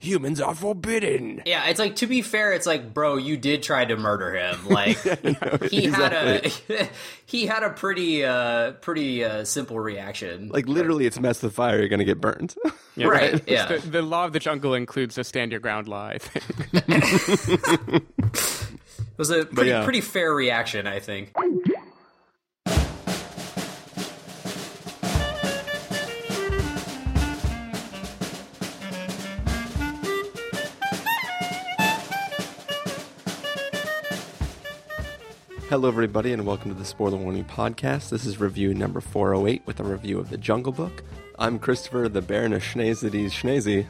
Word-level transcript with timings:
humans 0.00 0.40
are 0.40 0.54
forbidden. 0.54 1.42
Yeah, 1.46 1.68
it's 1.68 1.78
like 1.78 1.96
to 1.96 2.06
be 2.06 2.22
fair, 2.22 2.52
it's 2.52 2.66
like, 2.66 2.92
bro, 2.94 3.16
you 3.16 3.36
did 3.36 3.62
try 3.62 3.84
to 3.84 3.96
murder 3.96 4.34
him. 4.34 4.68
Like 4.68 4.98
he 5.70 5.86
had 5.86 6.12
a 6.12 6.88
he 7.26 7.46
had 7.46 7.62
a 7.62 7.70
pretty 7.70 8.24
uh 8.24 8.72
pretty 8.72 9.24
uh 9.24 9.44
simple 9.44 9.78
reaction. 9.78 10.48
Like 10.48 10.66
literally, 10.66 11.06
it's 11.06 11.18
mess 11.18 11.42
with 11.42 11.54
fire. 11.54 11.78
You're 11.78 11.88
gonna 11.88 12.04
get 12.04 12.20
burned. 12.20 12.54
Yeah, 12.94 13.08
Right, 13.08 13.34
It's 13.34 13.46
yeah. 13.46 13.66
The, 13.66 13.78
the 13.78 14.02
law 14.02 14.24
of 14.24 14.32
the 14.32 14.38
jungle 14.40 14.74
includes 14.74 15.18
a 15.18 15.24
stand 15.24 15.50
your 15.50 15.60
ground 15.60 15.88
law. 15.88 16.06
I 16.06 16.18
think. 16.18 18.02
It 19.16 19.20
was 19.20 19.30
a 19.30 19.46
pretty 19.46 19.70
yeah. 19.70 19.82
pretty 19.82 20.02
fair 20.02 20.34
reaction, 20.34 20.86
I 20.86 21.00
think. 21.00 21.32
Hello, 35.68 35.88
everybody, 35.88 36.32
and 36.32 36.46
welcome 36.46 36.70
to 36.72 36.78
the 36.78 36.84
Spoiler 36.84 37.16
Warning 37.16 37.44
Podcast. 37.44 38.10
This 38.10 38.24
is 38.24 38.38
review 38.38 38.72
number 38.72 39.00
408 39.00 39.62
with 39.66 39.80
a 39.80 39.84
review 39.84 40.18
of 40.18 40.30
The 40.30 40.38
Jungle 40.38 40.72
Book. 40.72 41.02
I'm 41.38 41.58
Christopher, 41.58 42.08
the 42.08 42.22
Baron 42.22 42.52
of 42.52 42.62
Schneezities 42.62 43.30
Schneezy. 43.30 43.86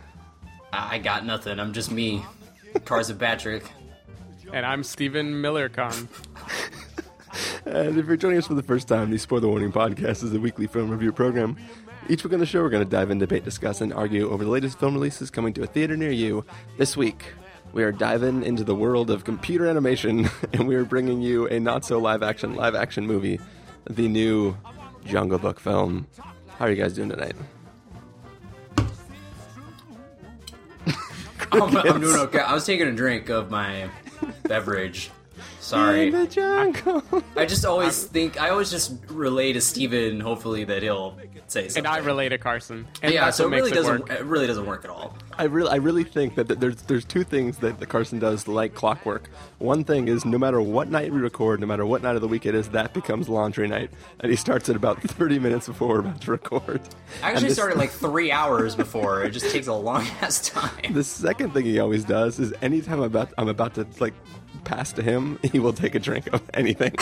I 0.72 0.96
I 0.96 0.98
got 0.98 1.24
nothing. 1.26 1.60
I'm 1.60 1.72
just 1.72 1.90
me. 1.90 2.22
Tarzan 2.84 3.18
Patrick. 3.18 3.64
and 4.52 4.64
I'm 4.64 4.82
Stephen 4.82 5.34
Millercon. 5.34 6.08
And 7.66 7.98
if 7.98 8.06
you're 8.06 8.16
joining 8.16 8.38
us 8.38 8.46
for 8.46 8.54
the 8.54 8.62
first 8.62 8.86
time, 8.86 9.10
the 9.10 9.18
Spoiler 9.18 9.48
Warning 9.48 9.72
Podcast 9.72 10.22
is 10.22 10.32
a 10.32 10.38
weekly 10.38 10.68
film 10.68 10.88
review 10.88 11.10
program. 11.12 11.56
Each 12.08 12.22
week 12.22 12.32
on 12.32 12.38
the 12.38 12.46
show, 12.46 12.62
we're 12.62 12.70
going 12.70 12.84
to 12.84 12.88
dive 12.88 13.10
in, 13.10 13.18
debate, 13.18 13.44
discuss, 13.44 13.80
and 13.80 13.92
argue 13.92 14.30
over 14.30 14.44
the 14.44 14.50
latest 14.50 14.78
film 14.78 14.94
releases 14.94 15.30
coming 15.32 15.52
to 15.54 15.64
a 15.64 15.66
theater 15.66 15.96
near 15.96 16.12
you. 16.12 16.44
This 16.78 16.96
week, 16.96 17.24
we 17.72 17.82
are 17.82 17.92
diving 17.92 18.42
into 18.42 18.64
the 18.64 18.74
world 18.74 19.10
of 19.10 19.24
computer 19.24 19.66
animation, 19.66 20.28
and 20.52 20.66
we 20.66 20.74
are 20.74 20.84
bringing 20.84 21.20
you 21.22 21.46
a 21.48 21.60
not 21.60 21.84
so 21.84 21.98
live 21.98 22.22
action 22.22 22.54
live 22.54 22.74
action 22.74 23.06
movie, 23.06 23.40
the 23.88 24.08
new 24.08 24.56
Jungle 25.04 25.38
Book 25.38 25.60
film. 25.60 26.06
How 26.58 26.66
are 26.66 26.70
you 26.70 26.76
guys 26.76 26.94
doing 26.94 27.10
tonight? 27.10 27.36
I'm, 31.52 31.76
I'm 31.76 32.00
doing 32.00 32.16
okay. 32.20 32.40
I 32.40 32.54
was 32.54 32.66
taking 32.66 32.88
a 32.88 32.92
drink 32.92 33.28
of 33.28 33.50
my 33.50 33.88
beverage. 34.44 35.10
Sorry. 35.60 36.08
In 36.08 36.12
the 36.12 36.26
jungle. 36.26 37.02
I 37.36 37.44
just 37.44 37.64
always 37.64 38.04
think 38.04 38.40
I 38.40 38.50
always 38.50 38.70
just 38.70 38.94
relay 39.08 39.52
to 39.52 39.60
Steven, 39.60 40.20
hopefully 40.20 40.64
that 40.64 40.82
he'll 40.82 41.18
say 41.52 41.68
something. 41.68 41.86
And 41.86 41.86
I 41.86 41.98
relate 41.98 42.30
to 42.30 42.38
Carson. 42.38 42.86
And 43.02 43.12
yeah, 43.12 43.30
so 43.30 43.46
it 43.46 43.50
really 43.50 43.70
it 43.70 43.74
doesn't 43.74 44.00
work. 44.00 44.10
it 44.10 44.24
really 44.24 44.46
doesn't 44.46 44.66
work 44.66 44.84
at 44.84 44.90
all. 44.90 45.16
I 45.38 45.44
really, 45.44 45.70
I 45.70 45.76
really 45.76 46.04
think 46.04 46.34
that 46.36 46.48
there's 46.60 46.76
there's 46.82 47.04
two 47.04 47.24
things 47.24 47.58
that 47.58 47.78
the 47.78 47.86
Carson 47.86 48.18
does 48.18 48.48
like 48.48 48.74
clockwork. 48.74 49.28
One 49.58 49.84
thing 49.84 50.08
is 50.08 50.24
no 50.24 50.38
matter 50.38 50.60
what 50.60 50.90
night 50.90 51.12
we 51.12 51.18
record, 51.20 51.60
no 51.60 51.66
matter 51.66 51.84
what 51.84 52.02
night 52.02 52.14
of 52.16 52.22
the 52.22 52.28
week 52.28 52.46
it 52.46 52.54
is, 52.54 52.68
that 52.70 52.92
becomes 52.94 53.28
laundry 53.28 53.68
night, 53.68 53.90
and 54.20 54.30
he 54.30 54.36
starts 54.36 54.68
at 54.68 54.76
about 54.76 55.00
30 55.02 55.38
minutes 55.38 55.66
before 55.66 55.88
we're 55.88 56.00
about 56.00 56.20
to 56.22 56.30
record. 56.30 56.80
I 57.22 57.30
actually 57.30 57.48
this- 57.48 57.54
started 57.56 57.78
like 57.78 57.90
three 58.06 58.32
hours 58.32 58.74
before. 58.74 59.24
It 59.24 59.30
just 59.30 59.50
takes 59.50 59.66
a 59.66 59.74
long 59.74 60.06
ass 60.22 60.48
time. 60.48 60.92
The 60.92 61.04
second 61.04 61.50
thing 61.52 61.64
he 61.64 61.78
always 61.78 62.04
does 62.04 62.38
is 62.38 62.52
anytime 62.62 63.00
I'm 63.00 63.04
about 63.04 63.32
I'm 63.38 63.48
about 63.48 63.74
to 63.74 63.86
like 64.00 64.14
pass 64.64 64.92
to 64.94 65.02
him, 65.02 65.38
he 65.42 65.58
will 65.58 65.72
take 65.74 65.94
a 65.94 65.98
drink 66.00 66.26
of 66.32 66.42
anything. 66.54 66.94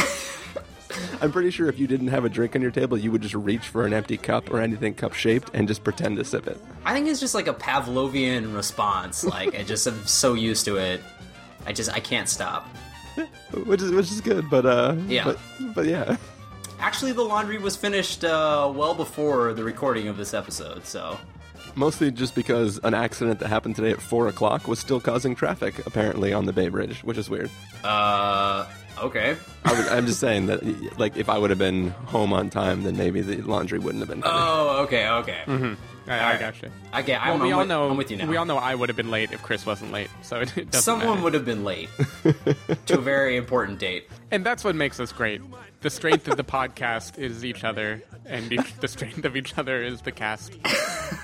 I'm 1.20 1.32
pretty 1.32 1.50
sure 1.50 1.68
if 1.68 1.78
you 1.78 1.86
didn't 1.86 2.08
have 2.08 2.24
a 2.24 2.28
drink 2.28 2.54
on 2.56 2.62
your 2.62 2.70
table, 2.70 2.96
you 2.98 3.10
would 3.12 3.22
just 3.22 3.34
reach 3.34 3.66
for 3.68 3.86
an 3.86 3.92
empty 3.92 4.16
cup 4.16 4.50
or 4.50 4.60
anything 4.60 4.94
cup 4.94 5.14
shaped 5.14 5.50
and 5.54 5.66
just 5.68 5.84
pretend 5.84 6.16
to 6.18 6.24
sip 6.24 6.46
it. 6.46 6.58
I 6.84 6.92
think 6.94 7.08
it's 7.08 7.20
just 7.20 7.34
like 7.34 7.46
a 7.48 7.54
Pavlovian 7.54 8.54
response. 8.54 9.24
Like 9.24 9.54
I 9.54 9.62
just 9.62 9.86
am 9.86 10.06
so 10.06 10.34
used 10.34 10.64
to 10.66 10.76
it. 10.76 11.00
I 11.66 11.72
just 11.72 11.92
I 11.92 12.00
can't 12.00 12.28
stop. 12.28 12.66
Which 13.66 13.80
is 13.80 13.92
which 13.92 14.10
is 14.10 14.20
good, 14.20 14.50
but 14.50 14.66
uh 14.66 14.96
Yeah. 15.06 15.24
but, 15.24 15.38
but 15.74 15.86
yeah. 15.86 16.16
Actually, 16.80 17.12
the 17.12 17.22
laundry 17.22 17.58
was 17.58 17.76
finished 17.76 18.24
uh, 18.24 18.70
well 18.74 18.94
before 18.94 19.54
the 19.54 19.62
recording 19.62 20.08
of 20.08 20.16
this 20.16 20.34
episode. 20.34 20.84
So 20.84 21.16
Mostly 21.76 22.10
just 22.10 22.34
because 22.34 22.78
an 22.84 22.94
accident 22.94 23.40
that 23.40 23.48
happened 23.48 23.76
today 23.76 23.90
at 23.90 24.00
four 24.00 24.28
o'clock 24.28 24.68
was 24.68 24.78
still 24.78 25.00
causing 25.00 25.34
traffic, 25.34 25.84
apparently, 25.86 26.32
on 26.32 26.46
the 26.46 26.52
Bay 26.52 26.68
Bridge, 26.68 27.02
which 27.02 27.18
is 27.18 27.28
weird. 27.28 27.50
uh, 27.82 28.66
okay. 29.02 29.36
I 29.64 29.72
was, 29.72 29.88
I'm 29.88 30.06
just 30.06 30.20
saying 30.20 30.46
that, 30.46 30.98
like, 30.98 31.16
if 31.16 31.28
I 31.28 31.36
would 31.38 31.50
have 31.50 31.58
been 31.58 31.90
home 32.06 32.32
on 32.32 32.48
time, 32.50 32.82
then 32.84 32.96
maybe 32.96 33.20
the 33.22 33.42
laundry 33.42 33.78
wouldn't 33.78 34.00
have 34.02 34.08
been. 34.08 34.22
finished. 34.22 34.36
Oh, 34.38 34.82
okay, 34.84 35.08
okay. 35.08 35.42
I, 35.46 35.76
I 36.06 36.20
Alright. 36.20 36.40
gotcha. 36.40 36.70
I 36.92 37.00
get. 37.02 37.20
Well, 37.24 37.34
I'm, 37.34 37.40
we 37.40 37.48
I'm 37.48 37.52
all 37.54 37.58
with, 37.60 37.68
know. 37.68 37.90
I'm 37.90 37.96
with 37.96 38.10
you 38.10 38.18
now. 38.18 38.26
We 38.26 38.36
all 38.36 38.44
know 38.44 38.58
I 38.58 38.74
would 38.74 38.90
have 38.90 38.96
been 38.96 39.10
late 39.10 39.32
if 39.32 39.42
Chris 39.42 39.64
wasn't 39.64 39.90
late. 39.90 40.10
So 40.22 40.40
it, 40.40 40.50
it 40.58 40.70
doesn't 40.70 40.82
Someone 40.82 41.08
matter. 41.08 41.22
would 41.22 41.34
have 41.34 41.46
been 41.46 41.64
late 41.64 41.88
to 42.86 42.98
a 42.98 43.00
very 43.00 43.36
important 43.38 43.78
date. 43.78 44.06
And 44.30 44.44
that's 44.44 44.62
what 44.64 44.74
makes 44.76 45.00
us 45.00 45.12
great. 45.12 45.40
The 45.80 45.88
strength 45.90 46.28
of 46.28 46.36
the 46.36 46.44
podcast 46.58 47.18
is 47.18 47.42
each 47.44 47.64
other, 47.64 48.02
and 48.26 48.52
each, 48.52 48.74
the 48.80 48.88
strength 48.88 49.24
of 49.24 49.34
each 49.34 49.56
other 49.58 49.82
is 49.82 50.02
the 50.02 50.12
cast. 50.12 50.52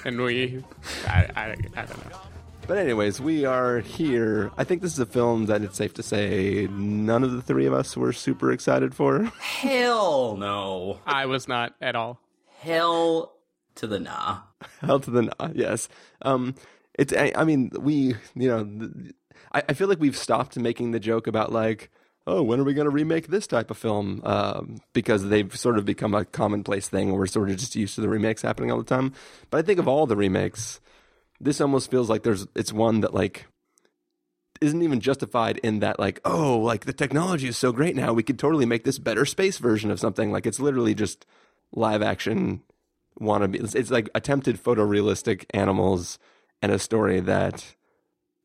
And 0.04 0.20
we, 0.20 0.64
I, 1.06 1.28
I, 1.36 1.56
I 1.76 1.84
don't 1.84 2.10
know. 2.10 2.18
But 2.66 2.78
anyways, 2.78 3.20
we 3.20 3.44
are 3.44 3.80
here. 3.80 4.50
I 4.56 4.64
think 4.64 4.80
this 4.80 4.92
is 4.92 4.98
a 4.98 5.06
film 5.06 5.46
that 5.46 5.62
it's 5.62 5.76
safe 5.76 5.92
to 5.94 6.02
say 6.02 6.68
none 6.70 7.24
of 7.24 7.32
the 7.32 7.42
three 7.42 7.66
of 7.66 7.72
us 7.72 7.96
were 7.96 8.12
super 8.12 8.52
excited 8.52 8.94
for. 8.94 9.24
Hell 9.40 10.36
no. 10.36 11.00
I 11.04 11.26
was 11.26 11.48
not 11.48 11.74
at 11.80 11.96
all. 11.96 12.20
Hell 12.60 13.32
to 13.74 13.86
the 13.86 13.98
nah. 13.98 14.40
Hell 14.80 15.00
to 15.00 15.10
the 15.10 15.22
nah, 15.22 15.48
yes. 15.52 15.88
Um, 16.22 16.54
it's. 16.94 17.12
I, 17.12 17.32
I 17.34 17.44
mean, 17.44 17.72
we. 17.78 18.14
You 18.34 18.48
know, 18.48 18.64
th- 18.64 19.14
I, 19.52 19.62
I 19.70 19.72
feel 19.72 19.88
like 19.88 19.98
we've 19.98 20.16
stopped 20.16 20.56
making 20.56 20.92
the 20.92 21.00
joke 21.00 21.26
about 21.26 21.50
like, 21.50 21.90
oh, 22.26 22.42
when 22.42 22.60
are 22.60 22.64
we 22.64 22.74
going 22.74 22.86
to 22.86 22.90
remake 22.90 23.28
this 23.28 23.46
type 23.46 23.70
of 23.70 23.78
film? 23.78 24.22
Um, 24.24 24.78
because 24.92 25.28
they've 25.28 25.54
sort 25.56 25.78
of 25.78 25.84
become 25.84 26.14
a 26.14 26.24
commonplace 26.24 26.88
thing, 26.88 27.12
we're 27.12 27.26
sort 27.26 27.50
of 27.50 27.56
just 27.56 27.76
used 27.76 27.94
to 27.96 28.00
the 28.00 28.08
remakes 28.08 28.42
happening 28.42 28.70
all 28.70 28.78
the 28.78 28.84
time. 28.84 29.12
But 29.50 29.58
I 29.58 29.62
think 29.62 29.78
of 29.78 29.88
all 29.88 30.06
the 30.06 30.16
remakes, 30.16 30.80
this 31.40 31.60
almost 31.60 31.90
feels 31.90 32.08
like 32.08 32.22
there's. 32.22 32.46
It's 32.54 32.72
one 32.72 33.00
that 33.00 33.14
like 33.14 33.46
isn't 34.60 34.82
even 34.82 35.00
justified 35.00 35.58
in 35.58 35.80
that 35.80 35.98
like 35.98 36.20
oh 36.24 36.58
like 36.58 36.84
the 36.84 36.92
technology 36.92 37.48
is 37.48 37.56
so 37.56 37.72
great 37.72 37.96
now 37.96 38.12
we 38.12 38.22
could 38.22 38.38
totally 38.38 38.66
make 38.66 38.84
this 38.84 38.98
better 38.98 39.24
space 39.24 39.58
version 39.58 39.90
of 39.90 39.98
something 39.98 40.30
like 40.30 40.46
it's 40.46 40.60
literally 40.60 40.94
just 40.94 41.24
live 41.72 42.02
action 42.02 42.60
wannabe 43.18 43.54
it's, 43.54 43.74
it's 43.74 43.90
like 43.90 44.10
attempted 44.14 44.62
photorealistic 44.62 45.44
animals 45.54 46.18
and 46.60 46.72
a 46.72 46.78
story 46.78 47.20
that 47.20 47.74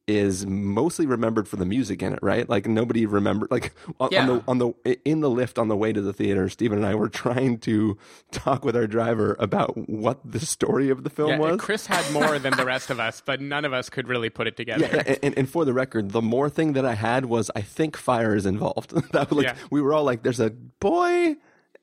is 0.07 0.45
mostly 0.45 1.07
remembered 1.07 1.47
for 1.47 1.55
the 1.55 1.65
music 1.65 2.03
in 2.03 2.13
it 2.13 2.19
right 2.21 2.47
like 2.47 2.67
nobody 2.67 3.07
remembered 3.07 3.49
like 3.49 3.73
on, 3.99 4.09
Yeah. 4.11 4.21
on 4.21 4.27
the 4.27 4.43
on 4.47 4.57
the 4.83 4.99
in 5.03 5.21
the 5.21 5.29
lift 5.31 5.57
on 5.57 5.67
the 5.67 5.75
way 5.75 5.91
to 5.91 5.99
the 5.99 6.13
theater 6.13 6.47
Stephen 6.47 6.77
and 6.77 6.85
I 6.85 6.93
were 6.93 7.09
trying 7.09 7.57
to 7.61 7.97
talk 8.31 8.63
with 8.63 8.75
our 8.75 8.85
driver 8.85 9.35
about 9.39 9.75
what 9.89 10.19
the 10.23 10.39
story 10.39 10.91
of 10.91 11.03
the 11.03 11.09
film 11.09 11.31
Yeah, 11.31 11.39
was 11.39 11.59
Chris 11.59 11.87
had 11.87 12.07
more 12.13 12.37
than 12.37 12.55
the 12.55 12.65
rest 12.65 12.91
of 12.91 12.99
us, 12.99 13.19
but 13.25 13.41
none 13.41 13.65
of 13.65 13.73
us 13.73 13.89
could 13.89 14.07
really 14.07 14.29
put 14.29 14.45
it 14.45 14.55
together. 14.55 14.85
Yeah, 14.93 15.03
and, 15.07 15.19
and, 15.23 15.37
and 15.39 15.49
for 15.49 15.65
the 15.65 15.73
record, 15.73 16.11
the 16.11 16.21
more 16.21 16.49
thing 16.51 16.73
that 16.73 16.85
I 16.85 16.93
had 16.93 17.25
was 17.25 17.49
I 17.55 17.61
think 17.61 17.97
fire 17.97 18.35
is 18.35 18.45
involved. 18.45 18.91
that 19.11 19.29
was 19.31 19.37
like 19.37 19.47
Yeah. 19.47 19.55
we 19.71 19.81
were 19.81 19.93
all 19.93 20.03
like, 20.03 20.21
"There's 20.21 20.39
a 20.39 20.51
boy, 20.51 21.35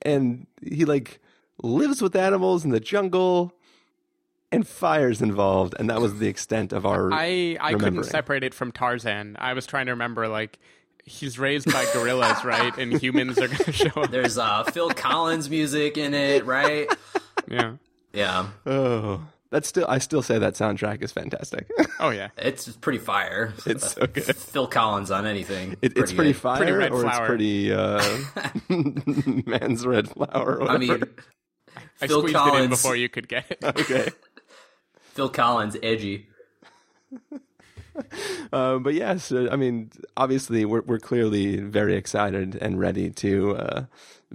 and 0.03 0.47
he 0.62 0.84
like 0.84 1.19
lives 1.62 2.00
with 2.00 2.15
animals 2.15 2.65
in 2.65 2.71
the 2.71 2.81
jungle, 2.81 3.53
and 4.52 4.66
fire's 4.68 5.20
involved," 5.22 5.74
and 5.78 5.90
that 5.90 6.00
was 6.00 6.18
the 6.18 6.28
extent 6.28 6.72
of 6.72 6.86
our. 6.86 7.10
I, 7.12 7.56
I 7.60 7.74
couldn't 7.74 8.04
separate 8.04 8.44
it 8.44 8.54
from 8.54 8.70
Tarzan. 8.72 9.36
I 9.38 9.54
was 9.54 9.66
trying 9.66 9.86
to 9.86 9.92
remember, 9.92 10.28
like, 10.28 10.58
he's 11.04 11.38
raised 11.38 11.72
by 11.72 11.84
gorillas, 11.92 12.44
right? 12.44 12.76
And 12.78 13.00
humans 13.00 13.38
are 13.38 13.48
going 13.48 13.58
to 13.64 13.72
show 13.72 13.91
up. 14.02 14.10
There's 14.10 14.38
uh, 14.38 14.64
Phil 14.64 14.91
Collins 14.91 15.50
music 15.50 15.96
in 15.98 16.14
it, 16.14 16.44
right? 16.46 16.86
Yeah. 17.48 17.74
Yeah, 18.14 18.48
Oh, 18.66 19.26
that's 19.50 19.66
still. 19.68 19.86
I 19.88 19.96
still 19.98 20.20
say 20.22 20.38
that 20.38 20.52
soundtrack 20.54 21.02
is 21.02 21.12
fantastic. 21.12 21.66
Oh, 21.98 22.10
yeah. 22.10 22.28
it's 22.36 22.68
pretty 22.76 22.98
fire. 22.98 23.54
it's 23.65 23.92
so 23.92 24.06
good. 24.06 24.36
Phil 24.36 24.66
Collins 24.66 25.10
on 25.10 25.24
anything. 25.27 25.77
It, 25.80 25.97
it's 25.97 26.12
pretty 26.12 26.32
good. 26.32 26.41
fire, 26.41 26.56
Pretty 26.59 26.72
red 26.72 26.92
or 26.92 27.00
flower. 27.00 27.21
it's 27.22 27.27
pretty 27.27 27.72
uh, 27.72 28.03
man's 29.47 29.86
red 29.86 30.09
flower. 30.10 30.59
Or 30.60 30.71
I 30.71 30.77
mean, 30.78 31.03
I 32.03 32.06
Phil 32.06 32.21
squeezed 32.21 32.36
it 32.36 32.38
in 32.38 32.44
Collins. 32.50 32.68
before 32.68 32.97
you 32.97 33.09
could 33.09 33.28
get 33.28 33.50
it. 33.50 33.65
okay. 33.65 34.09
Phil 35.12 35.28
Collins, 35.28 35.76
edgy. 35.82 36.28
Uh, 38.53 38.78
but 38.78 38.94
yes, 38.94 39.30
uh, 39.30 39.48
I 39.53 39.56
mean, 39.56 39.91
obviously, 40.16 40.64
we're 40.64 40.80
we're 40.80 40.98
clearly 40.98 41.56
very 41.56 41.97
excited 41.97 42.56
and 42.56 42.80
ready 42.80 43.10
to 43.10 43.56
uh, 43.56 43.84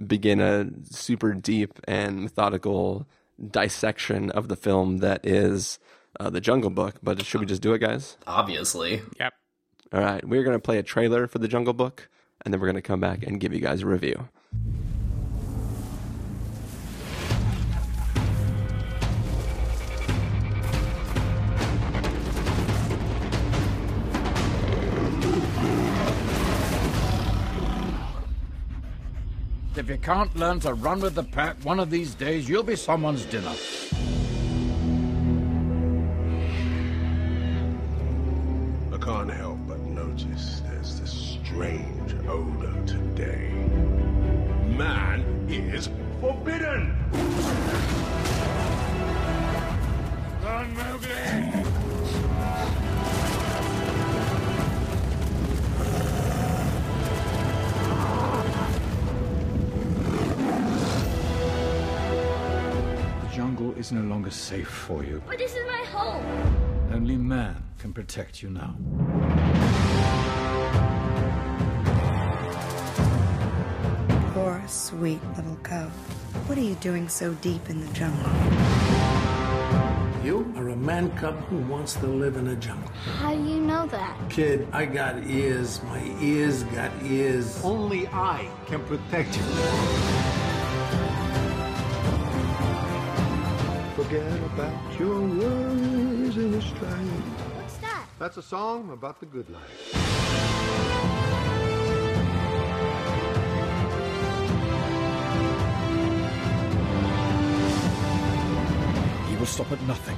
begin 0.06 0.40
a 0.40 0.68
super 0.84 1.34
deep 1.34 1.80
and 1.88 2.22
methodical 2.22 3.06
dissection 3.50 4.30
of 4.30 4.46
the 4.46 4.56
film 4.56 4.98
that 4.98 5.26
is 5.26 5.80
uh, 6.20 6.30
the 6.30 6.40
Jungle 6.40 6.70
Book. 6.70 6.96
But 7.02 7.24
should 7.24 7.40
we 7.40 7.46
just 7.46 7.62
do 7.62 7.72
it, 7.72 7.80
guys? 7.80 8.16
Obviously, 8.26 9.02
Yep. 9.18 9.32
All 9.92 10.00
right, 10.00 10.24
we're 10.24 10.44
gonna 10.44 10.60
play 10.60 10.78
a 10.78 10.84
trailer 10.84 11.26
for 11.26 11.38
the 11.40 11.48
Jungle 11.48 11.74
Book, 11.74 12.08
and 12.44 12.54
then 12.54 12.60
we're 12.60 12.68
gonna 12.68 12.82
come 12.82 13.00
back 13.00 13.24
and 13.24 13.40
give 13.40 13.52
you 13.52 13.60
guys 13.60 13.82
a 13.82 13.86
review. 13.86 14.28
If 29.78 29.88
you 29.88 29.96
can't 29.96 30.34
learn 30.34 30.58
to 30.60 30.74
run 30.74 31.00
with 31.00 31.14
the 31.14 31.22
pack, 31.22 31.56
one 31.62 31.78
of 31.78 31.88
these 31.88 32.12
days 32.16 32.48
you'll 32.48 32.64
be 32.64 32.74
someone's 32.74 33.24
dinner. 33.26 33.54
Is 63.88 63.92
no 63.92 64.02
longer 64.02 64.30
safe 64.30 64.68
for 64.68 65.02
you. 65.02 65.22
But 65.26 65.38
this 65.38 65.54
is 65.54 65.66
my 65.66 65.84
home. 65.96 66.24
Only 66.92 67.16
man 67.16 67.56
can 67.78 67.92
protect 67.94 68.42
you 68.42 68.50
now. 68.50 68.74
Poor, 74.34 74.62
sweet 74.66 75.20
little 75.36 75.56
cub. 75.62 75.90
What 76.46 76.58
are 76.58 76.62
you 76.70 76.74
doing 76.76 77.08
so 77.08 77.32
deep 77.34 77.70
in 77.70 77.80
the 77.80 77.92
jungle? 77.94 78.30
You 80.22 80.52
are 80.56 80.68
a 80.68 80.76
man 80.76 81.10
cub 81.16 81.36
who 81.46 81.56
wants 81.72 81.94
to 81.94 82.06
live 82.06 82.36
in 82.36 82.48
a 82.48 82.56
jungle. 82.56 82.90
How 83.16 83.34
do 83.34 83.42
you 83.42 83.60
know 83.60 83.86
that? 83.86 84.18
Kid, 84.28 84.68
I 84.72 84.84
got 84.84 85.26
ears. 85.26 85.82
My 85.84 86.02
ears 86.20 86.64
got 86.64 86.90
ears. 87.02 87.64
Only 87.64 88.06
I 88.08 88.50
can 88.66 88.84
protect 88.84 89.36
you. 89.36 90.37
Forget 94.08 94.42
about 94.54 94.98
your 94.98 95.20
worries 95.20 96.38
in 96.38 96.50
the 96.50 96.62
strife. 96.62 96.90
What's 97.58 97.76
that? 97.76 98.06
That's 98.18 98.38
a 98.38 98.42
song 98.42 98.90
about 98.90 99.20
the 99.20 99.26
good 99.26 99.50
life. 99.50 99.92
He 109.28 109.36
will 109.36 109.44
stop 109.44 109.70
at 109.72 109.82
nothing 109.82 110.16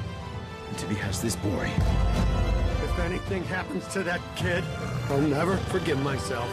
until 0.68 0.88
he 0.90 0.94
has 0.94 1.20
this 1.20 1.34
boy. 1.34 1.68
If 2.84 2.98
anything 3.00 3.42
happens 3.42 3.88
to 3.88 4.04
that 4.04 4.20
kid, 4.36 4.62
I'll 5.08 5.20
never 5.20 5.56
forgive 5.56 6.00
myself. 6.00 6.48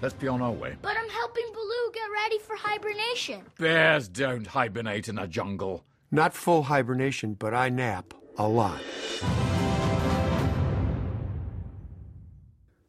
Let's 0.00 0.14
be 0.14 0.28
on 0.28 0.40
our 0.40 0.52
way. 0.52 0.76
But 0.80 0.96
I'm 0.96 1.10
helping 1.10 1.44
Baloo 1.52 1.92
get 1.92 2.08
ready 2.12 2.38
for 2.38 2.54
hibernation. 2.56 3.42
Bears 3.58 4.08
don't 4.08 4.46
hibernate 4.46 5.08
in 5.08 5.18
a 5.18 5.26
jungle. 5.26 5.84
Not 6.10 6.34
full 6.34 6.64
hibernation, 6.64 7.34
but 7.34 7.52
I 7.52 7.68
nap 7.68 8.14
a 8.36 8.46
lot. 8.46 8.80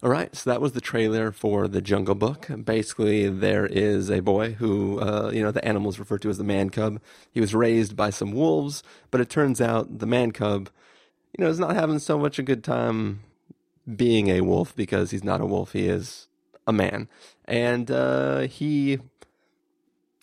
All 0.02 0.10
right, 0.10 0.34
so 0.34 0.50
that 0.50 0.62
was 0.62 0.72
the 0.72 0.80
trailer 0.80 1.34
for 1.34 1.68
the 1.68 1.82
Jungle 1.82 2.16
Book. 2.16 2.48
Basically, 2.64 3.28
there 3.28 3.66
is 3.66 4.10
a 4.10 4.22
boy 4.22 4.54
who, 4.54 4.98
uh, 5.02 5.30
you 5.34 5.42
know, 5.42 5.52
the 5.52 5.66
animals 5.66 6.00
refer 6.00 6.18
to 6.20 6.30
as 6.30 6.38
the 6.38 6.46
man 6.46 6.70
cub. 6.70 7.02
He 7.30 7.42
was 7.42 7.54
raised 7.54 7.98
by 7.98 8.10
some 8.10 8.32
wolves, 8.32 8.82
but 9.12 9.20
it 9.20 9.30
turns 9.30 9.60
out 9.60 10.00
the 10.00 10.06
man 10.06 10.32
cub, 10.32 10.70
you 11.38 11.44
know, 11.44 11.50
is 11.50 11.60
not 11.60 11.76
having 11.76 12.00
so 12.00 12.18
much 12.18 12.40
a 12.40 12.44
good 12.44 12.64
time 12.64 13.24
being 13.94 14.30
a 14.30 14.40
wolf 14.40 14.74
because 14.74 15.12
he's 15.12 15.24
not 15.24 15.42
a 15.42 15.46
wolf. 15.46 15.74
He 15.74 15.90
is 15.90 16.29
a 16.70 16.74
man, 16.74 17.10
and 17.46 17.90
uh, 17.90 18.42
he 18.42 19.00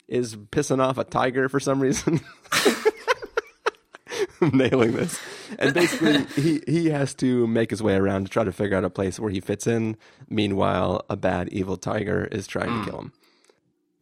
is 0.09 0.37
pissing 0.37 0.81
off 0.81 0.97
a 0.97 1.05
tiger 1.05 1.49
for 1.49 1.59
some 1.59 1.81
reason. 1.81 2.21
I'm 4.41 4.51
nailing 4.57 4.93
this. 4.93 5.21
And 5.59 5.75
basically, 5.75 6.25
he, 6.41 6.63
he 6.67 6.91
has 6.91 7.15
to 7.15 7.47
make 7.47 7.71
his 7.71 7.83
way 7.83 7.97
around 7.97 8.25
to 8.25 8.31
try 8.31 8.45
to 8.45 8.53
figure 8.53 8.77
out 8.77 8.85
a 8.85 8.91
place 8.91 9.19
where 9.19 9.31
he 9.31 9.41
fits 9.41 9.67
in. 9.67 9.97
Meanwhile, 10.29 11.05
a 11.11 11.17
bad, 11.17 11.49
evil 11.49 11.77
tiger 11.77 12.29
is 12.31 12.47
trying 12.47 12.85
to 12.85 12.91
kill 12.91 13.01
him. 13.01 13.13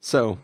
So, 0.01 0.39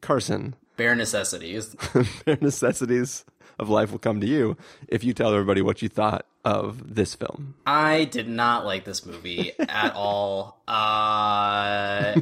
Carson, 0.00 0.56
Bare 0.76 0.94
necessities. 0.94 1.76
bare 2.24 2.38
necessities 2.40 3.24
of 3.58 3.68
life 3.68 3.92
will 3.92 3.98
come 3.98 4.20
to 4.20 4.26
you 4.26 4.56
if 4.88 5.04
you 5.04 5.12
tell 5.12 5.32
everybody 5.32 5.62
what 5.62 5.82
you 5.82 5.88
thought 5.88 6.26
of 6.44 6.94
this 6.94 7.14
film. 7.14 7.54
I 7.66 8.04
did 8.04 8.28
not 8.28 8.64
like 8.64 8.84
this 8.84 9.06
movie 9.06 9.52
at 9.58 9.92
all. 9.96 10.60
Uh, 10.68 12.14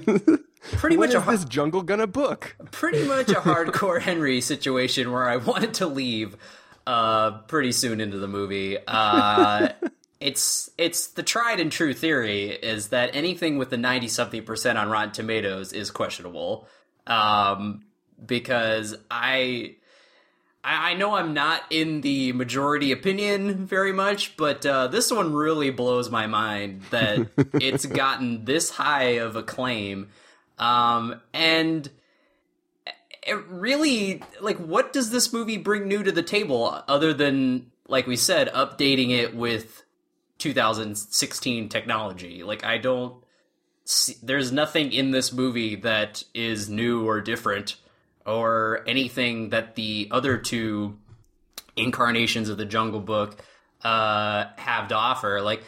pretty 0.72 0.96
much 0.96 1.14
a 1.14 1.20
har- 1.20 1.34
this 1.36 1.44
jungle 1.44 1.82
gonna 1.82 2.06
book? 2.06 2.56
pretty 2.70 3.04
much 3.04 3.30
a 3.30 3.34
hardcore 3.40 4.00
Henry 4.00 4.40
situation 4.40 5.10
where 5.12 5.28
I 5.28 5.36
wanted 5.38 5.74
to 5.74 5.86
leave 5.86 6.36
uh, 6.86 7.32
pretty 7.48 7.72
soon 7.72 8.00
into 8.00 8.18
the 8.18 8.28
movie. 8.28 8.78
Uh, 8.86 9.68
it's 10.20 10.70
it's 10.78 11.08
the 11.08 11.22
tried 11.24 11.58
and 11.58 11.72
true 11.72 11.92
theory 11.94 12.50
is 12.50 12.88
that 12.88 13.14
anything 13.16 13.58
with 13.58 13.70
the 13.70 13.76
ninety 13.76 14.08
something 14.08 14.44
percent 14.44 14.78
on 14.78 14.88
Rotten 14.88 15.12
Tomatoes 15.12 15.72
is 15.72 15.90
questionable. 15.90 16.68
Um, 17.06 17.84
because 18.24 18.94
I. 19.10 19.76
I 20.64 20.92
I 20.92 20.94
know 20.94 21.14
I'm 21.14 21.34
not 21.34 21.62
in 21.70 22.02
the 22.02 22.32
majority 22.32 22.92
opinion 22.92 23.66
very 23.66 23.92
much, 23.92 24.36
but 24.36 24.64
uh, 24.66 24.88
this 24.88 25.10
one 25.10 25.32
really 25.32 25.70
blows 25.70 26.10
my 26.10 26.26
mind 26.26 26.82
that 26.90 27.28
it's 27.54 27.86
gotten 27.86 28.44
this 28.44 28.70
high 28.70 29.18
of 29.18 29.36
acclaim. 29.36 30.08
Um, 30.58 31.20
and 31.32 31.90
it 33.26 33.46
really 33.48 34.22
like 34.40 34.58
what 34.58 34.92
does 34.92 35.10
this 35.10 35.32
movie 35.32 35.56
bring 35.56 35.86
new 35.86 36.02
to 36.02 36.12
the 36.12 36.22
table 36.22 36.82
other 36.88 37.12
than 37.12 37.70
like 37.88 38.06
we 38.06 38.16
said 38.16 38.52
updating 38.52 39.10
it 39.10 39.34
with 39.34 39.82
2016 40.38 41.68
technology 41.68 42.42
like 42.42 42.64
i 42.64 42.78
don't 42.78 43.22
see, 43.84 44.16
there's 44.22 44.50
nothing 44.50 44.92
in 44.92 45.12
this 45.12 45.32
movie 45.32 45.76
that 45.76 46.24
is 46.34 46.68
new 46.68 47.06
or 47.08 47.20
different 47.20 47.76
or 48.26 48.82
anything 48.86 49.50
that 49.50 49.74
the 49.74 50.08
other 50.10 50.38
two 50.38 50.98
incarnations 51.76 52.48
of 52.48 52.58
the 52.58 52.66
jungle 52.66 53.00
book 53.00 53.36
uh 53.82 54.44
have 54.56 54.88
to 54.88 54.94
offer 54.94 55.40
like 55.40 55.62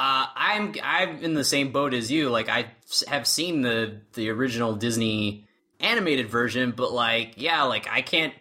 uh, 0.00 0.26
I'm 0.34 0.74
I'm 0.82 1.22
in 1.22 1.34
the 1.34 1.44
same 1.44 1.72
boat 1.72 1.92
as 1.92 2.10
you. 2.10 2.30
Like 2.30 2.48
I 2.48 2.72
have 3.06 3.26
seen 3.26 3.60
the 3.60 4.00
the 4.14 4.30
original 4.30 4.74
Disney 4.74 5.46
animated 5.78 6.30
version, 6.30 6.72
but 6.74 6.90
like 6.90 7.34
yeah, 7.36 7.64
like 7.64 7.86
I 7.86 8.00
can't 8.00 8.32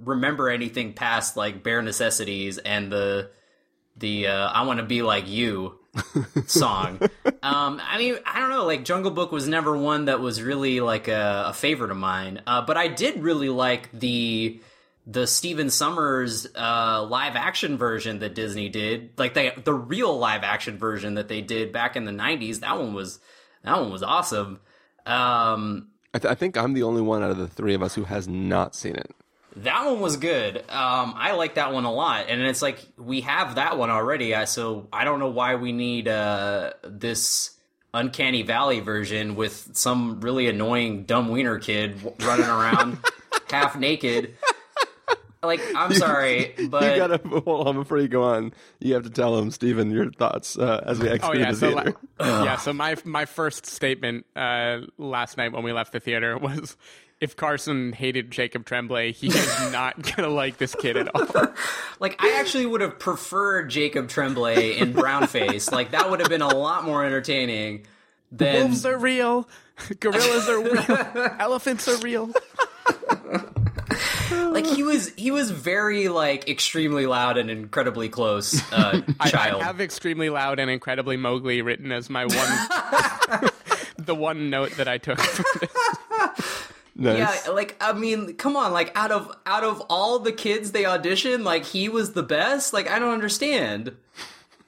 remember 0.00 0.48
anything 0.48 0.94
past 0.94 1.36
like 1.36 1.62
bare 1.62 1.82
necessities 1.82 2.56
and 2.56 2.90
the 2.90 3.28
the 3.98 4.28
uh, 4.28 4.48
I 4.48 4.62
want 4.62 4.80
to 4.80 4.86
be 4.86 5.02
like 5.02 5.28
you 5.28 5.78
song. 6.46 6.98
Um, 7.42 7.80
I 7.84 7.98
mean, 7.98 8.16
I 8.24 8.40
don't 8.40 8.50
know. 8.50 8.64
Like 8.64 8.84
Jungle 8.84 9.10
Book 9.10 9.32
was 9.32 9.46
never 9.48 9.76
one 9.76 10.06
that 10.06 10.20
was 10.20 10.42
really 10.42 10.80
like 10.80 11.08
a, 11.08 11.44
a 11.48 11.52
favorite 11.52 11.90
of 11.90 11.96
mine, 11.96 12.42
uh, 12.46 12.62
but 12.62 12.76
I 12.76 12.88
did 12.88 13.22
really 13.22 13.48
like 13.48 13.90
the 13.92 14.60
the 15.06 15.26
Stephen 15.26 15.66
Sommers 15.66 16.46
uh, 16.56 17.02
live 17.04 17.34
action 17.34 17.76
version 17.76 18.20
that 18.20 18.34
Disney 18.34 18.68
did, 18.68 19.10
like 19.18 19.34
the 19.34 19.52
the 19.62 19.74
real 19.74 20.16
live 20.16 20.44
action 20.44 20.78
version 20.78 21.14
that 21.14 21.28
they 21.28 21.40
did 21.40 21.72
back 21.72 21.96
in 21.96 22.04
the 22.04 22.12
'90s. 22.12 22.60
That 22.60 22.78
one 22.78 22.94
was 22.94 23.18
that 23.64 23.80
one 23.80 23.90
was 23.90 24.02
awesome. 24.02 24.60
Um, 25.06 25.88
I, 26.14 26.18
th- 26.18 26.30
I 26.30 26.34
think 26.34 26.56
I'm 26.56 26.74
the 26.74 26.82
only 26.82 27.02
one 27.02 27.22
out 27.22 27.30
of 27.30 27.38
the 27.38 27.48
three 27.48 27.74
of 27.74 27.82
us 27.82 27.94
who 27.94 28.04
has 28.04 28.28
not 28.28 28.74
seen 28.74 28.94
it. 28.94 29.10
That 29.56 29.84
one 29.84 30.00
was 30.00 30.16
good. 30.16 30.58
Um, 30.68 31.14
I 31.16 31.32
like 31.32 31.54
that 31.56 31.72
one 31.72 31.84
a 31.84 31.92
lot, 31.92 32.26
and 32.28 32.40
it's 32.42 32.62
like 32.62 32.78
we 32.96 33.20
have 33.22 33.56
that 33.56 33.76
one 33.78 33.90
already. 33.90 34.34
So 34.46 34.88
I 34.92 35.04
don't 35.04 35.18
know 35.18 35.28
why 35.30 35.56
we 35.56 35.72
need 35.72 36.08
uh, 36.08 36.72
this 36.84 37.50
uncanny 37.94 38.42
valley 38.42 38.80
version 38.80 39.34
with 39.34 39.70
some 39.74 40.20
really 40.20 40.48
annoying 40.48 41.04
dumb 41.04 41.28
wiener 41.28 41.58
kid 41.58 42.00
running 42.22 42.46
around 42.46 42.98
half 43.50 43.76
naked. 43.76 44.34
Like 45.44 45.60
I'm 45.74 45.92
sorry, 45.94 46.54
but 46.70 46.92
you 46.92 46.96
gotta 46.96 47.18
hold 47.44 47.66
on 47.66 47.74
before 47.74 47.98
you 47.98 48.06
go 48.06 48.22
on. 48.22 48.54
You 48.78 48.94
have 48.94 49.02
to 49.02 49.10
tell 49.10 49.36
him, 49.36 49.50
Stephen, 49.50 49.90
your 49.90 50.10
thoughts 50.12 50.56
uh, 50.56 50.84
as 50.86 51.00
we 51.00 51.08
exit 51.08 51.30
Oh 51.30 51.32
yeah, 51.34 51.50
the 51.50 51.56
so 51.56 51.70
theater. 51.72 51.96
la- 52.20 52.44
yeah, 52.44 52.56
so 52.58 52.72
my 52.72 52.94
my 53.04 53.24
first 53.26 53.66
statement 53.66 54.24
uh, 54.36 54.82
last 54.98 55.36
night 55.36 55.50
when 55.52 55.64
we 55.64 55.72
left 55.72 55.92
the 55.92 55.98
theater 55.98 56.38
was, 56.38 56.76
if 57.22 57.36
Carson 57.36 57.92
hated 57.92 58.32
Jacob 58.32 58.66
Tremblay, 58.66 59.12
he 59.12 59.28
is 59.28 59.60
not 59.72 60.00
gonna 60.02 60.28
like 60.28 60.58
this 60.58 60.74
kid 60.74 60.96
at 60.96 61.08
all. 61.14 61.26
Like 62.00 62.16
I 62.20 62.40
actually 62.40 62.66
would 62.66 62.80
have 62.80 62.98
preferred 62.98 63.70
Jacob 63.70 64.08
Tremblay 64.08 64.76
in 64.76 64.92
brownface. 64.92 65.70
like 65.70 65.92
that 65.92 66.10
would 66.10 66.18
have 66.18 66.28
been 66.28 66.42
a 66.42 66.52
lot 66.52 66.84
more 66.84 67.04
entertaining 67.04 67.86
than 68.32 68.70
Wolves 68.70 68.84
are 68.84 68.98
real, 68.98 69.48
gorillas 70.00 70.48
are 70.48 70.60
real, 70.60 71.36
elephants 71.38 71.86
are 71.86 71.96
real. 71.98 72.28
like 74.50 74.66
he 74.66 74.82
was 74.82 75.14
he 75.14 75.30
was 75.30 75.52
very 75.52 76.08
like 76.08 76.48
extremely 76.48 77.06
loud 77.06 77.38
and 77.38 77.52
incredibly 77.52 78.08
close 78.08 78.60
uh 78.72 79.00
I, 79.20 79.30
child. 79.30 79.62
I 79.62 79.66
have 79.66 79.80
extremely 79.80 80.28
loud 80.28 80.58
and 80.58 80.68
incredibly 80.68 81.16
Mowgli 81.16 81.62
written 81.62 81.92
as 81.92 82.10
my 82.10 82.24
one, 82.26 83.50
the 83.96 84.16
one 84.16 84.50
note 84.50 84.72
that 84.72 84.88
I 84.88 84.98
took 84.98 85.20
from 85.20 85.44
this. 85.60 85.70
Nice. 87.02 87.46
Yeah, 87.46 87.52
like 87.52 87.74
I 87.80 87.92
mean, 87.94 88.36
come 88.36 88.54
on, 88.54 88.72
like 88.72 88.96
out 88.96 89.10
of 89.10 89.36
out 89.44 89.64
of 89.64 89.80
all 89.90 90.20
the 90.20 90.30
kids 90.30 90.70
they 90.70 90.84
auditioned, 90.84 91.42
like 91.42 91.64
he 91.64 91.88
was 91.88 92.12
the 92.12 92.22
best. 92.22 92.72
Like 92.72 92.88
I 92.88 93.00
don't 93.00 93.12
understand. 93.12 93.96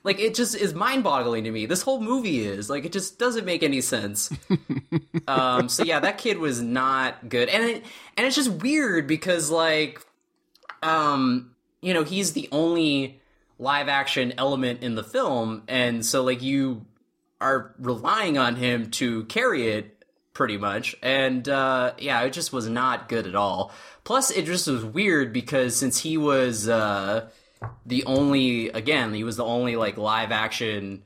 Like 0.02 0.18
it 0.18 0.34
just 0.34 0.56
is 0.56 0.74
mind-boggling 0.74 1.44
to 1.44 1.52
me. 1.52 1.66
This 1.66 1.82
whole 1.82 2.00
movie 2.00 2.44
is 2.44 2.68
like 2.68 2.84
it 2.84 2.90
just 2.90 3.20
doesn't 3.20 3.44
make 3.44 3.62
any 3.62 3.80
sense. 3.80 4.32
um 5.28 5.68
so 5.68 5.84
yeah, 5.84 6.00
that 6.00 6.18
kid 6.18 6.38
was 6.38 6.60
not 6.60 7.28
good. 7.28 7.48
And 7.48 7.62
it 7.62 7.84
and 8.16 8.26
it's 8.26 8.34
just 8.34 8.50
weird 8.50 9.06
because 9.06 9.48
like 9.48 10.04
um 10.82 11.54
you 11.82 11.94
know, 11.94 12.02
he's 12.02 12.32
the 12.32 12.48
only 12.50 13.20
live 13.60 13.88
action 13.88 14.34
element 14.38 14.82
in 14.82 14.96
the 14.96 15.04
film 15.04 15.62
and 15.68 16.04
so 16.04 16.24
like 16.24 16.42
you 16.42 16.84
are 17.40 17.72
relying 17.78 18.36
on 18.36 18.56
him 18.56 18.90
to 18.90 19.22
carry 19.24 19.68
it 19.68 19.93
pretty 20.34 20.58
much. 20.58 20.94
And 21.02 21.48
uh, 21.48 21.94
yeah, 21.98 22.20
it 22.22 22.32
just 22.32 22.52
was 22.52 22.68
not 22.68 23.08
good 23.08 23.26
at 23.26 23.34
all. 23.34 23.72
Plus, 24.02 24.30
it 24.30 24.44
just 24.44 24.66
was 24.66 24.84
weird 24.84 25.32
because 25.32 25.74
since 25.74 26.00
he 26.00 26.18
was 26.18 26.68
uh, 26.68 27.28
the 27.86 28.04
only, 28.04 28.68
again, 28.68 29.14
he 29.14 29.24
was 29.24 29.36
the 29.36 29.44
only 29.44 29.76
like 29.76 29.96
live 29.96 30.30
action 30.30 31.04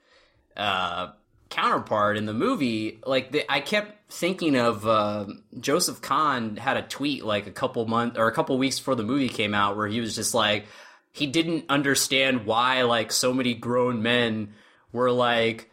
uh, 0.57 1.13
counterpart 1.51 2.17
in 2.17 2.27
the 2.27 2.35
movie. 2.35 2.99
Like 3.07 3.31
the, 3.31 3.51
I 3.51 3.61
kept 3.61 4.13
thinking 4.13 4.57
of 4.57 4.87
uh, 4.87 5.27
Joseph 5.61 6.01
Kahn 6.01 6.57
had 6.57 6.77
a 6.77 6.83
tweet 6.83 7.25
like 7.25 7.47
a 7.47 7.53
couple 7.53 7.87
months 7.87 8.19
or 8.19 8.27
a 8.27 8.33
couple 8.33 8.57
weeks 8.59 8.79
before 8.79 8.97
the 8.97 9.03
movie 9.03 9.29
came 9.29 9.55
out 9.55 9.77
where 9.77 9.87
he 9.87 10.01
was 10.01 10.15
just 10.15 10.35
like 10.35 10.67
he 11.13 11.27
didn't 11.27 11.67
understand 11.69 12.47
why 12.47 12.83
like 12.83 13.13
so 13.13 13.35
many 13.35 13.55
grown 13.55 14.03
men 14.03 14.55
were 14.93 15.11
like 15.11 15.71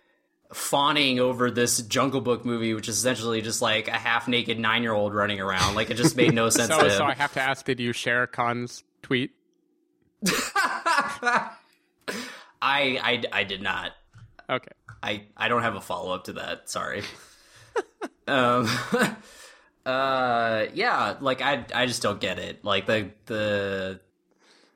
fawning 0.53 1.19
over 1.19 1.49
this 1.51 1.79
Jungle 1.81 2.21
Book 2.21 2.45
movie, 2.45 2.73
which 2.73 2.87
is 2.87 2.97
essentially 2.97 3.41
just 3.41 3.61
like 3.61 3.87
a 3.87 3.91
half 3.97 4.27
naked 4.27 4.59
nine 4.59 4.83
year 4.83 4.93
old 4.93 5.13
running 5.13 5.39
around. 5.39 5.75
Like 5.75 5.89
it 5.89 5.95
just 5.95 6.15
made 6.15 6.33
no 6.33 6.49
sense 6.51 6.69
So, 6.69 6.79
to 6.79 6.85
him. 6.85 6.91
so 6.91 7.03
I 7.05 7.13
have 7.13 7.33
to 7.33 7.41
ask: 7.41 7.65
Did 7.65 7.79
you 7.79 7.91
share 7.93 8.27
Khan's 8.27 8.83
tweet? 9.01 9.31
I, 10.31 11.49
I 12.61 13.23
I 13.31 13.43
did 13.43 13.61
not. 13.61 13.91
Okay. 14.49 14.71
I 15.03 15.23
I 15.35 15.47
don't 15.47 15.61
have 15.61 15.75
a 15.75 15.81
follow 15.81 16.13
up 16.13 16.25
to 16.25 16.33
that. 16.33 16.69
Sorry. 16.69 17.03
um. 18.27 18.67
uh. 19.85 20.65
Yeah. 20.73 21.15
Like 21.19 21.41
I 21.41 21.65
I 21.73 21.85
just 21.85 22.01
don't 22.01 22.19
get 22.19 22.39
it. 22.39 22.63
Like 22.63 22.85
the 22.85 23.11
the. 23.25 23.99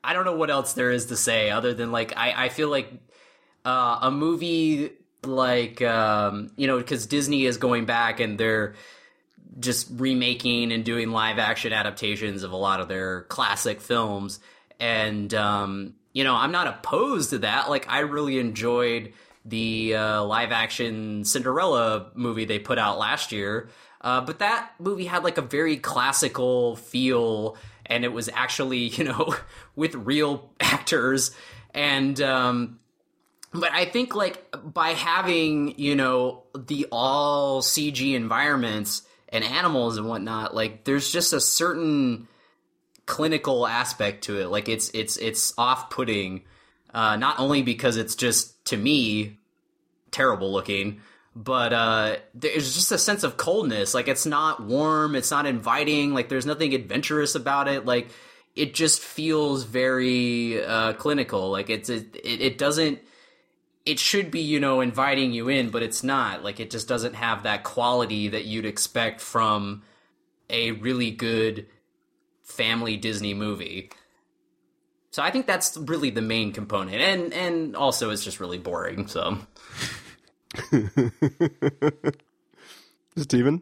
I 0.03 0.13
don't 0.13 0.25
know 0.25 0.35
what 0.35 0.49
else 0.49 0.73
there 0.73 0.91
is 0.91 1.07
to 1.07 1.17
say 1.17 1.49
other 1.49 1.73
than 1.73 1.91
like 1.91 2.13
I 2.15 2.45
I 2.45 2.49
feel 2.49 2.69
like 2.69 2.91
uh, 3.65 3.99
a 4.03 4.11
movie 4.11 4.91
like 5.23 5.81
um 5.81 6.49
you 6.55 6.67
know 6.67 6.77
because 6.77 7.05
Disney 7.05 7.45
is 7.45 7.57
going 7.57 7.85
back 7.85 8.19
and 8.19 8.37
they're 8.39 8.75
just 9.59 9.89
remaking 9.91 10.71
and 10.71 10.85
doing 10.85 11.09
live 11.11 11.39
action 11.39 11.73
adaptations 11.73 12.43
of 12.43 12.51
a 12.51 12.55
lot 12.55 12.79
of 12.79 12.87
their 12.87 13.23
classic 13.23 13.81
films. 13.81 14.39
And 14.79 15.33
um 15.33 15.95
you 16.13 16.23
know 16.23 16.35
i'm 16.35 16.51
not 16.51 16.67
opposed 16.67 17.31
to 17.31 17.39
that. 17.39 17.69
Like 17.69 17.89
i 17.89 17.99
really 17.99 18.39
enjoyed 18.39 19.13
the 19.45 19.95
uh, 19.95 20.23
live 20.23 20.51
action 20.51 21.23
cinderella 21.23 22.11
movie 22.13 22.45
they 22.45 22.59
put 22.59 22.77
out 22.77 22.99
last 22.99 23.31
year. 23.31 23.69
Uh, 24.01 24.21
but 24.21 24.39
that 24.39 24.71
movie 24.79 25.05
had 25.05 25.23
like 25.23 25.37
a 25.37 25.41
very 25.41 25.75
classical 25.77 26.75
feel 26.77 27.57
and 27.85 28.05
it 28.05 28.13
was 28.13 28.29
actually 28.33 28.77
you 28.87 29.03
know 29.03 29.35
with 29.75 29.95
real 29.95 30.49
actors. 30.59 31.31
And 31.73 32.21
um 32.21 32.78
but 33.53 33.71
I 33.71 33.85
think 33.85 34.15
like 34.15 34.43
by 34.63 34.89
having 34.89 35.79
you 35.79 35.95
know 35.95 36.43
the 36.55 36.87
all 36.91 37.61
CG 37.61 38.13
environments 38.13 39.03
and 39.29 39.43
animals 39.43 39.97
and 39.97 40.07
whatnot, 40.07 40.55
like 40.55 40.83
there's 40.83 41.11
just 41.11 41.33
a 41.33 41.41
certain 41.41 42.27
clinical 43.05 43.67
aspect 43.67 44.25
to 44.25 44.39
it. 44.39 44.47
Like 44.47 44.69
it's 44.69 44.89
it's 44.93 45.17
it's 45.17 45.53
off 45.57 45.89
putting, 45.89 46.43
uh, 46.93 47.15
not 47.15 47.39
only 47.39 47.63
because 47.63 47.97
it's 47.97 48.15
just 48.15 48.63
to 48.65 48.77
me 48.77 49.37
terrible 50.11 50.51
looking, 50.51 51.01
but 51.35 51.73
uh, 51.73 52.15
there's 52.33 52.75
just 52.75 52.91
a 52.91 52.97
sense 52.97 53.23
of 53.23 53.35
coldness. 53.35 53.93
Like 53.93 54.07
it's 54.07 54.25
not 54.25 54.63
warm, 54.63 55.15
it's 55.15 55.31
not 55.31 55.45
inviting. 55.45 56.13
Like 56.13 56.29
there's 56.29 56.45
nothing 56.45 56.73
adventurous 56.73 57.33
about 57.35 57.67
it. 57.67 57.85
Like 57.85 58.09
it 58.55 58.73
just 58.73 58.99
feels 59.01 59.63
very 59.63 60.63
uh, 60.63 60.93
clinical. 60.93 61.49
Like 61.49 61.69
it's 61.69 61.89
it, 61.89 62.15
it 62.23 62.57
doesn't 62.57 62.99
it 63.89 63.99
should 63.99 64.29
be 64.29 64.39
you 64.39 64.59
know 64.59 64.81
inviting 64.81 65.31
you 65.31 65.49
in 65.49 65.69
but 65.69 65.81
it's 65.81 66.03
not 66.03 66.43
like 66.43 66.59
it 66.59 66.69
just 66.69 66.87
doesn't 66.87 67.15
have 67.15 67.43
that 67.43 67.63
quality 67.63 68.27
that 68.27 68.45
you'd 68.45 68.65
expect 68.65 69.19
from 69.19 69.81
a 70.49 70.71
really 70.73 71.11
good 71.11 71.65
family 72.43 72.95
disney 72.97 73.33
movie 73.33 73.89
so 75.11 75.23
i 75.23 75.31
think 75.31 75.47
that's 75.47 75.75
really 75.77 76.09
the 76.09 76.21
main 76.21 76.51
component 76.51 77.01
and 77.01 77.33
and 77.33 77.75
also 77.75 78.09
it's 78.11 78.23
just 78.23 78.39
really 78.39 78.59
boring 78.59 79.07
so 79.07 79.37
Steven? 83.17 83.61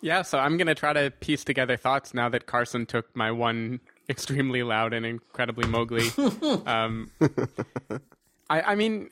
Yeah, 0.00 0.22
so 0.22 0.38
I'm 0.38 0.56
gonna 0.56 0.74
try 0.74 0.92
to 0.92 1.10
piece 1.10 1.44
together 1.44 1.76
thoughts 1.76 2.14
now 2.14 2.28
that 2.30 2.46
Carson 2.46 2.86
took 2.86 3.14
my 3.14 3.30
one 3.30 3.80
extremely 4.08 4.62
loud 4.62 4.92
and 4.92 5.04
incredibly 5.04 5.68
Mowgli. 5.68 6.08
um, 6.66 7.10
I, 8.48 8.62
I 8.62 8.74
mean, 8.74 9.10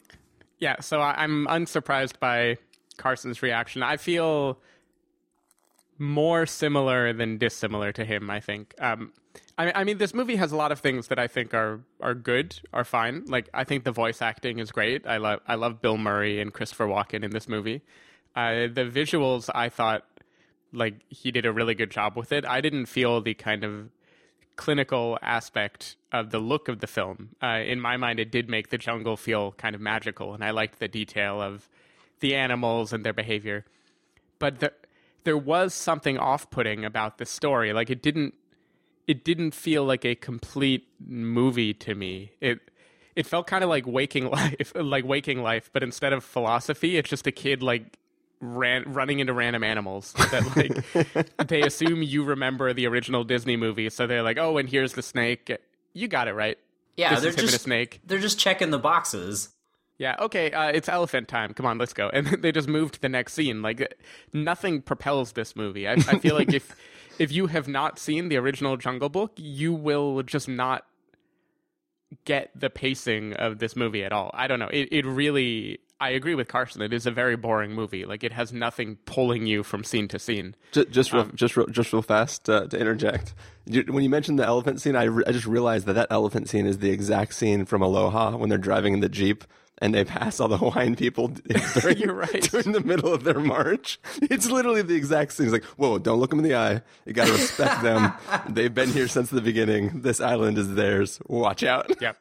yeah. 0.58 0.80
So 0.80 1.00
I, 1.00 1.22
I'm 1.22 1.46
unsurprised 1.46 2.20
by 2.20 2.58
Carson's 2.96 3.42
reaction. 3.42 3.82
I 3.82 3.96
feel 3.96 4.58
more 5.98 6.46
similar 6.46 7.12
than 7.12 7.38
dissimilar 7.38 7.92
to 7.92 8.04
him. 8.04 8.30
I 8.30 8.40
think. 8.40 8.74
Um, 8.80 9.12
I, 9.56 9.72
I 9.74 9.84
mean, 9.84 9.98
this 9.98 10.14
movie 10.14 10.36
has 10.36 10.52
a 10.52 10.56
lot 10.56 10.72
of 10.72 10.80
things 10.80 11.08
that 11.08 11.18
I 11.18 11.26
think 11.26 11.54
are 11.54 11.80
are 12.00 12.14
good, 12.14 12.58
are 12.72 12.84
fine. 12.84 13.24
Like 13.26 13.48
I 13.52 13.64
think 13.64 13.84
the 13.84 13.92
voice 13.92 14.22
acting 14.22 14.58
is 14.58 14.70
great. 14.70 15.06
I 15.06 15.16
love 15.16 15.40
I 15.46 15.56
love 15.56 15.80
Bill 15.80 15.98
Murray 15.98 16.40
and 16.40 16.52
Christopher 16.52 16.86
Walken 16.86 17.24
in 17.24 17.30
this 17.30 17.48
movie. 17.48 17.82
Uh, 18.36 18.68
the 18.72 18.84
visuals, 18.84 19.50
I 19.54 19.68
thought, 19.68 20.04
like 20.72 20.94
he 21.08 21.32
did 21.32 21.44
a 21.44 21.52
really 21.52 21.74
good 21.74 21.90
job 21.90 22.16
with 22.16 22.30
it. 22.30 22.44
I 22.44 22.60
didn't 22.60 22.86
feel 22.86 23.20
the 23.20 23.34
kind 23.34 23.64
of 23.64 23.88
clinical 24.58 25.18
aspect 25.22 25.96
of 26.12 26.30
the 26.30 26.40
look 26.40 26.68
of 26.68 26.80
the 26.80 26.86
film. 26.86 27.30
Uh, 27.42 27.60
in 27.64 27.80
my 27.80 27.96
mind, 27.96 28.18
it 28.20 28.30
did 28.30 28.50
make 28.50 28.68
the 28.68 28.76
jungle 28.76 29.16
feel 29.16 29.52
kind 29.52 29.74
of 29.74 29.80
magical, 29.80 30.34
and 30.34 30.44
I 30.44 30.50
liked 30.50 30.80
the 30.80 30.88
detail 30.88 31.40
of 31.40 31.70
the 32.20 32.34
animals 32.34 32.92
and 32.92 33.06
their 33.06 33.12
behavior. 33.12 33.64
But 34.38 34.58
the, 34.58 34.72
there 35.24 35.38
was 35.38 35.72
something 35.72 36.18
off-putting 36.18 36.84
about 36.84 37.18
the 37.18 37.24
story. 37.24 37.72
Like 37.72 37.88
it 37.88 38.02
didn't, 38.02 38.34
it 39.06 39.24
didn't 39.24 39.54
feel 39.54 39.84
like 39.84 40.04
a 40.04 40.16
complete 40.16 40.88
movie 41.00 41.72
to 41.74 41.94
me. 41.94 42.32
It 42.40 42.60
it 43.14 43.26
felt 43.26 43.46
kind 43.46 43.64
of 43.64 43.70
like 43.70 43.86
waking 43.86 44.28
life, 44.38 44.72
like 44.74 45.04
waking 45.04 45.42
life, 45.42 45.70
but 45.72 45.82
instead 45.82 46.12
of 46.12 46.24
philosophy, 46.24 46.96
it's 46.96 47.08
just 47.08 47.26
a 47.26 47.32
kid 47.32 47.62
like 47.62 47.96
ran 48.40 48.84
running 48.92 49.18
into 49.20 49.32
random 49.32 49.64
animals 49.64 50.12
that 50.12 50.56
like 50.56 51.36
they 51.48 51.62
assume 51.62 52.02
you 52.02 52.22
remember 52.24 52.72
the 52.72 52.86
original 52.86 53.24
Disney 53.24 53.56
movie, 53.56 53.90
so 53.90 54.06
they're 54.06 54.22
like, 54.22 54.38
"Oh, 54.38 54.58
and 54.58 54.68
here's 54.68 54.92
the 54.94 55.02
snake." 55.02 55.50
You 55.92 56.06
got 56.08 56.28
it 56.28 56.34
right. 56.34 56.58
yeah 56.96 57.10
This 57.10 57.20
they're 57.20 57.30
is 57.30 57.36
him 57.36 57.44
a 57.48 57.48
just 57.48 57.64
snake. 57.64 58.00
they're 58.04 58.18
just 58.18 58.38
checking 58.38 58.70
the 58.70 58.78
boxes 58.78 59.48
Yeah, 59.98 60.14
okay, 60.20 60.52
uh, 60.52 60.68
it's 60.68 60.88
elephant 60.88 61.26
time. 61.28 61.54
Come 61.54 61.66
on, 61.66 61.78
let's 61.78 61.92
go. 61.92 62.08
And 62.12 62.26
they 62.42 62.52
just 62.52 62.68
moved 62.68 62.94
to 62.94 63.00
the 63.00 63.08
next 63.08 63.32
scene. 63.34 63.62
Like 63.62 63.94
nothing 64.32 64.80
propels 64.82 65.32
this 65.32 65.56
movie. 65.56 65.88
I, 65.88 65.94
I 65.94 66.18
feel 66.18 66.36
like 66.36 66.52
if 66.52 66.76
if 67.18 67.32
you 67.32 67.48
have 67.48 67.66
not 67.66 67.98
seen 67.98 68.28
the 68.28 68.36
original 68.36 68.76
Jungle 68.76 69.08
Book, 69.08 69.32
you 69.36 69.72
will 69.72 70.22
just 70.22 70.48
not 70.48 70.84
get 72.24 72.50
the 72.54 72.70
pacing 72.70 73.32
of 73.34 73.58
this 73.58 73.74
movie 73.76 74.04
at 74.04 74.12
all. 74.12 74.30
I 74.34 74.46
don't 74.46 74.58
know. 74.60 74.68
It 74.72 74.88
it 74.92 75.04
really 75.06 75.80
I 76.00 76.10
agree 76.10 76.34
with 76.36 76.46
Carson. 76.48 76.80
It 76.82 76.92
is 76.92 77.06
a 77.06 77.10
very 77.10 77.36
boring 77.36 77.72
movie. 77.72 78.04
Like 78.04 78.22
it 78.22 78.32
has 78.32 78.52
nothing 78.52 78.98
pulling 79.04 79.46
you 79.46 79.62
from 79.64 79.82
scene 79.82 80.06
to 80.08 80.18
scene. 80.18 80.54
Just, 80.72 80.90
just, 80.90 81.12
real, 81.12 81.22
Um, 81.22 81.32
just, 81.34 81.56
real, 81.56 81.66
just 81.66 81.92
real 81.92 82.02
fast 82.02 82.48
uh, 82.48 82.66
to 82.68 82.78
interject. 82.78 83.34
You, 83.66 83.82
when 83.88 84.04
you 84.04 84.08
mentioned 84.10 84.38
the 84.38 84.46
elephant 84.46 84.80
scene, 84.80 84.94
I, 84.94 85.04
re- 85.04 85.24
I 85.26 85.32
just 85.32 85.46
realized 85.46 85.86
that 85.86 85.94
that 85.94 86.06
elephant 86.10 86.48
scene 86.48 86.66
is 86.66 86.78
the 86.78 86.90
exact 86.90 87.34
scene 87.34 87.64
from 87.64 87.82
Aloha 87.82 88.36
when 88.36 88.48
they're 88.48 88.58
driving 88.58 88.94
in 88.94 89.00
the 89.00 89.08
jeep 89.08 89.44
and 89.80 89.92
they 89.94 90.04
pass 90.04 90.38
all 90.40 90.46
the 90.48 90.58
Hawaiian 90.58 90.94
people 90.96 91.28
during, 91.80 91.98
You're 91.98 92.14
right. 92.14 92.42
during 92.42 92.72
the 92.72 92.80
middle 92.80 93.12
of 93.12 93.24
their 93.24 93.40
march. 93.40 93.98
It's 94.22 94.48
literally 94.48 94.82
the 94.82 94.94
exact 94.94 95.32
thing. 95.32 95.46
It's 95.46 95.52
like, 95.52 95.64
whoa, 95.64 95.98
don't 95.98 96.20
look 96.20 96.30
them 96.30 96.38
in 96.38 96.44
the 96.44 96.54
eye. 96.54 96.80
You 97.06 97.12
got 97.12 97.26
to 97.26 97.32
respect 97.32 97.82
them. 97.82 98.12
They've 98.48 98.72
been 98.74 98.90
here 98.90 99.08
since 99.08 99.30
the 99.30 99.40
beginning. 99.40 100.02
This 100.02 100.20
island 100.20 100.58
is 100.58 100.74
theirs. 100.74 101.20
Watch 101.26 101.64
out. 101.64 101.90
Yep. 102.00 102.16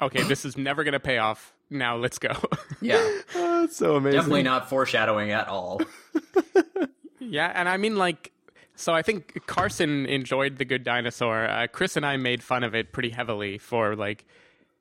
Okay, 0.00 0.22
this 0.22 0.44
is 0.44 0.56
never 0.56 0.84
going 0.84 0.92
to 0.92 1.00
pay 1.00 1.18
off. 1.18 1.52
Now 1.70 1.96
let's 1.96 2.18
go. 2.18 2.30
Yeah, 2.80 2.96
Oh, 3.34 3.64
it's 3.64 3.76
so 3.76 3.96
amazing. 3.96 4.18
definitely 4.20 4.42
not 4.44 4.68
foreshadowing 4.70 5.32
at 5.32 5.48
all. 5.48 5.80
yeah, 7.18 7.50
and 7.54 7.68
I 7.68 7.76
mean, 7.76 7.96
like, 7.96 8.30
so 8.76 8.94
I 8.94 9.02
think 9.02 9.46
Carson 9.46 10.06
enjoyed 10.06 10.58
The 10.58 10.64
Good 10.64 10.84
Dinosaur. 10.84 11.44
Uh, 11.48 11.66
Chris 11.66 11.96
and 11.96 12.06
I 12.06 12.16
made 12.16 12.42
fun 12.42 12.62
of 12.62 12.74
it 12.76 12.92
pretty 12.92 13.10
heavily 13.10 13.58
for, 13.58 13.96
like, 13.96 14.24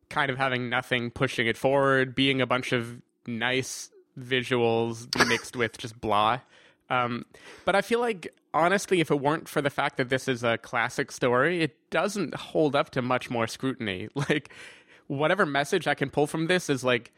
kind 0.09 0.29
of 0.29 0.37
having 0.37 0.69
nothing 0.69 1.09
pushing 1.09 1.47
it 1.47 1.57
forward, 1.57 2.13
being 2.13 2.39
a 2.39 2.45
bunch 2.45 2.71
of 2.71 3.01
nice 3.25 3.89
visuals 4.19 5.07
mixed 5.27 5.55
with 5.55 5.77
just 5.77 5.99
blah. 5.99 6.39
Um, 6.89 7.25
but 7.65 7.75
I 7.75 7.81
feel 7.81 7.99
like, 7.99 8.33
honestly, 8.53 9.01
if 9.01 9.09
it 9.11 9.19
weren't 9.19 9.49
for 9.49 9.61
the 9.61 9.69
fact 9.71 9.97
that 9.97 10.09
this 10.09 10.27
is 10.27 10.43
a 10.43 10.57
classic 10.57 11.11
story, 11.11 11.61
it 11.63 11.75
doesn't 11.89 12.35
hold 12.35 12.75
up 12.75 12.91
to 12.91 13.01
much 13.01 13.29
more 13.31 13.47
scrutiny. 13.47 14.07
Like, 14.15 14.51
whatever 15.07 15.45
message 15.45 15.87
I 15.87 15.95
can 15.95 16.09
pull 16.09 16.27
from 16.27 16.47
this 16.47 16.69
is 16.69 16.83
like, 16.83 17.11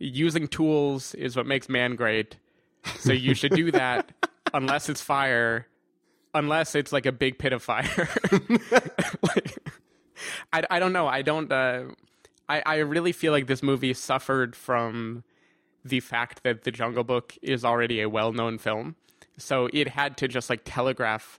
using 0.00 0.48
tools 0.48 1.14
is 1.14 1.36
what 1.36 1.46
makes 1.46 1.68
man 1.68 1.94
great. 1.94 2.36
So 2.98 3.12
you 3.12 3.34
should 3.34 3.52
do 3.52 3.70
that 3.72 4.10
unless 4.54 4.88
it's 4.88 5.02
fire, 5.02 5.66
unless 6.34 6.74
it's 6.74 6.92
like 6.92 7.06
a 7.06 7.12
big 7.12 7.38
pit 7.38 7.52
of 7.52 7.62
fire. 7.62 8.08
like, 9.22 9.58
I, 10.52 10.62
I 10.70 10.78
don't 10.78 10.92
know. 10.92 11.06
I 11.06 11.22
don't. 11.22 11.52
Uh, 11.52 11.84
I 12.48 12.62
I 12.64 12.76
really 12.78 13.12
feel 13.12 13.32
like 13.32 13.46
this 13.46 13.62
movie 13.62 13.94
suffered 13.94 14.56
from 14.56 15.22
the 15.84 16.00
fact 16.00 16.42
that 16.42 16.64
The 16.64 16.70
Jungle 16.70 17.04
Book 17.04 17.36
is 17.42 17.64
already 17.64 18.00
a 18.00 18.08
well-known 18.08 18.58
film, 18.58 18.96
so 19.36 19.68
it 19.72 19.88
had 19.88 20.16
to 20.18 20.28
just 20.28 20.50
like 20.50 20.62
telegraph 20.64 21.38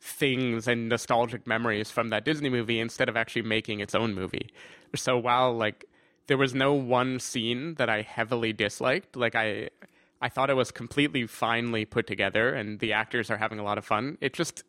things 0.00 0.68
and 0.68 0.88
nostalgic 0.88 1.46
memories 1.46 1.90
from 1.90 2.10
that 2.10 2.24
Disney 2.26 2.50
movie 2.50 2.78
instead 2.78 3.08
of 3.08 3.16
actually 3.16 3.42
making 3.42 3.80
its 3.80 3.94
own 3.94 4.14
movie. 4.14 4.50
So 4.96 5.18
while 5.18 5.54
like 5.54 5.84
there 6.26 6.38
was 6.38 6.54
no 6.54 6.72
one 6.72 7.20
scene 7.20 7.74
that 7.74 7.88
I 7.88 8.02
heavily 8.02 8.52
disliked, 8.52 9.16
like 9.16 9.34
I 9.34 9.70
I 10.20 10.28
thought 10.28 10.50
it 10.50 10.54
was 10.54 10.70
completely 10.70 11.26
finely 11.26 11.84
put 11.84 12.06
together 12.06 12.54
and 12.54 12.78
the 12.78 12.92
actors 12.92 13.30
are 13.30 13.36
having 13.36 13.58
a 13.58 13.62
lot 13.62 13.78
of 13.78 13.84
fun. 13.84 14.18
It 14.20 14.32
just 14.32 14.64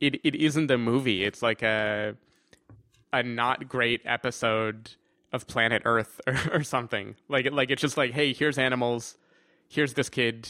it 0.00 0.20
it 0.24 0.34
isn't 0.34 0.70
a 0.70 0.78
movie. 0.78 1.24
It's 1.24 1.42
like 1.42 1.62
a 1.62 2.16
a 3.12 3.22
not 3.22 3.68
great 3.68 4.00
episode 4.04 4.92
of 5.32 5.46
Planet 5.46 5.82
Earth 5.84 6.20
or, 6.26 6.36
or 6.52 6.62
something. 6.62 7.16
Like 7.28 7.50
like 7.52 7.70
it's 7.70 7.82
just 7.82 7.96
like, 7.96 8.12
hey, 8.12 8.32
here's 8.32 8.58
animals, 8.58 9.16
here's 9.68 9.94
this 9.94 10.08
kid. 10.08 10.48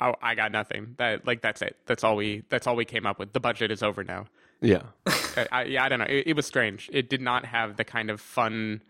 Oh, 0.00 0.14
I 0.22 0.36
got 0.36 0.52
nothing. 0.52 0.94
That 0.98 1.26
like 1.26 1.42
that's 1.42 1.60
it. 1.62 1.76
That's 1.86 2.04
all 2.04 2.16
we 2.16 2.44
that's 2.50 2.66
all 2.66 2.76
we 2.76 2.84
came 2.84 3.06
up 3.06 3.18
with. 3.18 3.32
The 3.32 3.40
budget 3.40 3.70
is 3.70 3.82
over 3.82 4.04
now. 4.04 4.26
Yeah. 4.60 4.82
I, 5.06 5.46
I, 5.52 5.62
yeah, 5.64 5.84
I 5.84 5.88
don't 5.88 5.98
know. 6.00 6.06
It, 6.08 6.28
it 6.28 6.36
was 6.36 6.46
strange. 6.46 6.90
It 6.92 7.08
did 7.08 7.20
not 7.20 7.44
have 7.44 7.76
the 7.76 7.84
kind 7.84 8.10
of 8.10 8.20
fun, 8.20 8.82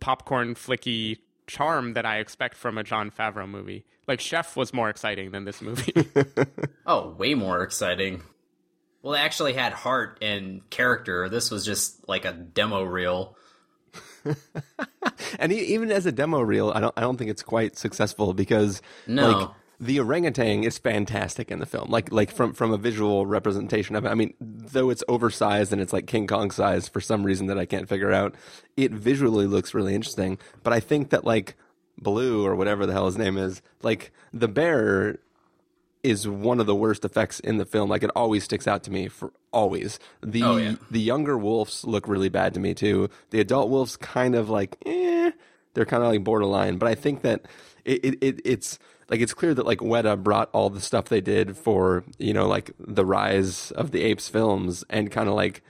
popcorn 0.00 0.54
flicky 0.54 1.18
charm 1.46 1.94
that 1.94 2.04
I 2.04 2.18
expect 2.18 2.56
from 2.56 2.76
a 2.78 2.82
Jon 2.84 3.10
Favreau 3.10 3.48
movie. 3.48 3.84
Like 4.06 4.20
Chef 4.20 4.56
was 4.56 4.72
more 4.74 4.88
exciting 4.90 5.30
than 5.30 5.44
this 5.44 5.60
movie. 5.62 5.92
Oh, 6.86 7.10
way 7.10 7.34
more 7.34 7.62
exciting. 7.62 8.22
Well, 9.02 9.12
it 9.14 9.18
actually 9.18 9.52
had 9.52 9.74
heart 9.74 10.18
and 10.22 10.68
character. 10.70 11.28
This 11.28 11.50
was 11.50 11.64
just 11.66 12.08
like 12.08 12.24
a 12.24 12.32
demo 12.32 12.82
reel. 12.82 13.36
and 15.38 15.52
e- 15.52 15.56
even 15.74 15.90
as 15.90 16.06
a 16.06 16.12
demo 16.12 16.40
reel, 16.40 16.70
I 16.74 16.80
don't 16.80 16.94
I 16.96 17.02
don't 17.02 17.16
think 17.16 17.30
it's 17.30 17.42
quite 17.42 17.76
successful 17.76 18.32
because 18.34 18.80
No. 19.06 19.30
like 19.30 19.48
the 19.80 20.00
orangutan 20.00 20.64
is 20.64 20.76
fantastic 20.78 21.50
in 21.50 21.60
the 21.60 21.66
film. 21.66 21.88
Like 21.90 22.12
like 22.12 22.30
from 22.32 22.52
from 22.52 22.72
a 22.72 22.76
visual 22.78 23.26
representation 23.26 23.94
of 23.94 24.04
it. 24.04 24.08
I 24.08 24.14
mean, 24.14 24.34
though 24.40 24.90
it's 24.90 25.04
oversized 25.08 25.72
and 25.72 25.80
it's 25.80 25.92
like 25.92 26.06
King 26.06 26.26
Kong 26.26 26.50
size 26.50 26.88
for 26.88 27.00
some 27.00 27.22
reason 27.24 27.46
that 27.46 27.58
I 27.58 27.64
can't 27.64 27.88
figure 27.88 28.12
out, 28.12 28.34
it 28.76 28.90
visually 28.92 29.46
looks 29.46 29.74
really 29.74 29.94
interesting. 29.94 30.38
But 30.62 30.72
I 30.72 30.80
think 30.80 31.10
that 31.10 31.24
like 31.24 31.54
Blue 31.96 32.44
or 32.44 32.54
whatever 32.56 32.86
the 32.86 32.92
hell 32.92 33.06
his 33.06 33.18
name 33.18 33.38
is, 33.38 33.62
like 33.82 34.10
the 34.32 34.48
bear 34.48 35.18
is 36.02 36.28
one 36.28 36.60
of 36.60 36.66
the 36.66 36.74
worst 36.74 37.04
effects 37.04 37.40
in 37.40 37.58
the 37.58 37.64
film. 37.64 37.88
Like 37.90 38.02
it 38.02 38.10
always 38.16 38.44
sticks 38.44 38.66
out 38.68 38.82
to 38.84 38.90
me 38.90 39.08
for 39.08 39.32
always. 39.52 39.98
The 40.22 40.42
Oh, 40.42 40.56
yeah. 40.56 40.74
the 40.90 41.00
younger 41.00 41.36
wolves 41.38 41.84
look 41.84 42.08
really 42.08 42.28
bad 42.28 42.54
to 42.54 42.60
me 42.60 42.74
too. 42.74 43.10
The 43.30 43.40
adult 43.40 43.68
wolves 43.68 43.96
kind 43.96 44.34
of 44.34 44.48
like 44.48 44.76
eh, 44.86 45.30
they're 45.74 45.84
kind 45.86 46.02
of 46.02 46.08
like 46.10 46.24
borderline. 46.24 46.78
But 46.78 46.88
I 46.88 46.94
think 46.94 47.22
that 47.22 47.42
it, 47.84 48.04
it, 48.04 48.18
it 48.20 48.40
it's 48.44 48.78
like 49.08 49.20
it's 49.20 49.34
clear 49.34 49.54
that 49.54 49.66
like 49.66 49.78
Weta 49.78 50.22
brought 50.22 50.50
all 50.52 50.70
the 50.70 50.80
stuff 50.80 51.06
they 51.06 51.20
did 51.20 51.56
for 51.56 52.04
you 52.18 52.32
know 52.32 52.46
like 52.46 52.70
the 52.78 53.04
rise 53.04 53.70
of 53.72 53.90
the 53.90 54.02
apes 54.02 54.28
films 54.28 54.84
and 54.90 55.10
kind 55.10 55.28
of 55.28 55.34
like 55.34 55.62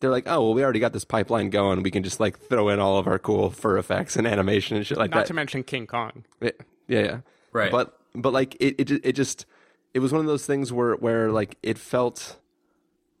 they're 0.00 0.10
like 0.10 0.24
oh 0.26 0.42
well 0.42 0.54
we 0.54 0.62
already 0.62 0.80
got 0.80 0.92
this 0.92 1.04
pipeline 1.04 1.50
going 1.50 1.82
we 1.82 1.90
can 1.90 2.02
just 2.02 2.20
like 2.20 2.38
throw 2.38 2.68
in 2.68 2.78
all 2.78 2.98
of 2.98 3.06
our 3.06 3.18
cool 3.18 3.50
fur 3.50 3.78
effects 3.78 4.16
and 4.16 4.26
animation 4.26 4.76
and 4.76 4.86
shit 4.86 4.98
like 4.98 5.10
not 5.10 5.16
that 5.16 5.20
Not 5.20 5.26
to 5.26 5.34
mention 5.34 5.62
King 5.62 5.86
Kong. 5.86 6.24
yeah, 6.40 6.50
yeah, 6.88 7.00
yeah. 7.00 7.18
Right. 7.52 7.70
But 7.70 7.98
but 8.14 8.32
like 8.32 8.56
it, 8.60 8.74
it, 8.78 8.90
it 9.04 9.12
just 9.12 9.46
it 9.94 10.00
was 10.00 10.12
one 10.12 10.20
of 10.20 10.26
those 10.26 10.44
things 10.46 10.72
where 10.72 10.94
where 10.94 11.30
like 11.30 11.56
it 11.62 11.78
felt 11.78 12.36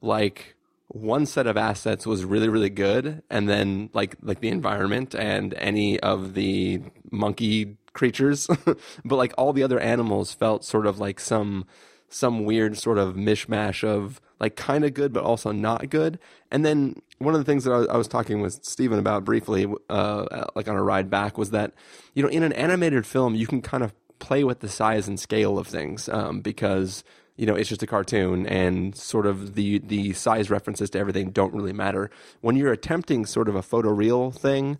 like 0.00 0.56
one 0.88 1.24
set 1.26 1.46
of 1.46 1.56
assets 1.56 2.06
was 2.06 2.24
really 2.24 2.48
really 2.48 2.70
good, 2.70 3.22
and 3.30 3.48
then 3.48 3.90
like 3.94 4.16
like 4.22 4.40
the 4.40 4.48
environment 4.48 5.14
and 5.14 5.54
any 5.54 5.98
of 6.00 6.34
the 6.34 6.82
monkey 7.10 7.76
creatures, 7.94 8.46
but 9.04 9.16
like 9.16 9.32
all 9.38 9.52
the 9.52 9.62
other 9.62 9.80
animals 9.80 10.32
felt 10.32 10.64
sort 10.64 10.86
of 10.86 10.98
like 10.98 11.18
some 11.18 11.66
some 12.08 12.44
weird 12.44 12.76
sort 12.76 12.98
of 12.98 13.14
mishmash 13.16 13.82
of 13.82 14.20
like 14.38 14.54
kind 14.54 14.84
of 14.84 14.94
good 14.94 15.12
but 15.12 15.24
also 15.24 15.50
not 15.50 15.88
good. 15.90 16.18
And 16.50 16.64
then 16.64 17.00
one 17.18 17.34
of 17.34 17.40
the 17.40 17.44
things 17.44 17.64
that 17.64 17.72
I 17.72 17.78
was, 17.78 17.88
I 17.88 17.96
was 17.96 18.06
talking 18.06 18.40
with 18.40 18.64
Steven 18.64 18.98
about 18.98 19.24
briefly, 19.24 19.66
uh, 19.88 20.44
like 20.54 20.68
on 20.68 20.76
a 20.76 20.82
ride 20.82 21.10
back, 21.10 21.38
was 21.38 21.50
that 21.50 21.72
you 22.14 22.22
know 22.22 22.28
in 22.28 22.42
an 22.42 22.52
animated 22.52 23.06
film 23.06 23.34
you 23.34 23.46
can 23.46 23.62
kind 23.62 23.82
of 23.82 23.92
play 24.18 24.44
with 24.44 24.60
the 24.60 24.68
size 24.68 25.08
and 25.08 25.18
scale 25.18 25.58
of 25.58 25.66
things 25.66 26.08
um, 26.08 26.40
because 26.40 27.04
you 27.36 27.46
know 27.46 27.54
it's 27.54 27.68
just 27.68 27.82
a 27.82 27.86
cartoon 27.86 28.46
and 28.46 28.96
sort 28.96 29.26
of 29.26 29.54
the 29.54 29.78
the 29.78 30.12
size 30.12 30.50
references 30.50 30.90
to 30.90 30.98
everything 30.98 31.30
don't 31.30 31.52
really 31.52 31.72
matter 31.72 32.10
when 32.40 32.56
you're 32.56 32.72
attempting 32.72 33.26
sort 33.26 33.48
of 33.48 33.56
a 33.56 33.60
photoreal 33.60 34.32
thing 34.32 34.78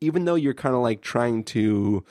even 0.00 0.26
though 0.26 0.34
you're 0.34 0.54
kind 0.54 0.74
of 0.74 0.82
like 0.82 1.00
trying 1.00 1.42
to 1.42 2.04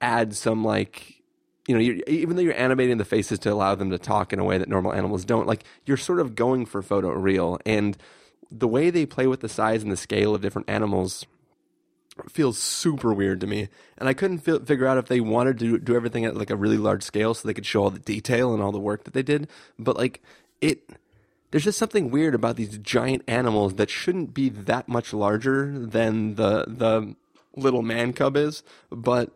add 0.00 0.34
some 0.34 0.64
like 0.64 1.22
you 1.66 1.74
know 1.74 2.02
even 2.06 2.36
though 2.36 2.42
you're 2.42 2.58
animating 2.58 2.98
the 2.98 3.04
faces 3.04 3.38
to 3.38 3.52
allow 3.52 3.74
them 3.74 3.90
to 3.90 3.98
talk 3.98 4.32
in 4.32 4.38
a 4.38 4.44
way 4.44 4.58
that 4.58 4.68
normal 4.68 4.92
animals 4.92 5.24
don't 5.24 5.46
like 5.46 5.64
you're 5.84 5.96
sort 5.96 6.20
of 6.20 6.34
going 6.34 6.66
for 6.66 6.82
photoreal 6.82 7.58
and 7.66 7.96
the 8.50 8.68
way 8.68 8.90
they 8.90 9.06
play 9.06 9.26
with 9.26 9.40
the 9.40 9.48
size 9.48 9.82
and 9.82 9.92
the 9.92 9.96
scale 9.96 10.34
of 10.34 10.42
different 10.42 10.68
animals 10.68 11.26
feels 12.28 12.58
super 12.58 13.12
weird 13.12 13.40
to 13.40 13.46
me. 13.46 13.68
And 13.98 14.08
i 14.08 14.14
couldn't 14.14 14.40
fi- 14.40 14.58
figure 14.58 14.86
out 14.86 14.98
if 14.98 15.06
they 15.06 15.20
wanted 15.20 15.58
to 15.60 15.78
do 15.78 15.96
everything 15.96 16.24
at 16.24 16.36
like 16.36 16.50
a 16.50 16.56
really 16.56 16.76
large 16.76 17.02
scale 17.02 17.34
so 17.34 17.46
they 17.46 17.54
could 17.54 17.66
show 17.66 17.84
all 17.84 17.90
the 17.90 17.98
detail 17.98 18.52
and 18.52 18.62
all 18.62 18.72
the 18.72 18.80
work 18.80 19.04
that 19.04 19.14
they 19.14 19.22
did. 19.22 19.48
But 19.78 19.96
like 19.96 20.22
it 20.60 20.90
there's 21.50 21.64
just 21.64 21.78
something 21.78 22.10
weird 22.10 22.34
about 22.34 22.56
these 22.56 22.78
giant 22.78 23.22
animals 23.26 23.74
that 23.74 23.90
shouldn't 23.90 24.34
be 24.34 24.48
that 24.50 24.88
much 24.88 25.12
larger 25.12 25.78
than 25.78 26.34
the 26.34 26.64
the 26.66 27.14
little 27.56 27.82
man 27.82 28.12
cub 28.12 28.36
is. 28.36 28.62
But 28.90 29.30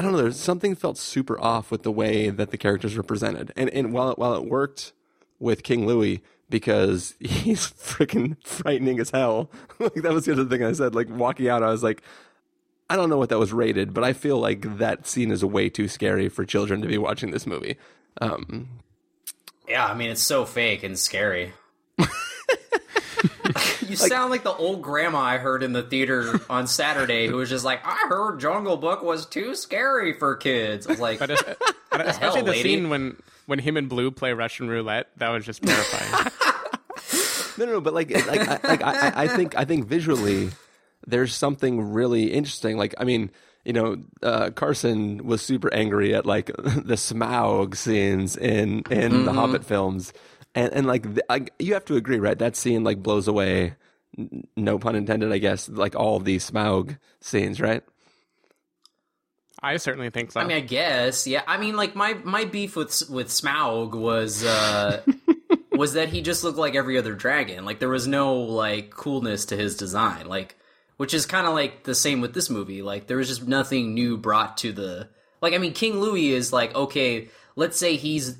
I 0.00 0.02
don't 0.02 0.12
know. 0.12 0.22
There's 0.22 0.40
something 0.40 0.74
felt 0.74 0.96
super 0.96 1.38
off 1.38 1.70
with 1.70 1.82
the 1.82 1.92
way 1.92 2.30
that 2.30 2.50
the 2.50 2.56
characters 2.56 2.96
were 2.96 3.02
presented, 3.02 3.52
and 3.54 3.68
and 3.68 3.92
while 3.92 4.10
it, 4.10 4.18
while 4.18 4.32
it 4.32 4.46
worked 4.46 4.94
with 5.38 5.62
King 5.62 5.86
Louie 5.86 6.22
because 6.48 7.16
he's 7.20 7.66
freaking 7.66 8.42
frightening 8.42 8.98
as 8.98 9.10
hell. 9.10 9.50
like 9.78 9.96
that 9.96 10.14
was 10.14 10.24
the 10.24 10.32
other 10.32 10.46
thing 10.46 10.64
I 10.64 10.72
said. 10.72 10.94
Like 10.94 11.10
walking 11.10 11.50
out, 11.50 11.62
I 11.62 11.68
was 11.68 11.82
like, 11.82 12.00
I 12.88 12.96
don't 12.96 13.10
know 13.10 13.18
what 13.18 13.28
that 13.28 13.38
was 13.38 13.52
rated, 13.52 13.92
but 13.92 14.02
I 14.02 14.14
feel 14.14 14.38
like 14.38 14.78
that 14.78 15.06
scene 15.06 15.30
is 15.30 15.44
way 15.44 15.68
too 15.68 15.86
scary 15.86 16.30
for 16.30 16.46
children 16.46 16.80
to 16.80 16.88
be 16.88 16.96
watching 16.96 17.30
this 17.30 17.46
movie. 17.46 17.76
Um, 18.22 18.70
Yeah, 19.68 19.84
I 19.84 19.92
mean 19.92 20.08
it's 20.08 20.22
so 20.22 20.46
fake 20.46 20.82
and 20.82 20.98
scary. 20.98 21.52
you 23.90 23.96
sound 23.96 24.30
like 24.30 24.42
the 24.42 24.52
old 24.54 24.82
grandma 24.82 25.18
I 25.20 25.38
heard 25.38 25.62
in 25.62 25.72
the 25.72 25.82
theater 25.82 26.40
on 26.50 26.66
Saturday 26.66 27.26
who 27.26 27.36
was 27.36 27.48
just 27.50 27.64
like, 27.64 27.80
"I 27.84 28.06
heard 28.08 28.38
Jungle 28.40 28.76
Book 28.76 29.02
was 29.02 29.26
too 29.26 29.54
scary 29.54 30.12
for 30.12 30.36
kids." 30.36 30.86
I 30.86 30.90
was 30.90 31.00
like, 31.00 31.18
But, 31.18 31.30
uh, 31.32 31.54
but 31.90 32.06
especially 32.06 32.36
hell, 32.38 32.44
the 32.46 32.50
lady? 32.52 32.62
scene 32.62 32.88
when 32.90 33.16
when 33.46 33.58
him 33.58 33.76
and 33.76 33.88
Blue 33.88 34.10
play 34.10 34.32
Russian 34.32 34.68
roulette, 34.68 35.08
that 35.16 35.28
was 35.30 35.44
just 35.44 35.62
terrifying. 35.62 36.30
No, 37.58 37.66
no, 37.66 37.72
no, 37.72 37.80
but 37.82 37.92
like, 37.92 38.10
like, 38.10 38.40
I, 38.48 38.68
like 38.68 38.82
I, 38.82 39.12
I 39.24 39.28
think, 39.28 39.54
I 39.54 39.66
think 39.66 39.86
visually, 39.86 40.48
there's 41.06 41.34
something 41.34 41.92
really 41.92 42.32
interesting. 42.32 42.78
Like, 42.78 42.94
I 42.96 43.04
mean, 43.04 43.30
you 43.66 43.74
know, 43.74 43.96
uh, 44.22 44.48
Carson 44.50 45.26
was 45.26 45.42
super 45.42 45.70
angry 45.74 46.14
at 46.14 46.24
like 46.24 46.46
the 46.56 46.94
Smaug 46.94 47.76
scenes 47.76 48.34
in 48.34 48.82
in 48.90 49.26
the 49.26 49.32
Hobbit 49.34 49.64
films, 49.66 50.14
and 50.54 50.72
and 50.72 50.86
like, 50.86 51.14
the, 51.16 51.24
I, 51.30 51.46
you 51.58 51.74
have 51.74 51.84
to 51.86 51.96
agree, 51.96 52.18
right? 52.18 52.38
That 52.38 52.56
scene 52.56 52.82
like 52.82 53.02
blows 53.02 53.28
away 53.28 53.64
n- 53.64 53.76
no 54.56 54.78
pun 54.78 54.96
intended, 54.96 55.32
I 55.32 55.38
guess, 55.38 55.68
like 55.68 55.94
all 55.94 56.16
of 56.16 56.24
these 56.24 56.48
Smaug 56.50 56.98
scenes, 57.20 57.60
right? 57.60 57.82
I 59.62 59.76
certainly 59.76 60.10
think 60.10 60.32
so. 60.32 60.40
I 60.40 60.44
mean, 60.44 60.56
I 60.56 60.60
guess, 60.60 61.26
yeah. 61.26 61.42
I 61.46 61.58
mean, 61.58 61.76
like 61.76 61.94
my 61.94 62.14
my 62.24 62.44
beef 62.44 62.76
with 62.76 63.02
with 63.10 63.28
Smaug 63.28 63.94
was 63.94 64.44
uh, 64.44 65.02
was 65.72 65.92
that 65.94 66.08
he 66.08 66.22
just 66.22 66.44
looked 66.44 66.58
like 66.58 66.74
every 66.74 66.96
other 66.96 67.14
dragon. 67.14 67.64
Like 67.64 67.78
there 67.78 67.88
was 67.88 68.06
no 68.06 68.36
like 68.36 68.90
coolness 68.90 69.46
to 69.46 69.56
his 69.56 69.76
design. 69.76 70.26
Like, 70.26 70.56
which 70.96 71.12
is 71.12 71.26
kind 71.26 71.46
of 71.46 71.52
like 71.52 71.84
the 71.84 71.94
same 71.94 72.20
with 72.20 72.32
this 72.32 72.48
movie. 72.48 72.80
Like 72.80 73.06
there 73.06 73.18
was 73.18 73.28
just 73.28 73.46
nothing 73.46 73.92
new 73.94 74.16
brought 74.16 74.56
to 74.58 74.72
the. 74.72 75.08
Like 75.42 75.52
I 75.52 75.58
mean, 75.58 75.74
King 75.74 76.00
Louie 76.00 76.30
is 76.30 76.52
like 76.52 76.74
okay. 76.74 77.28
Let's 77.54 77.78
say 77.78 77.96
he's. 77.96 78.38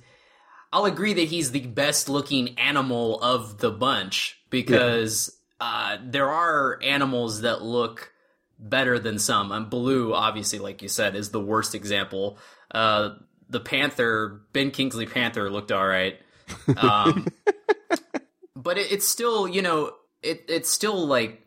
I'll 0.73 0.85
agree 0.85 1.13
that 1.15 1.29
he's 1.29 1.51
the 1.51 1.67
best 1.67 2.09
looking 2.09 2.57
animal 2.59 3.21
of 3.21 3.59
the 3.59 3.73
bunch 3.73 4.41
because 4.51 5.37
uh, 5.61 5.99
there 6.03 6.29
are 6.29 6.79
animals 6.83 7.43
that 7.43 7.63
look 7.63 8.13
better 8.59 8.99
than 8.99 9.19
some. 9.19 9.53
And 9.53 9.69
Baloo, 9.69 10.15
obviously, 10.15 10.59
like 10.59 10.83
you 10.83 10.89
said, 10.89 11.15
is 11.15 11.31
the 11.31 11.41
worst 11.41 11.75
example. 11.75 12.39
Uh, 12.71 13.17
the 13.49 13.61
Panther, 13.61 14.43
Ben 14.53 14.71
Kingsley 14.71 15.07
Panther, 15.07 15.51
looked 15.51 15.73
all 15.73 15.87
right, 15.87 16.19
um, 16.77 17.27
but 18.57 18.79
it, 18.79 18.93
it's 18.93 19.09
still, 19.09 19.49
you 19.49 19.61
know, 19.61 19.93
it 20.23 20.45
it's 20.49 20.71
still 20.71 21.07
like 21.07 21.47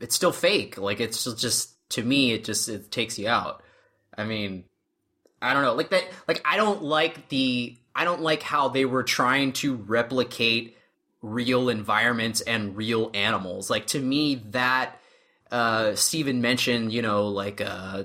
it's 0.00 0.16
still 0.16 0.32
fake. 0.32 0.76
Like 0.76 1.00
it's 1.00 1.20
still 1.20 1.34
just 1.34 1.70
to 1.90 2.02
me, 2.02 2.32
it 2.32 2.44
just 2.44 2.68
it 2.68 2.90
takes 2.90 3.18
you 3.18 3.28
out. 3.28 3.62
I 4.16 4.24
mean, 4.24 4.64
I 5.40 5.54
don't 5.54 5.62
know, 5.62 5.74
like 5.74 5.90
that. 5.90 6.04
Like 6.26 6.42
I 6.44 6.56
don't 6.56 6.82
like 6.82 7.28
the 7.28 7.78
I 7.94 8.04
don't 8.04 8.22
like 8.22 8.42
how 8.42 8.68
they 8.68 8.84
were 8.84 9.04
trying 9.04 9.52
to 9.54 9.76
replicate 9.76 10.76
real 11.24 11.70
environments 11.70 12.42
and 12.42 12.76
real 12.76 13.10
animals. 13.14 13.70
Like 13.70 13.86
to 13.88 14.00
me, 14.00 14.36
that 14.50 15.00
uh, 15.50 15.94
Steven 15.94 16.40
mentioned, 16.40 16.92
you 16.92 17.00
know, 17.00 17.28
like 17.28 17.60
uh, 17.60 18.04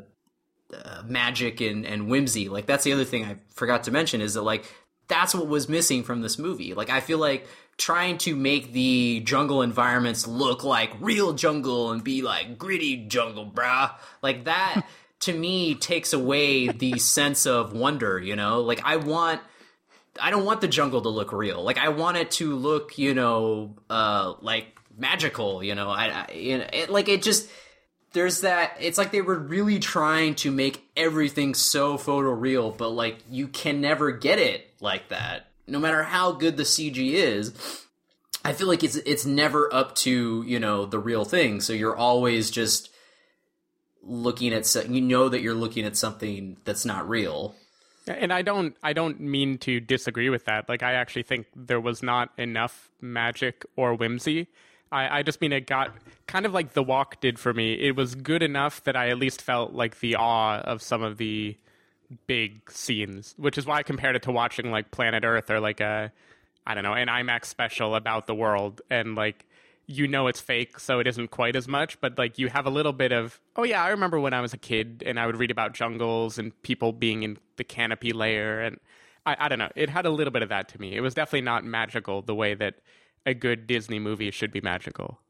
uh, 0.73 1.01
magic 1.05 1.61
and, 1.61 1.85
and 1.85 2.07
whimsy. 2.07 2.47
Like 2.47 2.65
that's 2.65 2.85
the 2.85 2.93
other 2.93 3.03
thing 3.03 3.25
I 3.25 3.35
forgot 3.53 3.83
to 3.83 3.91
mention 3.91 4.21
is 4.21 4.35
that 4.35 4.43
like 4.43 4.65
that's 5.07 5.35
what 5.35 5.47
was 5.47 5.67
missing 5.67 6.03
from 6.03 6.21
this 6.21 6.39
movie. 6.39 6.73
Like 6.73 6.89
I 6.89 7.01
feel 7.01 7.17
like 7.17 7.45
trying 7.77 8.17
to 8.19 8.35
make 8.35 8.71
the 8.71 9.21
jungle 9.21 9.61
environments 9.61 10.27
look 10.27 10.63
like 10.63 10.91
real 10.99 11.33
jungle 11.33 11.91
and 11.91 12.03
be 12.03 12.21
like 12.21 12.57
gritty 12.57 13.07
jungle, 13.07 13.45
brah. 13.45 13.95
Like 14.21 14.45
that 14.45 14.85
to 15.21 15.33
me 15.33 15.75
takes 15.75 16.13
away 16.13 16.69
the 16.69 16.99
sense 16.99 17.45
of 17.45 17.73
wonder. 17.73 18.17
You 18.17 18.37
know, 18.37 18.61
like 18.61 18.81
I 18.85 18.95
want. 18.95 19.41
I 20.21 20.29
don't 20.29 20.45
want 20.45 20.61
the 20.61 20.67
jungle 20.67 21.01
to 21.01 21.09
look 21.09 21.31
real. 21.31 21.63
Like 21.63 21.77
I 21.77 21.89
want 21.89 22.17
it 22.17 22.31
to 22.31 22.55
look, 22.55 22.97
you 22.97 23.13
know, 23.13 23.75
uh, 23.89 24.33
like 24.41 24.77
magical. 24.97 25.63
You 25.63 25.75
know, 25.75 25.89
I, 25.89 26.25
I 26.29 26.33
you 26.33 26.57
know, 26.59 26.67
it, 26.71 26.89
like 26.89 27.09
it 27.09 27.21
just 27.21 27.49
there's 28.13 28.41
that. 28.41 28.77
It's 28.79 28.97
like 28.97 29.11
they 29.11 29.21
were 29.21 29.37
really 29.37 29.79
trying 29.79 30.35
to 30.35 30.51
make 30.51 30.83
everything 30.95 31.53
so 31.53 31.97
photoreal, 31.97 32.75
but 32.75 32.89
like 32.89 33.17
you 33.29 33.47
can 33.47 33.81
never 33.81 34.11
get 34.11 34.39
it 34.39 34.67
like 34.81 35.09
that. 35.09 35.47
No 35.67 35.79
matter 35.79 36.03
how 36.03 36.31
good 36.31 36.57
the 36.57 36.63
CG 36.63 36.97
is, 37.13 37.53
I 38.43 38.53
feel 38.53 38.67
like 38.67 38.83
it's 38.83 38.95
it's 38.95 39.25
never 39.25 39.73
up 39.73 39.95
to 39.97 40.43
you 40.45 40.59
know 40.59 40.85
the 40.85 40.99
real 40.99 41.25
thing. 41.25 41.61
So 41.61 41.73
you're 41.73 41.95
always 41.95 42.49
just 42.49 42.89
looking 44.01 44.53
at 44.53 44.73
you 44.89 45.01
know 45.01 45.29
that 45.29 45.41
you're 45.41 45.53
looking 45.53 45.85
at 45.85 45.97
something 45.97 46.57
that's 46.65 46.85
not 46.85 47.07
real. 47.07 47.55
And 48.09 48.33
I 48.33 48.41
don't 48.41 48.75
I 48.83 48.93
don't 48.93 49.19
mean 49.19 49.57
to 49.59 49.79
disagree 49.79 50.29
with 50.29 50.45
that. 50.45 50.67
Like 50.67 50.83
I 50.83 50.93
actually 50.93 51.23
think 51.23 51.47
there 51.55 51.79
was 51.79 52.01
not 52.03 52.31
enough 52.37 52.89
magic 53.01 53.65
or 53.75 53.93
whimsy. 53.93 54.47
I, 54.91 55.19
I 55.19 55.23
just 55.23 55.39
mean 55.39 55.53
it 55.53 55.67
got 55.67 55.91
kind 56.25 56.45
of 56.45 56.53
like 56.53 56.73
the 56.73 56.81
walk 56.81 57.21
did 57.21 57.37
for 57.37 57.53
me. 57.53 57.73
It 57.73 57.95
was 57.95 58.15
good 58.15 58.41
enough 58.41 58.83
that 58.85 58.95
I 58.95 59.09
at 59.09 59.19
least 59.19 59.41
felt 59.41 59.73
like 59.73 59.99
the 59.99 60.15
awe 60.15 60.59
of 60.61 60.81
some 60.81 61.03
of 61.03 61.17
the 61.17 61.55
big 62.25 62.71
scenes, 62.71 63.35
which 63.37 63.57
is 63.57 63.67
why 63.67 63.77
I 63.77 63.83
compared 63.83 64.15
it 64.15 64.23
to 64.23 64.31
watching 64.31 64.71
like 64.71 64.89
Planet 64.89 65.23
Earth 65.23 65.51
or 65.51 65.59
like 65.59 65.79
a 65.79 66.11
I 66.65 66.73
don't 66.73 66.83
know, 66.83 66.93
an 66.93 67.07
IMAX 67.07 67.45
special 67.45 67.95
about 67.95 68.27
the 68.27 68.35
world 68.35 68.81
and 68.89 69.15
like 69.15 69.45
you 69.89 70.07
know 70.07 70.27
it's 70.27 70.39
fake, 70.39 70.79
so 70.79 70.99
it 70.99 71.07
isn't 71.07 71.31
quite 71.31 71.55
as 71.55 71.67
much, 71.67 71.99
but 71.99 72.15
like 72.15 72.37
you 72.37 72.47
have 72.47 72.67
a 72.67 72.69
little 72.69 72.93
bit 72.93 73.11
of, 73.11 73.41
oh 73.55 73.63
yeah, 73.63 73.83
I 73.83 73.89
remember 73.89 74.19
when 74.19 74.35
I 74.35 74.41
was 74.41 74.53
a 74.53 74.57
kid 74.57 75.01
and 75.03 75.19
I 75.19 75.25
would 75.25 75.35
read 75.35 75.49
about 75.49 75.73
jungles 75.73 76.37
and 76.37 76.53
people 76.61 76.93
being 76.93 77.23
in 77.23 77.39
the 77.57 77.63
canopy 77.63 78.13
layer. 78.13 78.61
And 78.61 78.79
I, 79.25 79.35
I 79.39 79.49
don't 79.49 79.57
know, 79.57 79.71
it 79.75 79.89
had 79.89 80.05
a 80.05 80.11
little 80.11 80.29
bit 80.29 80.43
of 80.43 80.49
that 80.49 80.69
to 80.69 80.79
me. 80.79 80.95
It 80.95 81.01
was 81.01 81.15
definitely 81.15 81.41
not 81.41 81.65
magical 81.65 82.21
the 82.21 82.35
way 82.35 82.53
that 82.53 82.75
a 83.25 83.33
good 83.33 83.65
Disney 83.65 83.97
movie 83.97 84.29
should 84.29 84.51
be 84.51 84.61
magical. 84.61 85.21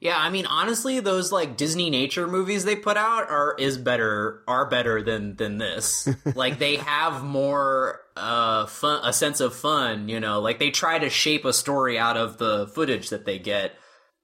Yeah, 0.00 0.16
I 0.16 0.30
mean 0.30 0.46
honestly, 0.46 1.00
those 1.00 1.32
like 1.32 1.56
Disney 1.56 1.90
nature 1.90 2.28
movies 2.28 2.64
they 2.64 2.76
put 2.76 2.96
out 2.96 3.28
are 3.30 3.56
is 3.58 3.76
better 3.76 4.42
are 4.46 4.66
better 4.68 5.02
than 5.02 5.34
than 5.36 5.58
this. 5.58 6.08
like 6.36 6.58
they 6.58 6.76
have 6.76 7.24
more 7.24 8.00
uh 8.16 8.66
fun 8.66 9.00
a 9.04 9.12
sense 9.12 9.40
of 9.40 9.54
fun, 9.54 10.08
you 10.08 10.20
know, 10.20 10.40
like 10.40 10.60
they 10.60 10.70
try 10.70 10.98
to 10.98 11.10
shape 11.10 11.44
a 11.44 11.52
story 11.52 11.98
out 11.98 12.16
of 12.16 12.38
the 12.38 12.68
footage 12.68 13.10
that 13.10 13.24
they 13.24 13.40
get. 13.40 13.72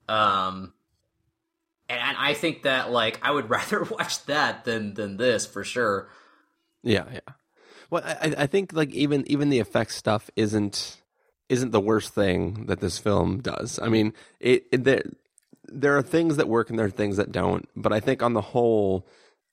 Um 0.07 0.73
and 1.89 2.17
I 2.17 2.33
think 2.33 2.63
that 2.63 2.91
like 2.91 3.19
I 3.21 3.31
would 3.31 3.49
rather 3.49 3.83
watch 3.83 4.23
that 4.25 4.63
than 4.63 4.93
than 4.93 5.17
this 5.17 5.45
for 5.45 5.65
sure. 5.65 6.09
Yeah, 6.83 7.05
yeah. 7.11 7.33
Well, 7.89 8.03
I, 8.05 8.33
I 8.37 8.47
think 8.47 8.71
like 8.71 8.91
even 8.91 9.29
even 9.29 9.49
the 9.49 9.59
effects 9.59 9.95
stuff 9.95 10.29
isn't 10.37 11.01
isn't 11.49 11.71
the 11.71 11.81
worst 11.81 12.13
thing 12.13 12.65
that 12.67 12.79
this 12.79 12.97
film 12.97 13.41
does. 13.41 13.77
I 13.79 13.89
mean, 13.89 14.13
it, 14.39 14.65
it 14.71 14.83
there 15.71 15.97
are 15.97 16.01
things 16.01 16.37
that 16.37 16.47
work 16.47 16.69
and 16.69 16.77
there 16.79 16.87
are 16.87 16.91
things 16.91 17.17
that 17.17 17.31
don't, 17.31 17.67
but 17.75 17.93
I 17.93 17.99
think 17.99 18.23
on 18.23 18.33
the 18.33 18.41
whole, 18.41 19.07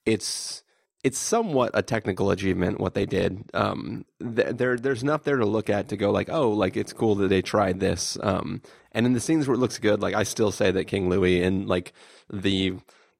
it's 0.06 0.62
it's 1.04 1.18
somewhat 1.18 1.72
a 1.74 1.82
technical 1.82 2.30
achievement 2.30 2.78
what 2.78 2.94
they 2.94 3.06
did. 3.06 3.44
Um, 3.54 4.04
th- 4.20 4.56
there 4.56 4.76
there's 4.76 5.02
enough 5.02 5.24
there 5.24 5.36
to 5.36 5.46
look 5.46 5.68
at 5.68 5.88
to 5.88 5.96
go 5.96 6.10
like, 6.10 6.28
oh, 6.30 6.50
like 6.50 6.76
it's 6.76 6.92
cool 6.92 7.14
that 7.16 7.28
they 7.28 7.42
tried 7.42 7.80
this. 7.80 8.16
Um, 8.22 8.62
and 8.92 9.06
in 9.06 9.12
the 9.12 9.20
scenes 9.20 9.48
where 9.48 9.54
it 9.54 9.58
looks 9.58 9.78
good, 9.78 10.00
like 10.00 10.14
I 10.14 10.22
still 10.22 10.52
say 10.52 10.70
that 10.70 10.84
King 10.84 11.08
Louie 11.08 11.42
and 11.42 11.66
like 11.68 11.92
the 12.32 12.74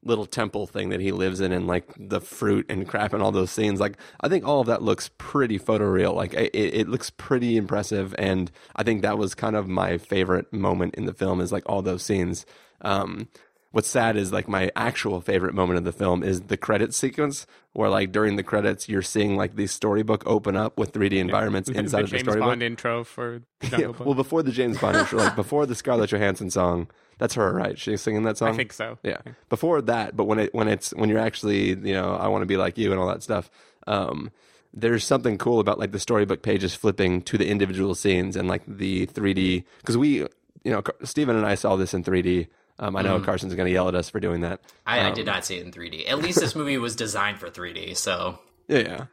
little 0.04 0.26
temple 0.26 0.66
thing 0.66 0.88
that 0.88 1.00
he 1.00 1.12
lives 1.12 1.40
in 1.40 1.52
and 1.52 1.66
like 1.66 1.86
the 1.96 2.20
fruit 2.20 2.66
and 2.68 2.88
crap 2.88 3.12
and 3.12 3.22
all 3.22 3.30
those 3.30 3.52
scenes 3.52 3.78
like 3.78 3.96
i 4.20 4.28
think 4.28 4.44
all 4.44 4.60
of 4.60 4.66
that 4.66 4.82
looks 4.82 5.10
pretty 5.16 5.58
photoreal 5.58 6.14
like 6.14 6.34
it, 6.34 6.50
it 6.54 6.88
looks 6.88 7.10
pretty 7.10 7.56
impressive 7.56 8.12
and 8.18 8.50
i 8.74 8.82
think 8.82 9.02
that 9.02 9.16
was 9.16 9.34
kind 9.34 9.54
of 9.54 9.68
my 9.68 9.98
favorite 9.98 10.52
moment 10.52 10.94
in 10.96 11.06
the 11.06 11.14
film 11.14 11.40
is 11.40 11.52
like 11.52 11.62
all 11.66 11.82
those 11.82 12.02
scenes 12.02 12.44
um, 12.82 13.28
what's 13.70 13.88
sad 13.88 14.16
is 14.16 14.32
like 14.32 14.48
my 14.48 14.70
actual 14.76 15.20
favorite 15.20 15.54
moment 15.54 15.78
of 15.78 15.84
the 15.84 15.92
film 15.92 16.22
is 16.22 16.42
the 16.42 16.56
credit 16.56 16.92
sequence 16.94 17.46
where 17.72 17.88
like 17.88 18.12
during 18.12 18.36
the 18.36 18.42
credits 18.42 18.88
you're 18.88 19.02
seeing 19.02 19.36
like 19.36 19.56
the 19.56 19.66
storybook 19.66 20.22
open 20.26 20.56
up 20.56 20.78
with 20.78 20.92
3d 20.92 21.12
environments 21.12 21.70
The- 21.70 21.78
inside 21.78 22.00
the 22.00 22.04
of 22.04 22.10
the 22.10 22.16
James 22.18 22.22
storybook 22.24 22.48
Bond 22.48 22.62
intro 22.62 23.02
for 23.04 23.42
yeah, 23.78 23.86
well 23.86 24.14
before 24.14 24.42
the 24.42 24.52
james 24.52 24.78
bond 24.78 24.96
intro 24.98 25.18
like 25.18 25.36
before 25.36 25.64
the 25.64 25.74
scarlett 25.74 26.10
johansson 26.10 26.50
song 26.50 26.86
that's 27.18 27.34
her 27.34 27.52
right 27.52 27.78
she's 27.78 28.00
singing 28.02 28.24
that 28.24 28.36
song 28.36 28.50
I 28.50 28.56
think 28.56 28.72
so. 28.72 28.98
yeah. 29.02 29.18
Before 29.48 29.80
that, 29.82 30.16
but 30.16 30.24
when 30.24 30.38
it 30.38 30.54
when 30.54 30.66
it's 30.68 30.90
when 30.94 31.08
you're 31.08 31.20
actually, 31.20 31.68
you 31.68 31.94
know, 31.94 32.14
I 32.14 32.26
want 32.28 32.42
to 32.42 32.46
be 32.46 32.56
like 32.56 32.76
you 32.78 32.90
and 32.90 32.98
all 33.00 33.06
that 33.06 33.22
stuff. 33.22 33.48
Um, 33.86 34.30
there's 34.74 35.04
something 35.04 35.38
cool 35.38 35.60
about 35.60 35.78
like 35.78 35.92
the 35.92 36.00
storybook 36.00 36.42
pages 36.42 36.74
flipping 36.74 37.22
to 37.22 37.38
the 37.38 37.48
individual 37.48 37.94
scenes 37.94 38.34
and 38.34 38.48
like 38.48 38.62
the 38.66 39.06
3D 39.06 39.64
because 39.78 39.96
we, 39.96 40.20
you 40.64 40.72
know, 40.72 40.82
Steven 41.04 41.36
and 41.36 41.46
I 41.46 41.54
saw 41.54 41.76
this 41.76 41.94
in 41.94 42.02
3D. 42.02 42.48
Um, 42.78 42.96
I 42.96 43.02
know 43.02 43.20
Carson's 43.20 43.54
going 43.54 43.66
to 43.66 43.72
yell 43.72 43.88
at 43.88 43.94
us 43.94 44.10
for 44.10 44.18
doing 44.18 44.40
that. 44.40 44.60
I, 44.86 45.00
I 45.00 45.08
Um, 45.08 45.14
did 45.14 45.26
not 45.26 45.44
see 45.44 45.56
it 45.58 45.64
in 45.64 45.72
3D. 45.72 46.08
At 46.10 46.18
least 46.18 46.40
this 46.40 46.54
movie 46.56 46.78
was 46.78 46.96
designed 46.96 47.38
for 47.38 47.48
3D, 47.48 47.96
so 47.96 48.38
Yeah, 48.68 48.78
yeah. 48.78 49.04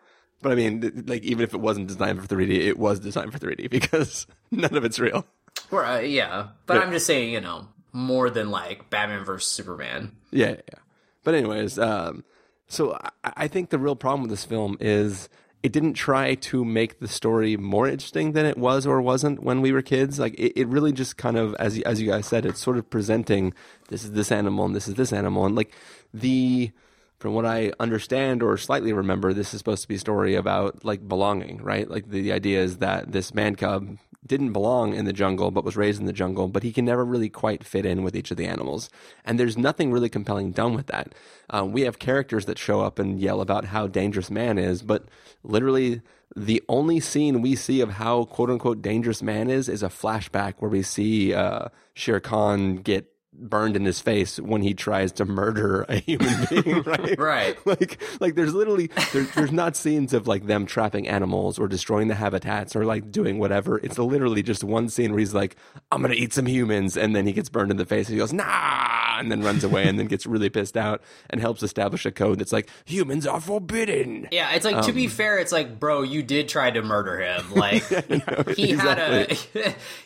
But 0.41 0.53
I 0.53 0.55
mean, 0.55 1.03
like 1.07 1.23
even 1.23 1.43
if 1.43 1.53
it 1.53 1.59
wasn't 1.59 1.87
designed 1.87 2.21
for 2.21 2.27
3D, 2.27 2.51
it 2.67 2.79
was 2.79 2.99
designed 2.99 3.31
for 3.33 3.39
3D 3.39 3.69
because 3.71 4.25
none 4.51 4.75
of 4.75 4.83
it's 4.85 4.99
real. 4.99 5.25
Or, 5.71 5.85
uh, 5.85 5.99
yeah, 5.99 6.47
but 6.65 6.75
Yeah. 6.75 6.81
I'm 6.81 6.91
just 6.91 7.05
saying, 7.05 7.31
you 7.33 7.41
know, 7.41 7.67
more 7.91 8.29
than 8.29 8.49
like 8.49 8.89
Batman 8.89 9.23
versus 9.25 9.51
Superman. 9.51 10.13
Yeah, 10.31 10.49
yeah. 10.51 10.55
yeah. 10.71 10.79
But 11.23 11.35
anyways, 11.35 11.77
um, 11.77 12.23
so 12.67 12.93
I, 13.23 13.31
I 13.35 13.47
think 13.47 13.69
the 13.69 13.77
real 13.79 13.95
problem 13.95 14.21
with 14.21 14.31
this 14.31 14.45
film 14.45 14.77
is 14.79 15.27
it 15.61 15.71
didn't 15.71 15.93
try 15.93 16.35
to 16.35 16.63
make 16.63 16.99
the 16.99 17.07
story 17.07 17.57
more 17.57 17.87
interesting 17.87 18.31
than 18.31 18.45
it 18.45 18.57
was 18.57 18.85
or 18.85 19.01
wasn't 19.01 19.43
when 19.43 19.61
we 19.61 19.71
were 19.71 19.81
kids. 19.81 20.19
Like 20.19 20.33
it, 20.35 20.53
it 20.59 20.67
really 20.67 20.91
just 20.93 21.17
kind 21.17 21.37
of, 21.37 21.53
as 21.55 21.79
as 21.81 22.01
you 22.01 22.07
guys 22.07 22.27
said, 22.27 22.45
it's 22.45 22.59
sort 22.59 22.77
of 22.77 22.89
presenting 22.89 23.53
this 23.89 24.03
is 24.03 24.11
this 24.13 24.31
animal 24.31 24.65
and 24.65 24.75
this 24.75 24.87
is 24.87 24.95
this 24.95 25.11
animal, 25.11 25.45
and 25.45 25.55
like 25.55 25.73
the 26.13 26.71
from 27.19 27.33
what 27.33 27.45
I 27.45 27.73
understand 27.79 28.41
or 28.41 28.57
slightly 28.57 28.93
remember, 28.93 29.33
this 29.33 29.53
is 29.53 29.59
supposed 29.59 29.81
to 29.81 29.87
be 29.87 29.95
a 29.95 29.99
story 29.99 30.35
about 30.35 30.85
like 30.85 31.07
belonging, 31.07 31.61
right? 31.61 31.89
Like 31.89 32.09
the, 32.09 32.21
the 32.21 32.31
idea 32.31 32.61
is 32.61 32.77
that 32.77 33.11
this 33.11 33.33
man 33.33 33.55
cub 33.55 33.97
didn't 34.25 34.53
belong 34.53 34.93
in 34.93 35.05
the 35.05 35.13
jungle, 35.13 35.51
but 35.51 35.63
was 35.63 35.75
raised 35.75 35.99
in 35.99 36.05
the 36.05 36.13
jungle, 36.13 36.47
but 36.47 36.63
he 36.63 36.71
can 36.71 36.85
never 36.85 37.03
really 37.03 37.29
quite 37.29 37.63
fit 37.63 37.85
in 37.85 38.03
with 38.03 38.15
each 38.15 38.31
of 38.31 38.37
the 38.37 38.45
animals. 38.45 38.89
And 39.25 39.39
there's 39.39 39.57
nothing 39.57 39.91
really 39.91 40.09
compelling 40.09 40.51
done 40.51 40.73
with 40.73 40.87
that. 40.87 41.13
Uh, 41.49 41.65
we 41.65 41.81
have 41.81 41.99
characters 41.99 42.45
that 42.45 42.57
show 42.57 42.81
up 42.81 42.99
and 42.99 43.19
yell 43.19 43.41
about 43.41 43.65
how 43.65 43.87
dangerous 43.87 44.29
man 44.29 44.57
is, 44.57 44.81
but 44.81 45.05
literally 45.43 46.01
the 46.35 46.61
only 46.69 46.99
scene 46.99 47.41
we 47.41 47.55
see 47.55 47.81
of 47.81 47.91
how 47.91 48.25
quote 48.25 48.49
unquote 48.49 48.81
dangerous 48.81 49.21
man 49.21 49.49
is 49.49 49.67
is 49.67 49.83
a 49.83 49.89
flashback 49.89 50.55
where 50.59 50.69
we 50.69 50.83
see 50.83 51.33
uh, 51.33 51.69
Shere 51.93 52.19
Khan 52.19 52.77
get 52.77 53.11
burned 53.31 53.75
in 53.75 53.85
his 53.85 53.99
face 54.01 54.39
when 54.39 54.61
he 54.63 54.73
tries 54.73 55.11
to 55.13 55.23
murder 55.23 55.83
a 55.87 55.97
human 55.97 56.45
being, 56.49 56.81
right? 56.83 57.19
Right. 57.19 57.57
Like, 57.65 58.01
like 58.19 58.35
there's 58.35 58.53
literally 58.55 58.87
there, 59.13 59.23
there's 59.35 59.51
not 59.51 59.75
scenes 59.75 60.13
of 60.13 60.27
like 60.27 60.47
them 60.47 60.65
trapping 60.65 61.07
animals 61.07 61.59
or 61.59 61.67
destroying 61.67 62.07
the 62.07 62.15
habitats 62.15 62.75
or 62.75 62.83
like 62.83 63.11
doing 63.11 63.37
whatever. 63.37 63.77
It's 63.77 63.99
literally 63.99 64.41
just 64.41 64.63
one 64.63 64.89
scene 64.89 65.11
where 65.11 65.19
he's 65.19 65.35
like, 65.35 65.55
"I'm 65.91 66.01
gonna 66.01 66.15
eat 66.15 66.33
some 66.33 66.47
humans," 66.47 66.97
and 66.97 67.15
then 67.15 67.27
he 67.27 67.33
gets 67.33 67.47
burned 67.49 67.69
in 67.69 67.77
the 67.77 67.85
face 67.85 68.07
and 68.07 68.15
he 68.15 68.19
goes, 68.19 68.33
"Nah," 68.33 69.19
and 69.19 69.31
then 69.31 69.41
runs 69.43 69.63
away 69.63 69.87
and 69.87 69.99
then 69.99 70.07
gets 70.07 70.25
really 70.25 70.49
pissed 70.49 70.75
out 70.75 71.01
and 71.29 71.39
helps 71.39 71.61
establish 71.61 72.05
a 72.07 72.11
code 72.11 72.39
that's 72.39 72.51
like 72.51 72.69
humans 72.85 73.27
are 73.27 73.39
forbidden. 73.39 74.27
Yeah, 74.31 74.51
it's 74.55 74.65
like 74.65 74.81
to 74.81 74.89
Um, 74.89 74.95
be 74.95 75.07
fair, 75.07 75.37
it's 75.37 75.51
like, 75.51 75.79
bro, 75.79 76.01
you 76.01 76.23
did 76.23 76.49
try 76.49 76.71
to 76.71 76.81
murder 76.81 77.19
him. 77.21 77.43
Like 77.55 77.83
he 78.55 78.71
had 78.71 78.97
a 78.97 79.35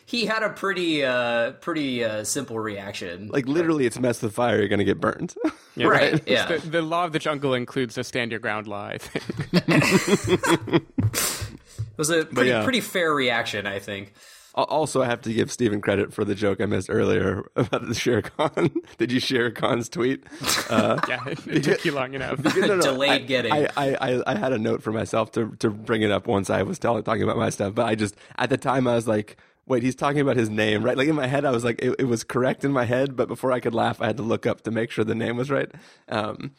he 0.05 0.25
had 0.25 0.43
a 0.43 0.49
pretty 0.49 1.05
uh 1.05 1.51
pretty 1.53 2.03
uh 2.03 2.23
simple 2.25 2.59
reaction. 2.59 3.22
Like 3.27 3.47
literally, 3.47 3.85
it's 3.85 3.99
mess 3.99 4.21
with 4.21 4.33
fire. 4.33 4.59
You're 4.59 4.67
gonna 4.67 4.83
get 4.83 4.99
burned. 4.99 5.35
Yeah. 5.75 5.87
Right, 5.87 6.21
yeah. 6.27 6.45
The, 6.45 6.59
the 6.59 6.81
law 6.83 7.03
of 7.03 7.13
the 7.13 7.17
jungle 7.17 7.55
includes 7.55 7.97
a 7.97 8.03
stand 8.03 8.29
your 8.29 8.39
ground 8.39 8.67
law. 8.67 8.85
I 8.85 8.99
think. 8.99 10.83
It 11.93 11.97
was 11.99 12.09
a 12.09 12.25
pretty 12.25 12.49
yeah. 12.49 12.63
pretty 12.63 12.81
fair 12.81 13.13
reaction, 13.13 13.67
I 13.67 13.77
think. 13.77 14.13
Also, 14.55 15.01
I 15.01 15.05
have 15.05 15.21
to 15.21 15.33
give 15.33 15.51
Stephen 15.51 15.81
credit 15.81 16.13
for 16.13 16.23
the 16.23 16.35
joke 16.35 16.61
I 16.61 16.65
missed 16.65 16.89
earlier 16.89 17.49
about 17.55 17.87
the 17.87 17.95
Shere 17.95 18.21
Khan. 18.21 18.71
Did 18.99 19.11
you 19.11 19.19
share 19.19 19.49
Khan's 19.49 19.89
tweet? 19.89 20.23
Uh, 20.69 20.99
yeah, 21.07 21.23
it, 21.27 21.47
it 21.47 21.63
took 21.63 21.85
you 21.85 21.91
long 21.91 22.13
enough. 22.13 22.43
no, 22.55 22.75
no, 22.75 22.81
Delayed 22.81 23.09
I, 23.09 23.17
getting. 23.19 23.51
I, 23.51 23.67
I, 23.75 23.95
I, 23.95 24.23
I 24.27 24.35
had 24.35 24.53
a 24.53 24.59
note 24.59 24.83
for 24.83 24.91
myself 24.91 25.31
to 25.33 25.55
to 25.59 25.69
bring 25.69 26.03
it 26.03 26.11
up 26.11 26.27
once 26.27 26.49
I 26.49 26.63
was 26.63 26.77
telling 26.77 27.03
talking 27.03 27.23
about 27.23 27.37
my 27.37 27.49
stuff, 27.49 27.73
but 27.73 27.85
I 27.87 27.95
just 27.95 28.15
at 28.37 28.49
the 28.49 28.57
time 28.57 28.87
I 28.87 28.95
was 28.95 29.07
like, 29.07 29.37
wait, 29.65 29.83
he's 29.83 29.95
talking 29.95 30.19
about 30.19 30.37
his 30.37 30.49
name, 30.49 30.83
right? 30.83 30.97
Like 30.97 31.07
in 31.07 31.15
my 31.15 31.27
head, 31.27 31.45
I 31.45 31.51
was 31.51 31.63
like, 31.63 31.79
it, 31.81 31.95
it 31.99 32.05
was 32.05 32.23
correct 32.23 32.63
in 32.65 32.71
my 32.71 32.85
head, 32.85 33.15
but 33.15 33.27
before 33.27 33.51
I 33.51 33.59
could 33.59 33.73
laugh, 33.73 34.01
I 34.01 34.07
had 34.07 34.17
to 34.17 34.23
look 34.23 34.45
up 34.45 34.61
to 34.61 34.71
make 34.71 34.91
sure 34.91 35.05
the 35.05 35.15
name 35.15 35.37
was 35.37 35.49
right. 35.49 35.71
Um, 36.09 36.51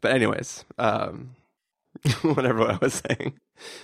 but 0.00 0.12
anyways, 0.12 0.64
um, 0.78 1.36
whatever 2.22 2.62
I 2.62 2.78
was 2.80 3.02
saying. 3.06 3.34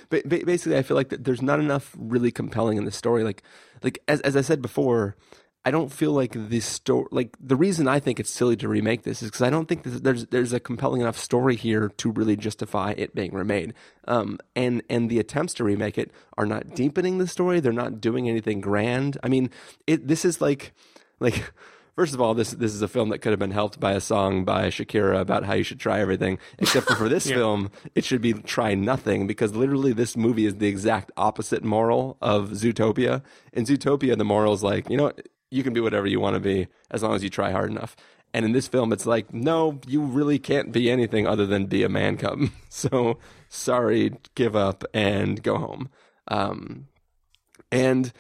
But 0.09 0.29
ba- 0.29 0.45
basically, 0.45 0.79
I 0.79 0.83
feel 0.83 0.97
like 0.97 1.11
there's 1.11 1.43
not 1.43 1.61
enough 1.61 1.95
really 1.99 2.31
compelling 2.31 2.79
in 2.79 2.85
the 2.85 2.91
story. 2.91 3.25
Like, 3.25 3.43
like 3.83 3.99
as 4.09 4.21
as 4.23 4.37
I 4.37 4.41
said 4.41 4.63
before, 4.63 5.17
I 5.67 5.73
don't 5.73 5.91
feel 5.91 6.13
like 6.13 6.31
the 6.49 6.61
story. 6.61 7.09
Like 7.11 7.37
the 7.41 7.57
reason 7.57 7.89
I 7.89 7.99
think 7.99 8.21
it's 8.21 8.31
silly 8.31 8.57
to 8.59 8.69
remake 8.69 9.03
this 9.03 9.21
is 9.21 9.31
because 9.31 9.43
I 9.43 9.51
don't 9.51 9.69
think 9.69 9.83
that 9.83 10.05
there's 10.05 10.25
there's 10.27 10.53
a 10.53 10.61
compelling 10.61 11.01
enough 11.01 11.19
story 11.19 11.57
here 11.57 11.89
to 11.89 12.13
really 12.13 12.37
justify 12.37 12.95
it 12.97 13.17
being 13.17 13.33
remade. 13.33 13.75
Um, 14.07 14.39
and 14.55 14.85
and 14.89 15.11
the 15.11 15.19
attempts 15.19 15.55
to 15.55 15.65
remake 15.65 15.99
it 15.99 16.13
are 16.39 16.47
not 16.47 16.77
deepening 16.77 17.19
the 17.19 17.27
story. 17.27 17.59
They're 17.59 17.73
not 17.73 18.01
doing 18.01 18.29
anything 18.29 18.61
grand. 18.61 19.19
I 19.25 19.29
mean, 19.29 19.51
it. 19.89 20.07
This 20.07 20.25
is 20.25 20.41
like 20.41 20.73
like. 21.19 21.53
First 21.97 22.13
of 22.13 22.21
all, 22.21 22.35
this 22.35 22.51
this 22.51 22.75
is 22.75 22.83
a 22.83 22.89
film 22.89 23.09
that 23.09 23.21
could 23.21 23.33
have 23.33 23.39
been 23.39 23.53
helped 23.53 23.81
by 23.81 23.93
a 23.93 24.03
song 24.03 24.45
by 24.45 24.69
Shakira 24.69 25.19
about 25.19 25.47
how 25.47 25.55
you 25.55 25.63
should 25.63 25.81
try 25.81 25.99
everything. 25.99 26.39
Except 26.59 26.87
for 26.87 26.95
for 26.95 27.09
this 27.09 27.27
film, 27.31 27.71
it 27.95 28.05
should 28.05 28.21
be 28.21 28.35
try 28.35 28.75
nothing 28.75 29.27
because 29.27 29.55
literally 29.57 29.95
this 29.95 30.15
movie 30.15 30.45
is 30.45 30.57
the 30.57 30.69
exact 30.69 31.11
opposite 31.17 31.65
moral 31.65 32.19
of 32.21 32.51
Zootopia. 32.51 33.23
In 33.55 33.65
Zootopia, 33.65 34.19
the 34.19 34.27
moral 34.27 34.53
is 34.53 34.63
like, 34.63 34.91
you 34.91 34.99
know 34.99 35.05
what, 35.05 35.27
you 35.57 35.63
can 35.63 35.73
be 35.73 35.81
whatever 35.81 36.07
you 36.07 36.21
want 36.21 36.35
to 36.35 36.41
be 36.41 36.69
as 36.91 37.03
long 37.03 37.15
as 37.15 37.25
you 37.25 37.31
try 37.31 37.51
hard 37.51 37.71
enough. 37.71 37.97
And 38.35 38.45
in 38.45 38.53
this 38.53 38.69
film, 38.69 38.93
it's 38.93 39.07
like, 39.07 39.33
no, 39.33 39.81
you 39.87 40.03
really 40.03 40.39
can't 40.39 40.71
be 40.71 40.91
anything 40.91 41.27
other 41.27 41.47
than 41.47 41.67
be 41.67 41.83
a 41.83 41.89
man 41.89 42.17
cub. 42.19 42.41
So 42.69 43.19
sorry, 43.49 44.13
give 44.35 44.55
up 44.55 44.85
and 44.93 45.43
go 45.43 45.57
home. 45.57 45.89
Um, 46.29 46.89
and 47.73 48.13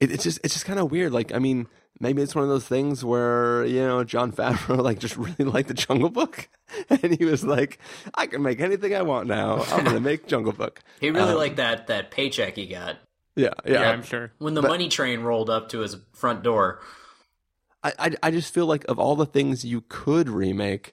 it, 0.00 0.10
it's 0.10 0.24
just 0.24 0.40
it's 0.42 0.54
just 0.54 0.66
kind 0.66 0.80
of 0.80 0.90
weird. 0.90 1.12
Like, 1.12 1.32
I 1.32 1.38
mean, 1.38 1.68
maybe 2.00 2.20
it's 2.20 2.34
one 2.34 2.42
of 2.42 2.50
those 2.50 2.66
things 2.66 3.04
where 3.04 3.64
you 3.64 3.80
know 3.80 4.02
Jon 4.02 4.32
Favreau 4.32 4.82
like 4.82 4.98
just 4.98 5.16
really 5.26 5.44
liked 5.44 5.68
the 5.68 5.74
Jungle 5.74 6.10
Book, 6.10 6.48
and 6.90 7.16
he 7.16 7.24
was 7.24 7.44
like, 7.44 7.78
I 8.14 8.26
can 8.26 8.42
make 8.42 8.60
anything 8.60 8.92
I 8.94 9.02
want 9.02 9.28
now. 9.28 9.62
I'm 9.70 9.84
gonna 9.84 10.00
make 10.00 10.26
Jungle 10.26 10.52
Book. 10.52 10.80
He 11.00 11.10
really 11.10 11.30
Um, 11.32 11.36
liked 11.38 11.56
that 11.56 11.86
that 11.86 12.10
paycheck 12.10 12.56
he 12.56 12.66
got 12.66 12.96
Yeah, 13.34 13.50
yeah. 13.64 13.72
Yeah, 13.72 13.90
I'm 13.90 14.02
sure. 14.02 14.32
when 14.38 14.54
the 14.54 14.62
money 14.62 14.88
train 14.88 15.20
rolled 15.20 15.48
up 15.48 15.70
to 15.70 15.80
his 15.80 15.96
front 16.12 16.42
door. 16.42 16.80
I, 17.82 17.92
I 17.98 18.10
I 18.24 18.30
just 18.30 18.52
feel 18.52 18.66
like 18.66 18.84
of 18.88 18.98
all 18.98 19.16
the 19.16 19.26
things 19.26 19.64
you 19.64 19.82
could 19.88 20.28
remake, 20.28 20.92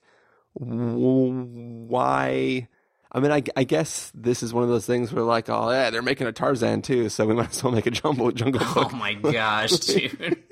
why? 0.53 2.67
I 3.11 3.19
mean, 3.19 3.31
I, 3.31 3.43
I 3.55 3.63
guess 3.63 4.11
this 4.13 4.43
is 4.43 4.53
one 4.53 4.63
of 4.63 4.69
those 4.69 4.85
things 4.85 5.11
where 5.11 5.23
like, 5.23 5.49
oh 5.49 5.71
yeah, 5.71 5.89
they're 5.89 6.01
making 6.01 6.27
a 6.27 6.31
Tarzan 6.31 6.81
too, 6.81 7.09
so 7.09 7.25
we 7.25 7.33
might 7.33 7.49
as 7.49 7.63
well 7.63 7.73
make 7.73 7.85
a 7.85 7.91
Jungle 7.91 8.31
Jungle 8.31 8.61
Book. 8.73 8.93
Oh 8.93 8.95
my 8.95 9.13
gosh, 9.13 9.71
dude! 9.79 10.43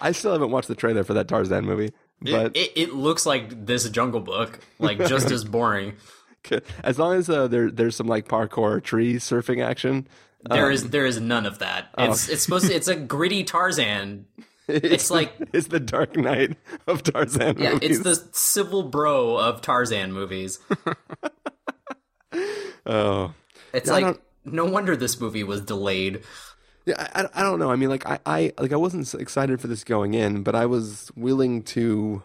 I 0.00 0.12
still 0.12 0.32
haven't 0.32 0.50
watched 0.50 0.68
the 0.68 0.74
trailer 0.74 1.04
for 1.04 1.14
that 1.14 1.28
Tarzan 1.28 1.64
movie, 1.64 1.92
but 2.20 2.56
it, 2.56 2.58
it, 2.58 2.72
it 2.76 2.94
looks 2.94 3.26
like 3.26 3.66
this 3.66 3.88
Jungle 3.90 4.20
Book, 4.20 4.60
like 4.78 4.98
just 5.06 5.30
as 5.30 5.44
boring. 5.44 5.94
as 6.84 6.98
long 6.98 7.14
as 7.14 7.28
uh, 7.28 7.48
there 7.48 7.70
there's 7.70 7.96
some 7.96 8.06
like 8.06 8.28
parkour 8.28 8.82
tree 8.82 9.14
surfing 9.14 9.64
action, 9.64 10.06
There 10.48 10.66
um, 10.66 10.72
is 10.72 10.90
there 10.90 11.06
is 11.06 11.20
none 11.20 11.46
of 11.46 11.58
that. 11.60 11.88
Oh. 11.98 12.10
It's 12.10 12.28
it's 12.28 12.42
supposed 12.42 12.66
to. 12.66 12.74
It's 12.74 12.88
a 12.88 12.96
gritty 12.96 13.44
Tarzan. 13.44 14.26
It's 14.68 15.12
like 15.12 15.32
it's 15.52 15.68
the 15.68 15.78
Dark 15.78 16.16
Knight 16.16 16.56
of 16.88 17.04
Tarzan. 17.04 17.56
yeah, 17.56 17.74
movies. 17.74 18.00
it's 18.00 18.02
the 18.02 18.28
civil 18.32 18.82
bro 18.82 19.36
of 19.36 19.60
Tarzan 19.60 20.12
movies. 20.12 20.58
oh. 22.86 23.32
It's 23.72 23.88
Yeah, 23.88 23.92
like 23.94 24.20
no 24.44 24.64
wonder 24.64 24.96
this 24.96 25.20
movie 25.20 25.44
was 25.44 25.60
delayed. 25.60 26.22
Yeah, 26.84 26.94
I, 27.14 27.22
I- 27.22 27.28
I 27.34 27.42
don't 27.42 27.58
know. 27.58 27.70
I 27.70 27.76
mean, 27.76 27.88
like 27.88 28.06
I, 28.06 28.18
I 28.26 28.52
like 28.58 28.72
I 28.72 28.76
wasn't 28.76 29.12
excited 29.14 29.60
for 29.60 29.66
this 29.66 29.84
going 29.84 30.14
in, 30.14 30.42
but 30.42 30.54
I 30.54 30.66
was 30.66 31.10
willing 31.16 31.62
to 31.64 32.22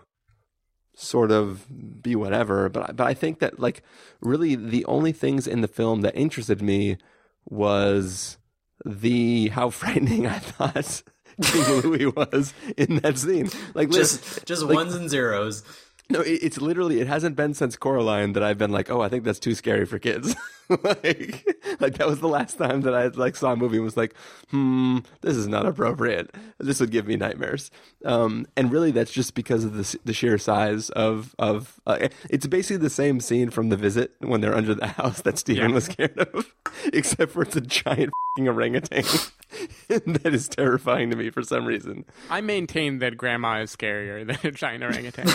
sort 0.95 1.31
of 1.31 1.65
be 2.01 2.15
whatever. 2.15 2.69
But 2.69 2.95
but 2.95 3.05
I 3.07 3.13
think 3.13 3.39
that 3.39 3.59
like 3.59 3.83
really 4.19 4.55
the 4.55 4.85
only 4.85 5.11
things 5.11 5.47
in 5.47 5.61
the 5.61 5.67
film 5.67 6.01
that 6.01 6.15
interested 6.15 6.61
me 6.61 6.97
was 7.49 8.37
the 8.85 9.49
how 9.49 9.69
frightening 9.69 10.27
I 10.27 10.39
thought 10.39 11.03
King 11.41 11.81
Louie 11.81 12.05
was 12.05 12.53
in 12.77 12.97
that 12.97 13.17
scene. 13.17 13.49
Like 13.73 13.89
Just 13.89 14.45
just 14.45 14.63
like, 14.63 14.75
ones 14.75 14.95
and 14.95 15.09
zeros. 15.09 15.63
No, 16.09 16.19
it, 16.21 16.39
it's 16.43 16.59
literally 16.59 16.99
it 16.99 17.07
hasn't 17.07 17.35
been 17.35 17.53
since 17.53 17.75
Coraline 17.77 18.33
that 18.33 18.43
I've 18.43 18.57
been 18.57 18.71
like, 18.71 18.89
oh, 18.89 19.01
I 19.01 19.09
think 19.09 19.23
that's 19.23 19.39
too 19.39 19.55
scary 19.55 19.85
for 19.85 19.97
kids. 19.99 20.35
like, 20.83 21.45
like 21.79 21.97
that 21.97 22.07
was 22.07 22.19
the 22.19 22.27
last 22.27 22.57
time 22.57 22.81
that 22.81 22.93
I 22.93 23.07
like 23.07 23.35
saw 23.35 23.51
a 23.51 23.55
movie 23.55 23.77
and 23.77 23.85
was 23.85 23.97
like, 23.97 24.15
hmm, 24.49 24.99
this 25.21 25.35
is 25.35 25.47
not 25.47 25.65
appropriate. 25.65 26.33
This 26.59 26.79
would 26.79 26.91
give 26.91 27.07
me 27.07 27.15
nightmares. 27.15 27.71
Um, 28.05 28.47
and 28.55 28.71
really, 28.71 28.91
that's 28.91 29.11
just 29.11 29.35
because 29.35 29.63
of 29.63 29.73
the 29.73 29.99
the 30.05 30.13
sheer 30.13 30.37
size 30.37 30.89
of 30.91 31.35
of. 31.37 31.79
Uh, 31.85 32.07
it's 32.29 32.47
basically 32.47 32.77
the 32.77 32.89
same 32.89 33.19
scene 33.19 33.49
from 33.49 33.69
The 33.69 33.77
Visit 33.77 34.13
when 34.19 34.41
they're 34.41 34.55
under 34.55 34.73
the 34.73 34.87
house 34.87 35.21
that 35.21 35.37
Steven 35.37 35.73
was 35.73 35.85
scared 35.85 36.17
of, 36.17 36.53
except 36.93 37.31
for 37.31 37.41
it's 37.43 37.55
a 37.55 37.61
giant 37.61 38.11
fing 38.35 38.47
orangutan 38.47 39.03
that 39.87 40.33
is 40.33 40.47
terrifying 40.47 41.09
to 41.09 41.15
me 41.15 41.29
for 41.29 41.43
some 41.43 41.65
reason. 41.65 42.05
I 42.29 42.41
maintain 42.41 42.99
that 42.99 43.17
grandma 43.17 43.61
is 43.61 43.75
scarier 43.75 44.25
than 44.25 44.37
a 44.43 44.51
giant 44.51 44.83
orangutan. 44.83 45.27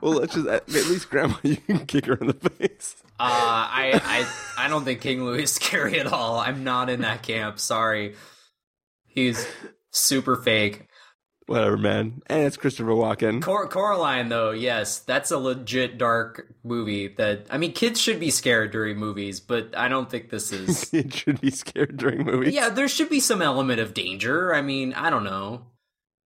Well, 0.00 0.12
let's 0.14 0.34
just 0.34 0.46
at 0.46 0.68
least 0.68 1.10
Grandma, 1.10 1.36
you 1.42 1.56
can 1.56 1.86
kick 1.86 2.06
her 2.06 2.14
in 2.14 2.28
the 2.28 2.34
face. 2.34 2.96
Uh, 3.18 3.24
I 3.28 4.00
I 4.04 4.28
I 4.56 4.68
don't 4.68 4.84
think 4.84 5.00
King 5.00 5.24
Louie 5.24 5.42
is 5.44 5.52
scary 5.54 5.98
at 6.00 6.06
all. 6.06 6.38
I'm 6.38 6.64
not 6.64 6.88
in 6.90 7.02
that 7.02 7.22
camp. 7.22 7.58
Sorry, 7.58 8.14
he's 9.06 9.46
super 9.90 10.36
fake. 10.36 10.86
Whatever, 11.46 11.76
man. 11.76 12.22
And 12.26 12.42
it's 12.42 12.56
Christopher 12.56 12.90
Walken. 12.90 13.40
Cor- 13.40 13.68
Coraline, 13.68 14.28
though, 14.28 14.50
yes, 14.50 14.98
that's 14.98 15.30
a 15.30 15.38
legit 15.38 15.96
dark 15.96 16.52
movie. 16.64 17.06
That 17.06 17.46
I 17.50 17.58
mean, 17.58 17.72
kids 17.72 18.00
should 18.00 18.18
be 18.18 18.30
scared 18.32 18.72
during 18.72 18.96
movies, 18.98 19.38
but 19.38 19.76
I 19.76 19.86
don't 19.88 20.10
think 20.10 20.28
this 20.28 20.50
is. 20.52 20.92
it 20.92 21.14
should 21.14 21.40
be 21.40 21.52
scared 21.52 21.98
during 21.98 22.24
movies. 22.24 22.52
yeah, 22.52 22.68
there 22.68 22.88
should 22.88 23.08
be 23.08 23.20
some 23.20 23.42
element 23.42 23.78
of 23.78 23.94
danger. 23.94 24.52
I 24.54 24.60
mean, 24.62 24.92
I 24.94 25.08
don't 25.08 25.22
know. 25.22 25.66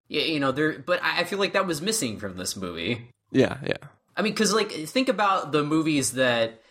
Yeah, 0.06 0.22
you 0.22 0.38
know, 0.38 0.52
there, 0.52 0.78
but 0.78 1.02
I 1.02 1.20
I 1.20 1.24
feel 1.24 1.40
like 1.40 1.52
that 1.54 1.66
was 1.66 1.82
missing 1.82 2.18
from 2.18 2.36
this 2.36 2.56
movie. 2.56 3.10
Yeah, 3.32 3.58
yeah. 3.66 3.76
I 4.16 4.22
mean, 4.22 4.32
because 4.34 4.54
like 4.54 4.70
think 4.70 5.08
about 5.08 5.50
the 5.50 5.64
movies 5.64 6.12
that 6.12 6.62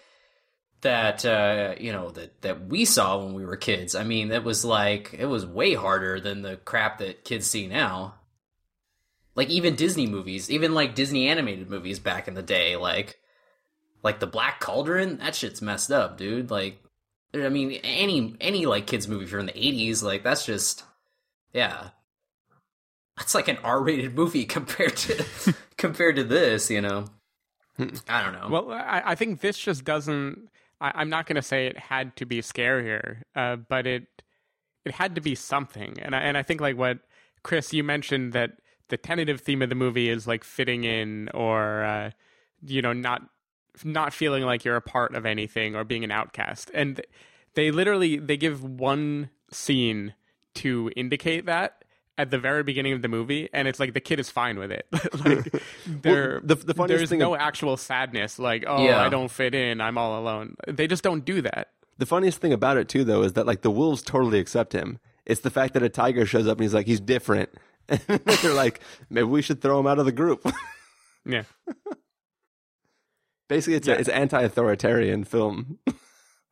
that 0.82 1.26
uh, 1.26 1.76
you 1.80 1.92
know 1.92 2.12
that 2.12 2.42
that 2.42 2.68
we 2.68 2.86
saw 2.86 3.24
when 3.24 3.34
we 3.34 3.46
were 3.46 3.58
kids. 3.58 3.96
I 3.96 4.04
mean, 4.04 4.32
it 4.32 4.44
was 4.44 4.64
like 4.64 5.14
it 5.18 5.26
was 5.26 5.46
way 5.46 5.74
harder 5.74 6.20
than 6.20 6.42
the 6.42 6.58
crap 6.58 7.00
that 7.00 7.24
kids 7.24 7.48
see 7.48 7.68
now. 7.68 8.16
Like 9.36 9.50
even 9.50 9.76
Disney 9.76 10.08
movies, 10.08 10.50
even 10.50 10.74
like 10.74 10.96
Disney 10.96 11.28
animated 11.28 11.70
movies 11.70 12.00
back 12.00 12.28
in 12.28 12.34
the 12.34 12.42
day, 12.42 12.76
like 12.76 13.20
like 14.04 14.20
the 14.20 14.28
Black 14.28 14.60
Cauldron. 14.60 15.18
That 15.18 15.36
shit's 15.36 15.62
messed 15.62 15.92
up, 15.92 16.18
dude. 16.18 16.50
Like, 16.50 16.82
I 17.34 17.50
mean, 17.50 17.72
any 17.84 18.36
any 18.40 18.66
like 18.66 18.88
kids 18.88 19.08
movie 19.08 19.26
from 19.26 19.46
the 19.46 19.54
'80s, 19.54 20.04
like 20.04 20.24
that's 20.24 20.46
just 20.46 20.84
yeah, 21.54 21.90
that's 23.18 23.36
like 23.36 23.48
an 23.48 23.58
R-rated 23.64 24.16
movie 24.16 24.46
compared 24.58 24.96
to 24.98 25.54
compared 25.78 26.16
to 26.18 26.24
this. 26.24 26.70
You 26.70 26.82
know, 26.82 27.06
I 28.08 28.24
don't 28.24 28.34
know. 28.34 28.48
Well, 28.50 28.72
I, 28.72 29.02
I 29.06 29.16
think 29.16 29.42
this 29.42 29.58
just 29.58 29.84
doesn't. 29.84 30.50
I, 30.80 30.92
I'm 30.96 31.10
not 31.10 31.26
going 31.26 31.36
to 31.36 31.42
say 31.42 31.68
it 31.68 31.78
had 31.78 32.16
to 32.18 32.26
be 32.26 32.42
scarier, 32.42 33.22
uh, 33.36 33.58
but 33.58 33.88
it 33.88 34.08
it 34.86 34.94
had 34.94 35.16
to 35.16 35.22
be 35.22 35.36
something. 35.36 35.98
And 36.02 36.16
I, 36.16 36.20
and 36.20 36.38
I 36.38 36.44
think 36.44 36.62
like 36.62 36.78
what 36.78 37.00
Chris 37.44 37.74
you 37.74 37.84
mentioned 37.84 38.34
that 38.34 38.52
the 38.90 38.98
tentative 38.98 39.42
theme 39.42 39.62
of 39.62 39.70
the 39.70 39.76
movie 39.76 40.10
is 40.10 40.28
like 40.28 40.44
fitting 40.44 40.84
in 40.86 41.30
or 41.34 41.84
uh, 41.84 42.12
you 42.62 42.82
know 42.82 42.94
not 42.94 43.24
not 43.84 44.14
feeling 44.14 44.44
like 44.44 44.66
you're 44.66 44.76
a 44.76 44.82
part 44.82 45.16
of 45.16 45.26
anything 45.26 45.76
or 45.76 45.84
being 45.84 46.04
an 46.04 46.12
outcast. 46.12 46.72
And 46.74 47.02
they 47.54 47.72
literally 47.72 48.18
they 48.18 48.38
give 48.38 48.64
one 48.64 49.30
scene 49.52 50.14
to 50.56 50.92
indicate 50.96 51.46
that 51.46 51.84
at 52.18 52.32
the 52.32 52.38
very 52.40 52.64
beginning 52.64 52.94
of 52.94 53.02
the 53.02 53.08
movie, 53.08 53.50
and 53.54 53.68
it's 53.68 53.80
like 53.80 53.94
the 53.94 54.00
kid 54.00 54.20
is 54.20 54.30
fine 54.30 54.58
with 54.60 54.72
it. 54.72 54.88
like 55.26 55.62
there, 55.86 56.40
the- 56.44 56.56
the 56.56 56.74
funniest 56.74 57.10
there's 57.10 57.20
no 57.20 57.36
ab- 57.36 57.42
actual 57.42 57.78
sadness. 57.78 58.40
Like 58.40 58.64
oh, 58.68 58.84
Yeah. 58.86 59.02
I 59.04 59.10
don't 59.10 59.30
fit 59.30 59.54
in. 59.56 59.82
I'm 59.82 59.98
all 59.98 60.20
alone. 60.20 60.56
They 60.68 60.88
just 60.88 61.04
don't 61.04 61.24
do 61.26 61.42
that. 61.44 61.70
The 62.00 62.06
funniest 62.06 62.40
thing 62.40 62.54
about 62.54 62.78
it 62.78 62.88
too, 62.90 63.04
though, 63.04 63.24
is 63.24 63.34
that 63.34 63.46
like 63.46 63.62
the 63.62 63.72
wolves 63.72 64.02
totally 64.02 64.40
accept 64.40 64.74
him. 64.74 65.00
It's 65.26 65.42
the 65.42 65.50
fact 65.50 65.74
that 65.74 65.84
a 65.84 65.90
tiger 65.90 66.26
shows 66.26 66.48
up 66.48 66.58
and 66.58 66.64
he's 66.64 66.74
like, 66.74 66.88
he's 66.88 67.00
different. 67.02 67.50
And 67.90 68.02
they're 68.02 68.54
like, 68.54 68.82
maybe 69.10 69.24
we 69.28 69.42
should 69.42 69.62
throw 69.62 69.80
him 69.80 69.88
out 69.88 69.98
of 70.00 70.06
the 70.06 70.12
group. 70.12 70.46
Yeah. 71.26 71.44
Basically, 73.50 73.76
it's 73.76 73.88
a, 73.88 73.98
it's 74.00 74.10
an 74.10 74.16
anti-authoritarian 74.16 75.24
film. 75.24 75.80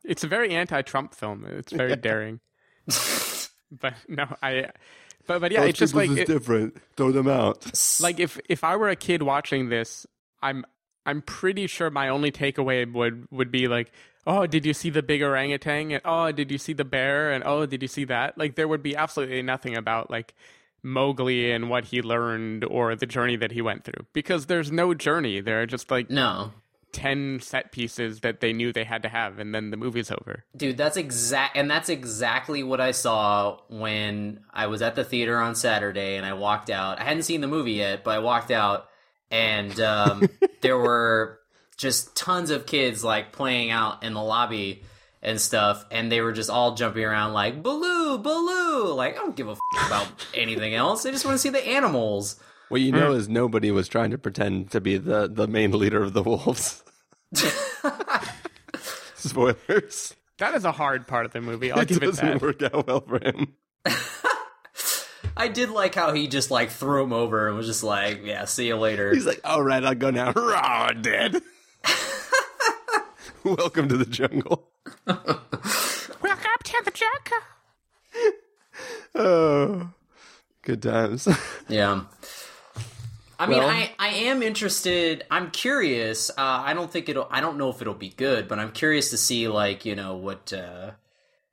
It's 0.03 0.23
a 0.23 0.27
very 0.27 0.51
anti-Trump 0.51 1.13
film. 1.13 1.45
It's 1.45 1.71
very 1.73 1.95
daring. 1.97 2.39
but 3.71 3.93
no, 4.07 4.27
I. 4.41 4.69
But 5.27 5.41
but 5.41 5.51
yeah, 5.51 5.63
it's 5.63 5.79
just 5.79 5.93
like 5.95 6.09
it- 6.11 6.27
different. 6.27 6.77
Throw 6.95 7.11
them 7.11 7.27
out. 7.27 7.65
like 8.01 8.19
if 8.19 8.39
if 8.49 8.63
I 8.63 8.75
were 8.75 8.89
a 8.89 8.95
kid 8.95 9.23
watching 9.23 9.69
this, 9.69 10.05
I'm 10.41 10.65
I'm 11.05 11.21
pretty 11.21 11.67
sure 11.67 11.89
my 11.89 12.09
only 12.09 12.31
takeaway 12.31 12.91
would 12.91 13.27
would 13.31 13.51
be 13.51 13.67
like, 13.67 13.91
oh, 14.27 14.45
did 14.47 14.65
you 14.65 14.73
see 14.73 14.89
the 14.89 15.03
big 15.03 15.21
orangutan? 15.21 15.91
And 15.91 16.01
oh, 16.05 16.31
did 16.31 16.51
you 16.51 16.57
see 16.57 16.73
the 16.73 16.85
bear? 16.85 17.31
And 17.31 17.43
oh, 17.45 17.65
did 17.65 17.81
you 17.81 17.87
see 17.87 18.05
that? 18.05 18.37
Like 18.37 18.55
there 18.55 18.67
would 18.67 18.83
be 18.83 18.95
absolutely 18.95 19.41
nothing 19.41 19.75
about 19.75 20.09
like 20.09 20.33
Mowgli 20.83 21.51
and 21.51 21.69
what 21.69 21.85
he 21.85 22.01
learned 22.01 22.63
or 22.63 22.95
the 22.95 23.05
journey 23.07 23.35
that 23.37 23.51
he 23.51 23.61
went 23.61 23.83
through 23.83 24.05
because 24.13 24.45
there's 24.45 24.71
no 24.71 24.93
journey. 24.93 25.41
There 25.41 25.61
are 25.61 25.65
just 25.65 25.89
like 25.89 26.09
no, 26.09 26.51
ten 26.91 27.39
set 27.41 27.71
pieces 27.71 28.21
that 28.21 28.39
they 28.39 28.53
knew 28.53 28.71
they 28.71 28.83
had 28.83 29.03
to 29.03 29.09
have, 29.09 29.39
and 29.39 29.53
then 29.53 29.71
the 29.71 29.77
movie's 29.77 30.11
over. 30.11 30.45
Dude, 30.55 30.77
that's 30.77 30.97
exact, 30.97 31.57
and 31.57 31.69
that's 31.69 31.89
exactly 31.89 32.63
what 32.63 32.79
I 32.81 32.91
saw 32.91 33.59
when 33.69 34.41
I 34.53 34.67
was 34.67 34.81
at 34.81 34.95
the 34.95 35.03
theater 35.03 35.37
on 35.37 35.55
Saturday, 35.55 36.15
and 36.15 36.25
I 36.25 36.33
walked 36.33 36.69
out. 36.69 36.99
I 36.99 37.03
hadn't 37.03 37.23
seen 37.23 37.41
the 37.41 37.47
movie 37.47 37.73
yet, 37.73 38.03
but 38.03 38.11
I 38.11 38.19
walked 38.19 38.51
out, 38.51 38.87
and 39.29 39.77
um, 39.79 40.29
there 40.61 40.77
were 40.77 41.39
just 41.77 42.15
tons 42.15 42.49
of 42.49 42.65
kids 42.65 43.03
like 43.03 43.31
playing 43.31 43.69
out 43.71 44.03
in 44.03 44.13
the 44.13 44.21
lobby 44.21 44.83
and 45.21 45.41
stuff, 45.41 45.83
and 45.91 46.11
they 46.11 46.21
were 46.21 46.31
just 46.31 46.49
all 46.49 46.75
jumping 46.75 47.03
around 47.03 47.33
like 47.33 47.61
Baloo, 47.61 48.19
Baloo. 48.19 48.93
Like 48.93 49.15
I 49.15 49.17
don't 49.17 49.35
give 49.35 49.49
a 49.49 49.51
f- 49.51 49.87
about 49.87 50.07
anything 50.33 50.75
else. 50.75 51.05
I 51.05 51.11
just 51.11 51.25
want 51.25 51.35
to 51.35 51.39
see 51.39 51.49
the 51.49 51.67
animals. 51.67 52.39
What 52.69 52.81
you 52.81 52.91
know 52.91 53.11
hmm. 53.11 53.17
is 53.17 53.29
nobody 53.29 53.69
was 53.71 53.87
trying 53.87 54.11
to 54.11 54.17
pretend 54.17 54.71
to 54.71 54.81
be 54.81 54.97
the, 54.97 55.27
the 55.27 55.47
main 55.47 55.71
leader 55.71 56.03
of 56.03 56.13
the 56.13 56.23
wolves. 56.23 56.83
Spoilers. 59.15 60.15
That 60.37 60.55
is 60.55 60.65
a 60.65 60.71
hard 60.71 61.07
part 61.07 61.25
of 61.25 61.31
the 61.31 61.41
movie. 61.41 61.71
I'll 61.71 61.81
it 61.81 61.87
give 61.87 62.01
doesn't 62.01 62.25
that. 62.25 62.41
work 62.41 62.61
out 62.63 62.87
well 62.87 63.01
for 63.01 63.19
him. 63.19 63.53
I 65.37 65.47
did 65.47 65.69
like 65.69 65.95
how 65.95 66.13
he 66.13 66.27
just 66.27 66.49
like 66.49 66.71
threw 66.71 67.03
him 67.03 67.13
over 67.13 67.47
and 67.47 67.57
was 67.57 67.67
just 67.67 67.83
like, 67.83 68.21
"Yeah, 68.25 68.45
see 68.45 68.67
you 68.67 68.77
later." 68.77 69.13
He's 69.13 69.25
like, 69.25 69.41
all 69.43 69.61
right, 69.61 69.83
I'll 69.83 69.95
go 69.95 70.09
now. 70.09 70.31
Raw, 70.35 70.89
dead. 70.89 71.41
Welcome 73.43 73.89
to 73.89 73.97
the 73.97 74.05
jungle. 74.05 74.69
Welcome 75.05 75.39
to 76.63 76.81
the 76.83 76.91
jungle. 76.91 77.43
Oh, 79.13 79.89
good 80.63 80.81
times. 80.81 81.27
Yeah. 81.67 82.01
I 83.39 83.47
mean, 83.47 83.59
Well- 83.59 83.69
I, 83.69 83.91
I 83.99 84.07
am 84.09 84.41
interested. 84.43 85.25
I'm 85.29 85.51
curious. 85.51 86.29
Uh, 86.29 86.33
I 86.37 86.73
don't 86.73 86.91
think 86.91 87.09
it'll. 87.09 87.27
I 87.29 87.41
don't 87.41 87.57
know 87.57 87.69
if 87.69 87.81
it'll 87.81 87.93
be 87.93 88.09
good, 88.09 88.47
but 88.47 88.59
I'm 88.59 88.71
curious 88.71 89.09
to 89.11 89.17
see 89.17 89.47
like 89.47 89.85
you 89.85 89.95
know 89.95 90.15
what 90.15 90.53
uh, 90.53 90.91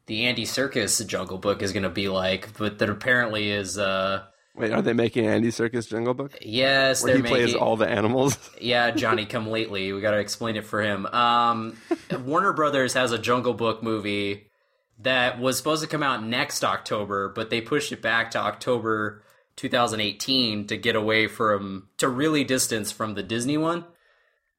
the 0.06 0.26
Andy 0.26 0.44
Serkis 0.44 1.04
Jungle 1.06 1.38
Book 1.38 1.62
is 1.62 1.72
going 1.72 1.82
to 1.82 1.90
be 1.90 2.08
like. 2.08 2.56
But 2.56 2.78
that 2.78 2.88
apparently 2.90 3.50
is. 3.50 3.78
Uh, 3.78 4.24
Wait, 4.54 4.70
are 4.70 4.82
they 4.82 4.92
making 4.92 5.26
Andy 5.26 5.48
Serkis 5.48 5.88
Jungle 5.88 6.12
Book? 6.12 6.36
yes, 6.42 7.02
Where 7.02 7.14
they're 7.14 7.22
he 7.22 7.28
plays 7.28 7.54
all 7.54 7.76
the 7.78 7.88
animals? 7.88 8.38
yeah, 8.60 8.90
Johnny 8.90 9.24
Come 9.24 9.48
Lately. 9.48 9.92
We 9.94 10.00
got 10.02 10.10
to 10.10 10.18
explain 10.18 10.56
it 10.56 10.66
for 10.66 10.82
him. 10.82 11.06
Um, 11.06 11.78
Warner 12.26 12.52
Brothers 12.52 12.92
has 12.92 13.12
a 13.12 13.18
Jungle 13.18 13.54
Book 13.54 13.82
movie 13.82 14.50
that 15.00 15.40
was 15.40 15.56
supposed 15.56 15.82
to 15.82 15.88
come 15.88 16.02
out 16.02 16.22
next 16.22 16.64
October, 16.64 17.30
but 17.30 17.48
they 17.48 17.62
pushed 17.62 17.92
it 17.92 18.02
back 18.02 18.30
to 18.32 18.38
October 18.38 19.22
2018 19.56 20.66
to 20.68 20.76
get 20.76 20.96
away 20.96 21.26
from 21.26 21.88
to 21.98 22.08
really 22.08 22.44
distance 22.44 22.90
from 22.90 23.14
the 23.14 23.22
Disney 23.22 23.58
one. 23.58 23.84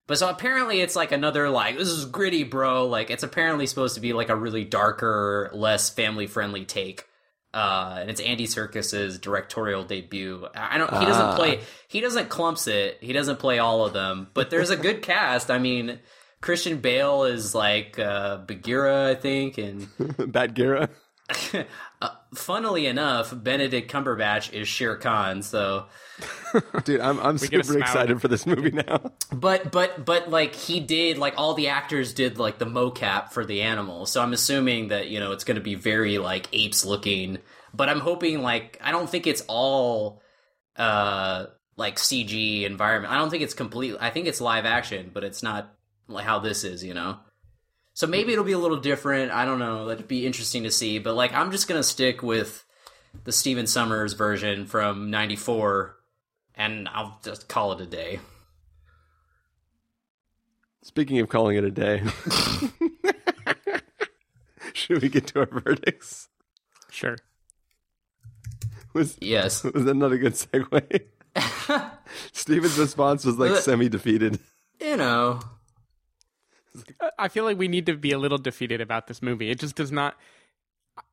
But 0.06 0.18
so 0.18 0.30
apparently 0.30 0.82
it's 0.82 0.96
like 0.96 1.12
another 1.12 1.50
like 1.50 1.78
this 1.78 1.88
is 1.88 2.06
gritty, 2.06 2.44
bro. 2.44 2.88
Like 2.88 3.10
it's 3.10 3.24
apparently 3.24 3.68
supposed 3.68 3.96
to 3.96 4.02
be 4.02 4.14
like 4.14 4.30
a 4.30 4.36
really 4.36 4.66
darker, 4.66 5.50
less 5.54 5.90
family 5.90 6.28
friendly 6.28 6.66
take. 6.66 7.06
Uh, 7.54 7.98
and 8.02 8.10
it's 8.10 8.20
Andy 8.20 8.48
Serkis's 8.48 9.20
directorial 9.20 9.84
debut. 9.84 10.48
I 10.56 10.78
don't. 10.80 10.92
He 10.92 11.06
doesn't 11.06 11.36
play. 11.36 11.62
He 11.88 12.02
doesn't 12.02 12.30
clumps 12.30 12.68
it. 12.68 12.98
He 13.00 13.14
doesn't 13.14 13.38
play 13.38 13.60
all 13.60 13.86
of 13.86 13.94
them. 13.94 14.28
But 14.34 14.50
there's 14.50 14.72
a 14.72 14.76
good 14.76 15.02
cast. 15.04 15.52
I 15.52 15.60
mean, 15.60 16.00
Christian 16.42 16.80
Bale 16.80 17.24
is 17.26 17.54
like 17.54 18.00
uh, 18.00 18.38
Bagheera, 18.38 19.12
I 19.12 19.16
think, 19.16 19.58
and 19.60 19.82
Batgira. 19.98 20.90
uh, 22.04 22.10
funnily 22.36 22.86
enough, 22.86 23.34
Benedict 23.34 23.90
Cumberbatch 23.90 24.52
is 24.52 24.68
Shere 24.68 24.98
Khan. 24.98 25.42
So, 25.42 25.86
Dude, 26.84 27.00
I'm, 27.00 27.18
I'm 27.22 27.38
super 27.38 27.80
excited 27.80 28.20
for 28.20 28.28
this 28.28 28.46
movie 28.46 28.72
now. 28.72 29.14
but 29.32 29.72
but 29.72 30.04
but 30.04 30.30
like 30.30 30.54
he 30.54 30.82
did, 30.82 31.18
like 31.18 31.36
all 31.38 31.54
the 31.54 31.70
actors 31.70 32.14
did 32.14 32.38
like 32.38 32.60
the 32.60 32.66
mocap 32.66 33.32
for 33.32 33.46
the 33.46 33.62
animals. 33.62 34.12
So 34.12 34.22
I'm 34.22 34.34
assuming 34.34 34.90
that 34.90 35.08
you 35.08 35.22
know 35.22 35.32
it's 35.32 35.46
going 35.46 35.56
to 35.56 35.62
be 35.62 35.76
very 35.76 36.18
like 36.18 36.50
apes 36.52 36.84
looking. 36.84 37.38
But 37.74 37.88
I'm 37.88 38.02
hoping 38.02 38.42
like 38.42 38.78
I 38.84 38.92
don't 38.92 39.10
think 39.10 39.26
it's 39.26 39.44
all 39.48 40.22
uh 40.76 41.46
like 41.78 41.96
CG 41.96 42.64
environment. 42.64 43.14
I 43.14 43.18
don't 43.18 43.30
think 43.30 43.44
it's 43.44 43.54
complete. 43.54 43.96
I 43.98 44.10
think 44.10 44.28
it's 44.28 44.42
live 44.42 44.66
action, 44.66 45.10
but 45.14 45.24
it's 45.24 45.42
not 45.42 45.74
like 46.10 46.26
how 46.26 46.40
this 46.40 46.66
is. 46.66 46.84
You 46.84 46.96
know. 46.96 47.20
So 47.94 48.08
maybe 48.08 48.34
it'll 48.34 48.46
be 48.46 48.52
a 48.54 48.58
little 48.60 48.80
different. 48.80 49.32
I 49.32 49.46
don't 49.46 49.60
know. 49.60 49.86
That'd 49.88 50.08
be 50.08 50.26
interesting 50.26 50.64
to 50.64 50.72
see. 50.72 51.00
But 51.00 51.16
like, 51.16 51.34
I'm 51.34 51.52
just 51.52 51.68
gonna 51.68 51.84
stick 51.84 52.24
with 52.24 52.66
the 53.24 53.32
Stephen 53.32 53.66
Sommers 53.66 54.18
version 54.18 54.66
from 54.66 55.12
'94, 55.12 55.96
and 56.56 56.90
I'll 56.92 57.20
just 57.24 57.48
call 57.48 57.74
it 57.74 57.82
a 57.82 57.86
day. 57.86 58.20
Speaking 60.82 61.20
of 61.20 61.30
calling 61.30 61.56
it 61.56 61.64
a 61.64 61.72
day, 61.72 62.04
should 64.74 65.02
we 65.02 65.10
get 65.10 65.28
to 65.28 65.40
our 65.42 65.46
verdicts? 65.46 66.28
Sure. 66.90 67.18
Was 68.94 69.18
Yes. 69.22 69.64
was 69.64 69.86
that 69.86 69.94
not 69.96 70.12
a 70.12 70.18
good 70.18 70.34
segue? 70.34 71.02
Stephen's 72.32 72.78
response 72.78 73.26
was 73.26 73.38
like 73.38 73.52
Uh, 73.52 73.60
semi-defeated. 73.62 74.40
You 74.82 74.98
know. 74.98 75.40
I 77.20 77.28
feel 77.28 77.44
like 77.44 77.58
we 77.58 77.68
need 77.68 77.86
to 77.86 77.96
be 77.96 78.12
a 78.12 78.18
little 78.18 78.38
defeated 78.38 78.82
about 78.82 79.08
this 79.08 79.22
movie. 79.22 79.50
It 79.50 79.60
just 79.60 79.76
does 79.76 79.92
not. 79.92 80.16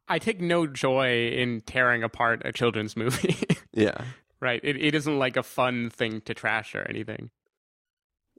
I 0.09 0.18
take 0.18 0.40
no 0.40 0.66
joy 0.66 1.29
in 1.29 1.61
tearing 1.62 2.03
apart 2.03 2.42
a 2.44 2.53
children's 2.53 2.96
movie. 2.96 3.37
Yeah, 3.73 4.03
right? 4.40 4.61
It 4.64 4.77
it 4.83 4.96
isn't 4.96 5.16
like 5.18 5.37
a 5.37 5.44
fun 5.44 5.90
thing 5.90 6.23
to 6.23 6.35
trash 6.35 6.75
or 6.75 6.83
anything. 6.88 7.31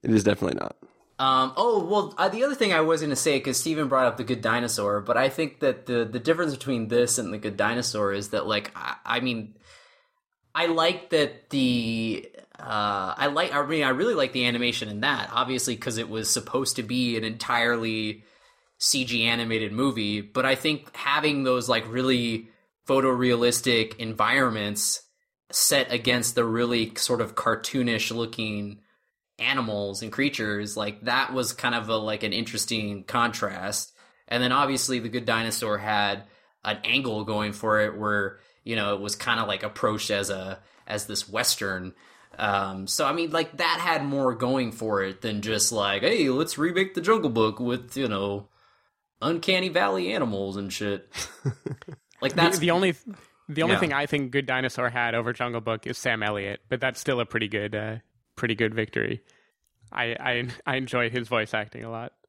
it 0.03 0.12
is 0.12 0.25
definitely 0.25 0.60
not. 0.60 0.75
Um, 1.19 1.53
oh 1.55 1.86
well, 1.86 2.13
uh, 2.17 2.27
the 2.27 2.43
other 2.43 2.53
thing 2.55 2.73
I 2.73 2.81
was 2.81 2.99
going 2.99 3.12
to 3.12 3.15
say 3.15 3.38
because 3.38 3.57
Stephen 3.57 3.88
brought 3.88 4.07
up 4.07 4.17
the 4.17 4.25
Good 4.25 4.41
Dinosaur, 4.41 4.99
but 4.99 5.15
I 5.15 5.29
think 5.29 5.62
that 5.62 5.86
the 5.86 6.03
the 6.03 6.19
difference 6.19 6.51
between 6.53 6.89
this 6.89 7.17
and 7.17 7.31
the 7.34 7.38
Good 7.38 7.55
Dinosaur 7.55 8.12
is 8.12 8.29
that 8.29 8.45
like 8.45 8.71
I, 8.75 8.95
I 9.05 9.19
mean, 9.21 9.55
I 10.53 10.65
like 10.65 11.12
that 11.12 11.49
the 11.49 12.29
uh, 12.62 13.15
I 13.17 13.28
like 13.28 13.54
I 13.54 13.65
mean 13.65 13.84
I 13.84 13.89
really 13.89 14.13
like 14.13 14.34
the 14.34 14.45
animation 14.45 14.88
in 14.88 15.02
that 15.02 15.30
obviously 15.34 15.76
because 15.76 15.97
it 15.97 16.10
was 16.10 16.30
supposed 16.30 16.76
to 16.76 16.84
be 16.84 17.17
an 17.17 17.24
entirely 17.24 18.24
CG 18.80 19.26
animated 19.26 19.72
movie, 19.72 20.22
but 20.22 20.45
I 20.45 20.55
think 20.55 20.95
having 20.95 21.43
those 21.43 21.70
like 21.70 21.91
really 21.91 22.49
photorealistic 22.88 23.97
environments 23.97 25.03
set 25.51 25.91
against 25.91 26.36
the 26.36 26.45
really 26.45 26.93
sort 26.95 27.22
of 27.22 27.36
cartoonish 27.36 28.16
looking 28.16 28.80
animals 29.38 30.01
and 30.01 30.12
creatures, 30.12 30.78
like 30.78 31.01
that 31.01 31.34
was 31.34 31.53
kind 31.53 31.76
of 31.76 31.89
a 31.89 31.95
like 31.95 32.24
an 32.24 32.34
interesting 32.34 33.03
contrast. 33.03 33.93
And 34.28 34.41
then 34.41 34.51
obviously 34.51 34.99
the 34.99 35.09
Good 35.09 35.26
Dinosaur 35.26 35.78
had 35.78 36.24
an 36.64 36.78
angle 36.84 37.24
going 37.24 37.53
for 37.53 37.82
it 37.82 37.97
where 37.97 38.39
you 38.64 38.76
know 38.76 38.95
it 38.95 39.01
was 39.01 39.16
kind 39.16 39.39
of 39.39 39.47
like 39.47 39.64
approached 39.64 40.12
as 40.12 40.30
a 40.30 40.59
as 40.88 41.07
this 41.07 41.30
western. 41.30 41.93
Um, 42.38 42.88
so 42.88 43.05
I 43.05 43.13
mean, 43.13 43.32
like 43.32 43.57
that 43.57 43.79
had 43.82 44.05
more 44.05 44.34
going 44.36 44.71
for 44.71 45.03
it 45.03 45.21
than 45.21 45.41
just 45.41 45.71
like, 45.71 46.01
hey, 46.01 46.29
let's 46.29 46.57
remake 46.57 46.93
the 46.93 47.01
Jungle 47.01 47.29
Book 47.29 47.59
with 47.59 47.95
you 47.97 48.07
know 48.07 48.47
uncanny 49.21 49.69
valley 49.69 50.13
animals 50.13 50.57
and 50.57 50.71
shit. 50.71 51.07
like 52.21 52.34
that's 52.34 52.57
the, 52.57 52.67
the 52.67 52.71
only 52.71 52.95
the 53.49 53.63
only 53.63 53.73
Yeah. 53.75 53.79
thing 53.79 53.93
I 53.93 54.05
think 54.05 54.32
Good 54.32 54.45
Dinosaur 54.45 54.89
had 54.89 55.13
over 55.13 55.34
Jungle 55.34 55.61
Book 55.61 55.86
is 55.86 55.97
Sam 55.97 56.23
Elliott, 56.23 56.61
but 56.69 56.79
that's 56.79 56.99
still 56.99 57.19
a 57.19 57.25
pretty 57.25 57.47
good 57.47 57.75
uh, 57.75 57.97
pretty 58.36 58.55
good 58.55 58.73
victory. 58.73 59.21
I, 59.91 60.15
I 60.19 60.47
I 60.65 60.75
enjoy 60.77 61.09
his 61.09 61.27
voice 61.27 61.53
acting 61.53 61.84
a 61.84 61.91
lot. 61.91 62.13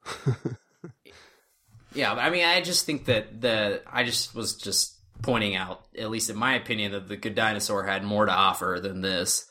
Yeah, 1.95 2.15
I 2.15 2.31
mean, 2.31 2.45
I 2.45 2.63
just 2.63 2.87
think 2.87 3.05
that 3.05 3.43
the 3.43 3.83
I 3.91 4.05
just 4.05 4.35
was 4.35 4.57
just 4.57 4.97
pointing 5.21 5.55
out, 5.55 5.85
at 5.99 6.09
least 6.11 6.31
in 6.31 6.37
my 6.37 6.55
opinion, 6.55 6.93
that 6.93 7.07
the 7.07 7.19
Good 7.19 7.35
Dinosaur 7.35 7.85
had 7.85 8.03
more 8.03 8.25
to 8.25 8.33
offer 8.33 8.79
than 8.83 9.03
this, 9.03 9.47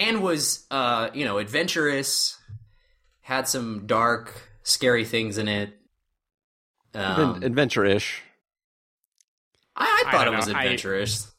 and 0.00 0.22
was 0.22 0.66
uh, 0.70 1.10
you 1.14 1.24
know 1.24 1.38
adventurous, 1.38 2.36
had 3.20 3.46
some 3.46 3.86
dark, 3.86 4.32
scary 4.62 5.04
things 5.04 5.38
in 5.38 5.46
it. 5.46 5.76
Um, 6.94 7.02
Advent- 7.04 7.44
adventure-ish. 7.44 8.22
I, 9.76 9.84
I 9.84 10.08
I 10.08 10.10
thought 10.10 10.24
don't 10.24 10.34
it 10.34 10.36
was 10.38 10.46
know, 10.48 10.54
I- 10.54 10.62
adventurous. 10.64 11.30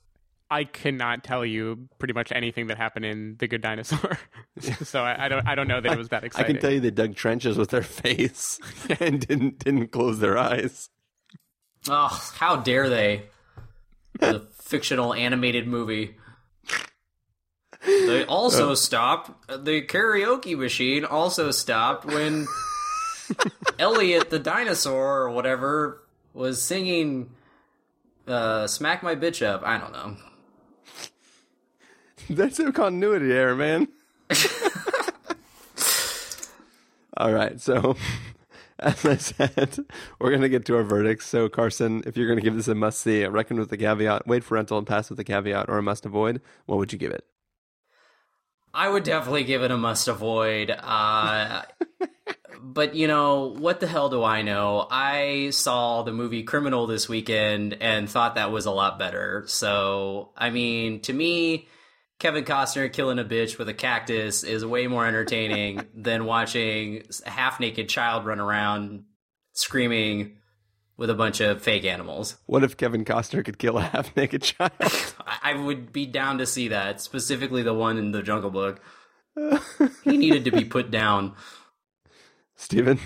I 0.49 0.65
cannot 0.65 1.23
tell 1.23 1.45
you 1.45 1.87
pretty 1.97 2.13
much 2.13 2.33
anything 2.33 2.67
that 2.67 2.77
happened 2.77 3.05
in 3.05 3.37
The 3.39 3.47
Good 3.47 3.61
Dinosaur, 3.61 4.17
so 4.83 5.01
I, 5.01 5.25
I 5.25 5.29
don't 5.29 5.47
I 5.47 5.55
don't 5.55 5.69
know 5.69 5.79
that 5.79 5.93
it 5.93 5.97
was 5.97 6.09
that 6.09 6.25
exciting. 6.25 6.49
I 6.49 6.53
can 6.53 6.61
tell 6.61 6.71
you 6.73 6.81
they 6.81 6.91
dug 6.91 7.15
trenches 7.15 7.57
with 7.57 7.69
their 7.69 7.81
face 8.03 8.59
and 8.99 9.25
didn't 9.25 9.59
didn't 9.59 9.87
close 9.93 10.19
their 10.19 10.37
eyes. 10.37 10.89
Oh, 11.89 12.09
how 12.35 12.57
dare 12.57 12.89
they! 12.89 13.23
The 14.19 14.45
fictional 14.61 15.13
animated 15.13 15.67
movie. 15.67 16.17
They 18.11 18.25
also 18.27 18.75
stopped. 18.75 19.47
The 19.47 19.81
karaoke 19.81 20.57
machine 20.57 21.05
also 21.05 21.51
stopped 21.51 22.05
when 22.05 22.47
Elliot 23.79 24.29
the 24.29 24.39
dinosaur 24.39 25.21
or 25.21 25.29
whatever 25.31 26.01
was 26.33 26.61
singing 26.61 27.29
uh, 28.27 28.67
"Smack 28.67 29.03
My 29.03 29.15
Bitch 29.15 29.45
Up." 29.45 29.63
I 29.63 29.77
don't 29.77 29.93
know. 29.93 30.17
That's 32.29 32.59
a 32.59 32.71
continuity 32.71 33.31
error, 33.31 33.55
man. 33.55 33.87
All 37.17 37.33
right, 37.33 37.59
so 37.59 37.97
as 38.79 39.05
I 39.05 39.17
said, 39.17 39.77
we're 40.19 40.31
gonna 40.31 40.49
get 40.49 40.65
to 40.65 40.75
our 40.75 40.83
verdicts. 40.83 41.27
So 41.27 41.49
Carson, 41.49 42.03
if 42.05 42.17
you're 42.17 42.27
gonna 42.27 42.41
give 42.41 42.55
this 42.55 42.67
a 42.67 42.73
must 42.75 43.01
see, 43.01 43.23
I 43.23 43.27
reckon 43.27 43.59
with 43.59 43.69
the 43.69 43.77
caveat, 43.77 44.25
wait 44.27 44.43
for 44.43 44.55
rental 44.55 44.77
and 44.77 44.87
pass 44.87 45.09
with 45.09 45.17
the 45.17 45.23
caveat, 45.23 45.69
or 45.69 45.77
a 45.77 45.83
must 45.83 46.05
avoid, 46.05 46.41
what 46.65 46.77
would 46.77 46.91
you 46.91 46.97
give 46.97 47.11
it? 47.11 47.25
I 48.73 48.89
would 48.89 49.03
definitely 49.03 49.43
give 49.43 49.63
it 49.63 49.71
a 49.71 49.77
must 49.77 50.07
avoid. 50.07 50.71
Uh, 50.71 51.63
but 52.61 52.95
you 52.95 53.07
know, 53.07 53.53
what 53.57 53.79
the 53.79 53.87
hell 53.87 54.09
do 54.09 54.23
I 54.23 54.41
know? 54.41 54.87
I 54.89 55.49
saw 55.51 56.03
the 56.03 56.13
movie 56.13 56.43
Criminal 56.43 56.87
this 56.87 57.09
weekend 57.09 57.77
and 57.81 58.09
thought 58.09 58.35
that 58.35 58.51
was 58.51 58.65
a 58.65 58.71
lot 58.71 58.99
better. 58.99 59.43
So, 59.47 60.31
I 60.37 60.49
mean, 60.49 61.01
to 61.01 61.13
me, 61.13 61.67
Kevin 62.19 62.45
Costner 62.45 62.91
killing 62.93 63.19
a 63.19 63.25
bitch 63.25 63.57
with 63.57 63.67
a 63.67 63.73
cactus 63.73 64.43
is 64.43 64.63
way 64.65 64.87
more 64.87 65.05
entertaining 65.05 65.87
than 65.95 66.25
watching 66.25 67.03
a 67.25 67.29
half 67.29 67.59
naked 67.59 67.89
child 67.89 68.25
run 68.25 68.39
around 68.39 69.05
screaming 69.53 70.37
with 71.01 71.09
a 71.09 71.15
bunch 71.15 71.39
of 71.39 71.59
fake 71.63 71.83
animals. 71.83 72.35
What 72.45 72.63
if 72.63 72.77
Kevin 72.77 73.03
Costner 73.03 73.43
could 73.43 73.57
kill 73.57 73.79
a 73.79 73.81
half 73.81 74.15
naked 74.15 74.43
child? 74.43 74.71
I 74.79 75.39
I 75.51 75.53
would 75.55 75.91
be 75.91 76.05
down 76.05 76.37
to 76.37 76.45
see 76.45 76.67
that, 76.67 77.01
specifically 77.01 77.63
the 77.63 77.73
one 77.73 77.97
in 77.97 78.11
the 78.11 78.21
Jungle 78.21 78.51
Book. 78.51 78.79
he 80.03 80.15
needed 80.15 80.45
to 80.45 80.51
be 80.51 80.63
put 80.63 80.91
down. 80.91 81.33
Stephen? 82.55 82.99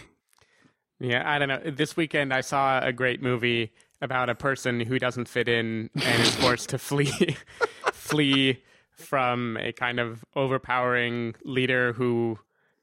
Yeah, 0.99 1.23
I 1.25 1.39
don't 1.39 1.47
know. 1.47 1.61
This 1.71 1.95
weekend 1.95 2.33
I 2.33 2.41
saw 2.41 2.81
a 2.83 2.91
great 2.91 3.21
movie 3.21 3.71
about 4.01 4.29
a 4.29 4.35
person 4.35 4.81
who 4.81 4.99
doesn't 4.99 5.29
fit 5.29 5.47
in 5.47 5.89
and 5.95 6.21
is 6.21 6.35
forced 6.35 6.67
to 6.69 6.77
flee 6.77 7.37
flee 7.93 8.61
from 8.91 9.55
a 9.61 9.71
kind 9.71 10.01
of 10.01 10.25
overpowering 10.35 11.33
leader 11.45 11.93
who 11.93 12.39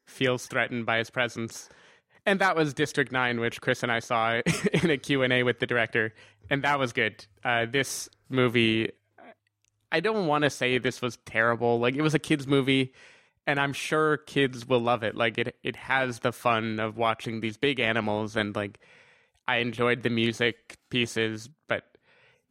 feels 0.07 0.47
threatened 0.47 0.87
by 0.87 0.97
his 0.97 1.11
presence. 1.11 1.69
And 2.25 2.39
that 2.39 2.55
was 2.55 2.73
District 2.73 3.11
9 3.11 3.39
which 3.39 3.61
Chris 3.61 3.83
and 3.83 3.91
I 3.91 3.99
saw 3.99 4.41
in 4.73 4.89
a 4.89 4.97
Q&A 4.97 5.43
with 5.43 5.59
the 5.59 5.67
director 5.67 6.13
and 6.49 6.63
that 6.63 6.79
was 6.79 6.93
good. 6.93 7.25
Uh, 7.43 7.65
this 7.65 8.09
movie 8.29 8.91
I 9.91 9.99
don't 9.99 10.25
want 10.25 10.43
to 10.43 10.49
say 10.49 10.79
this 10.79 11.01
was 11.01 11.17
terrible. 11.25 11.79
Like 11.79 11.95
it 11.95 12.01
was 12.01 12.15
a 12.15 12.19
kids 12.19 12.47
movie 12.47 12.93
and 13.45 13.59
I'm 13.59 13.73
sure 13.73 14.17
kids 14.17 14.67
will 14.67 14.79
love 14.79 15.03
it. 15.03 15.15
Like 15.15 15.37
it 15.37 15.55
it 15.63 15.75
has 15.75 16.19
the 16.19 16.31
fun 16.31 16.79
of 16.79 16.97
watching 16.97 17.41
these 17.41 17.57
big 17.57 17.79
animals 17.79 18.35
and 18.35 18.55
like 18.55 18.79
I 19.47 19.57
enjoyed 19.57 20.03
the 20.03 20.09
music 20.09 20.77
pieces, 20.89 21.49
but 21.67 21.83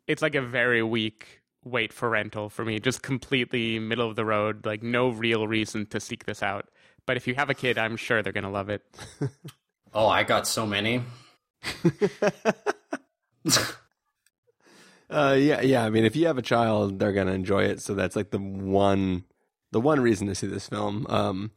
it's 0.06 0.22
like 0.22 0.34
a 0.34 0.42
very 0.42 0.82
weak 0.82 1.40
wait 1.64 1.92
for 1.92 2.10
rental 2.10 2.48
for 2.48 2.64
me. 2.64 2.78
Just 2.78 3.02
completely 3.02 3.78
middle 3.78 4.08
of 4.08 4.16
the 4.16 4.24
road, 4.24 4.66
like 4.66 4.82
no 4.82 5.08
real 5.08 5.46
reason 5.46 5.86
to 5.86 6.00
seek 6.00 6.26
this 6.26 6.42
out. 6.42 6.68
But 7.06 7.16
if 7.16 7.26
you 7.26 7.34
have 7.34 7.50
a 7.50 7.54
kid, 7.54 7.78
I'm 7.78 7.96
sure 7.96 8.22
they're 8.22 8.32
going 8.32 8.44
to 8.44 8.50
love 8.50 8.68
it. 8.68 8.82
Oh, 9.94 10.06
I 10.06 10.22
got 10.22 10.46
so 10.46 10.66
many. 10.66 11.02
Uh, 15.12 15.36
yeah, 15.38 15.60
yeah. 15.60 15.84
I 15.84 15.90
mean, 15.90 16.06
if 16.06 16.16
you 16.16 16.26
have 16.26 16.38
a 16.38 16.42
child, 16.42 16.98
they're 16.98 17.12
gonna 17.12 17.32
enjoy 17.32 17.64
it. 17.64 17.82
So 17.82 17.94
that's 17.94 18.16
like 18.16 18.30
the 18.30 18.38
one, 18.38 19.24
the 19.70 19.80
one 19.80 20.00
reason 20.00 20.26
to 20.28 20.34
see 20.34 20.46
this 20.46 20.68
film. 20.68 21.06
Um, 21.10 21.50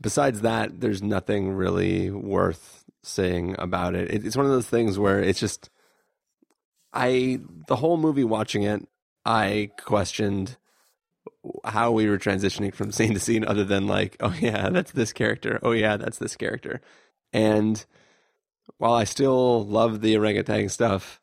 besides 0.00 0.42
that, 0.42 0.80
there's 0.80 1.02
nothing 1.02 1.52
really 1.52 2.10
worth 2.10 2.84
saying 3.02 3.56
about 3.58 3.94
it. 3.94 4.10
it. 4.10 4.26
It's 4.26 4.36
one 4.36 4.44
of 4.44 4.52
those 4.52 4.68
things 4.68 4.98
where 4.98 5.18
it's 5.18 5.40
just, 5.40 5.70
I 6.92 7.40
the 7.68 7.76
whole 7.76 7.96
movie 7.96 8.24
watching 8.24 8.64
it, 8.64 8.86
I 9.24 9.70
questioned 9.82 10.58
how 11.64 11.90
we 11.92 12.08
were 12.10 12.18
transitioning 12.18 12.74
from 12.74 12.92
scene 12.92 13.14
to 13.14 13.20
scene, 13.20 13.46
other 13.46 13.64
than 13.64 13.86
like, 13.86 14.16
oh 14.20 14.34
yeah, 14.40 14.68
that's 14.68 14.92
this 14.92 15.14
character. 15.14 15.58
Oh 15.62 15.72
yeah, 15.72 15.96
that's 15.96 16.18
this 16.18 16.36
character. 16.36 16.82
And 17.32 17.84
while 18.78 18.94
I 18.94 19.04
still 19.04 19.64
love 19.64 20.00
the 20.00 20.16
orangutan 20.16 20.68
stuff. 20.68 21.20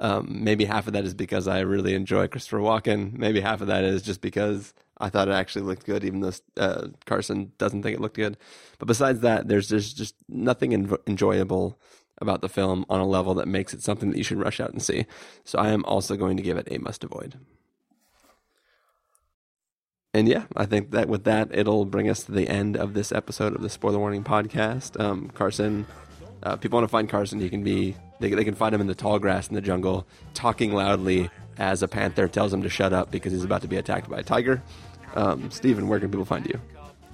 Um, 0.00 0.44
maybe 0.44 0.64
half 0.64 0.86
of 0.86 0.92
that 0.92 1.04
is 1.04 1.14
because 1.14 1.48
I 1.48 1.58
really 1.60 1.94
enjoy 1.94 2.28
Christopher 2.28 2.60
Walken. 2.60 3.18
Maybe 3.18 3.40
half 3.40 3.60
of 3.60 3.66
that 3.66 3.82
is 3.82 4.00
just 4.00 4.20
because 4.20 4.72
I 4.98 5.08
thought 5.08 5.26
it 5.26 5.32
actually 5.32 5.62
looked 5.62 5.86
good, 5.86 6.04
even 6.04 6.20
though 6.20 6.32
uh, 6.56 6.88
Carson 7.04 7.50
doesn't 7.58 7.82
think 7.82 7.96
it 7.96 8.00
looked 8.00 8.14
good. 8.14 8.36
But 8.78 8.86
besides 8.86 9.20
that, 9.20 9.48
there's 9.48 9.68
there's 9.68 9.92
just 9.92 10.14
nothing 10.28 10.72
enjoyable 11.08 11.80
about 12.20 12.42
the 12.42 12.48
film 12.48 12.84
on 12.88 13.00
a 13.00 13.06
level 13.06 13.34
that 13.34 13.48
makes 13.48 13.74
it 13.74 13.82
something 13.82 14.10
that 14.10 14.18
you 14.18 14.24
should 14.24 14.38
rush 14.38 14.60
out 14.60 14.72
and 14.72 14.82
see. 14.82 15.06
So 15.44 15.58
I 15.58 15.70
am 15.70 15.84
also 15.84 16.16
going 16.16 16.36
to 16.36 16.42
give 16.42 16.56
it 16.56 16.68
a 16.70 16.78
must 16.78 17.02
avoid. 17.02 17.38
And 20.14 20.26
yeah, 20.26 20.44
I 20.56 20.64
think 20.64 20.92
that 20.92 21.08
with 21.08 21.24
that, 21.24 21.50
it'll 21.52 21.84
bring 21.84 22.08
us 22.08 22.24
to 22.24 22.32
the 22.32 22.48
end 22.48 22.76
of 22.76 22.94
this 22.94 23.12
episode 23.12 23.54
of 23.54 23.60
the 23.60 23.68
Spoiler 23.68 23.98
Warning 23.98 24.24
podcast. 24.24 24.98
Um, 24.98 25.28
Carson, 25.34 25.86
uh, 26.42 26.56
people 26.56 26.78
want 26.78 26.84
to 26.84 26.90
find 26.90 27.08
Carson. 27.10 27.40
He 27.40 27.50
can 27.50 27.62
be 27.62 27.94
they, 28.20 28.30
they 28.30 28.44
can 28.44 28.54
find 28.54 28.74
him 28.74 28.80
in 28.80 28.86
the 28.86 28.94
tall 28.94 29.18
grass 29.18 29.48
in 29.48 29.54
the 29.54 29.60
jungle, 29.60 30.06
talking 30.34 30.72
loudly 30.72 31.30
as 31.58 31.82
a 31.82 31.88
panther 31.88 32.28
tells 32.28 32.52
him 32.52 32.62
to 32.62 32.68
shut 32.68 32.92
up 32.92 33.10
because 33.10 33.32
he's 33.32 33.44
about 33.44 33.62
to 33.62 33.68
be 33.68 33.76
attacked 33.76 34.08
by 34.08 34.18
a 34.18 34.22
tiger. 34.22 34.62
Um, 35.14 35.50
Stephen, 35.50 35.88
where 35.88 36.00
can 36.00 36.10
people 36.10 36.24
find 36.24 36.46
you? 36.46 36.60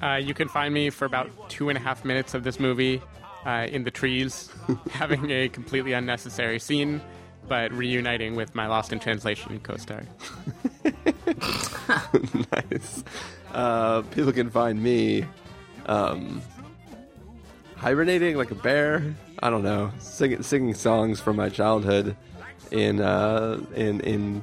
Uh, 0.02 0.16
you 0.16 0.34
can 0.34 0.48
find 0.48 0.72
me 0.72 0.90
for 0.90 1.04
about 1.04 1.30
two 1.48 1.70
and 1.70 1.78
a 1.78 1.80
half 1.80 2.04
minutes 2.04 2.34
of 2.34 2.44
this 2.44 2.60
movie 2.60 3.00
uh, 3.46 3.66
in 3.70 3.84
the 3.84 3.90
trees, 3.90 4.50
having 4.90 5.30
a 5.30 5.48
completely 5.48 5.94
unnecessary 5.94 6.58
scene, 6.58 7.00
but 7.48 7.72
reuniting 7.72 8.36
with 8.36 8.54
my 8.54 8.66
Lost 8.66 8.92
in 8.92 9.00
Translation 9.00 9.58
co-star. 9.60 10.04
nice. 12.52 13.04
Uh, 13.52 14.02
people 14.02 14.32
can 14.32 14.50
find 14.50 14.82
me 14.82 15.24
um, 15.86 16.42
hibernating 17.76 18.36
like 18.36 18.50
a 18.50 18.56
bear. 18.56 19.14
I 19.42 19.50
don't 19.50 19.62
know, 19.62 19.92
singing 19.98 20.42
singing 20.42 20.74
songs 20.74 21.20
from 21.20 21.36
my 21.36 21.48
childhood 21.48 22.16
in 22.70 23.00
uh, 23.00 23.60
in 23.74 24.00
in 24.00 24.42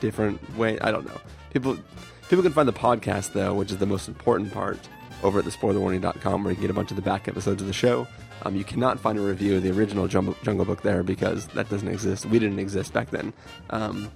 different 0.00 0.56
ways. 0.56 0.78
I 0.82 0.90
don't 0.90 1.06
know. 1.06 1.20
People 1.52 1.78
people 2.28 2.42
can 2.42 2.52
find 2.52 2.68
the 2.68 2.72
podcast 2.72 3.32
though, 3.32 3.54
which 3.54 3.70
is 3.70 3.78
the 3.78 3.86
most 3.86 4.08
important 4.08 4.52
part 4.52 4.78
over 5.22 5.38
at 5.38 5.44
thespoilerwarning.com 5.44 6.42
where 6.42 6.50
you 6.50 6.56
can 6.56 6.62
get 6.62 6.70
a 6.70 6.74
bunch 6.74 6.90
of 6.90 6.96
the 6.96 7.02
back 7.02 7.28
episodes 7.28 7.60
of 7.60 7.66
the 7.68 7.74
show. 7.74 8.06
Um, 8.42 8.56
you 8.56 8.64
cannot 8.64 8.98
find 8.98 9.18
a 9.18 9.22
review 9.22 9.56
of 9.56 9.62
the 9.62 9.70
original 9.70 10.08
Jungle, 10.08 10.64
Book 10.64 10.82
there 10.82 11.02
because 11.02 11.46
that 11.48 11.68
doesn't 11.68 11.88
exist. 11.88 12.24
We 12.26 12.38
didn't 12.38 12.58
exist 12.58 12.92
back 12.92 13.10
then. 13.10 13.32
Um, 13.70 14.10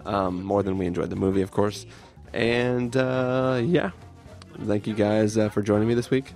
Um, 0.05 0.41
more 0.41 0.63
than 0.63 0.77
we 0.77 0.85
enjoyed 0.85 1.09
the 1.09 1.17
movie, 1.17 1.41
of 1.41 1.51
course. 1.51 1.85
And 2.33 2.95
uh, 2.95 3.61
yeah, 3.61 3.91
thank 4.63 4.87
you 4.87 4.93
guys 4.93 5.37
uh, 5.37 5.49
for 5.49 5.61
joining 5.61 5.89
me 5.89 5.95
this 5.95 6.09
week. 6.09 6.33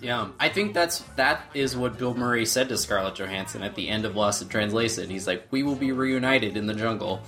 Yeah, 0.00 0.28
I 0.38 0.48
think 0.48 0.72
that's 0.72 1.00
that 1.16 1.42
is 1.52 1.76
what 1.76 1.98
Bill 1.98 2.14
Murray 2.14 2.46
said 2.46 2.68
to 2.68 2.78
Scarlett 2.78 3.16
Johansson 3.16 3.64
at 3.64 3.74
the 3.74 3.88
end 3.88 4.04
of 4.04 4.14
Lost 4.14 4.40
in 4.40 4.48
Translation. 4.48 5.10
He's 5.10 5.26
like, 5.26 5.48
"We 5.50 5.64
will 5.64 5.74
be 5.74 5.90
reunited 5.90 6.56
in 6.56 6.66
the 6.66 6.74
jungle." 6.74 7.22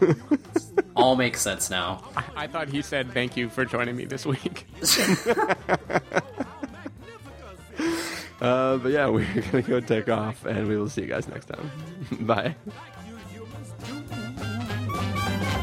All 0.96 1.16
makes 1.16 1.40
sense 1.40 1.70
now. 1.70 2.02
I 2.36 2.46
thought 2.46 2.68
he 2.68 2.82
said 2.82 3.12
thank 3.12 3.36
you 3.38 3.48
for 3.48 3.64
joining 3.64 3.96
me 3.96 4.04
this 4.04 4.26
week. 4.26 4.66
Uh, 8.42 8.76
but 8.78 8.90
yeah, 8.90 9.06
we're 9.14 9.24
gonna 9.52 9.62
go 9.62 9.78
take 9.78 10.08
off, 10.08 10.44
and 10.44 10.66
we 10.66 10.76
will 10.76 10.88
see 10.88 11.02
you 11.02 11.06
guys 11.06 11.28
next 11.28 11.46
time. 11.46 11.70
Bye. 12.26 12.56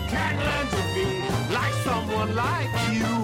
To 0.10 1.54
like 1.54 1.74
someone 1.84 2.36
like 2.36 2.94
you. 2.94 3.19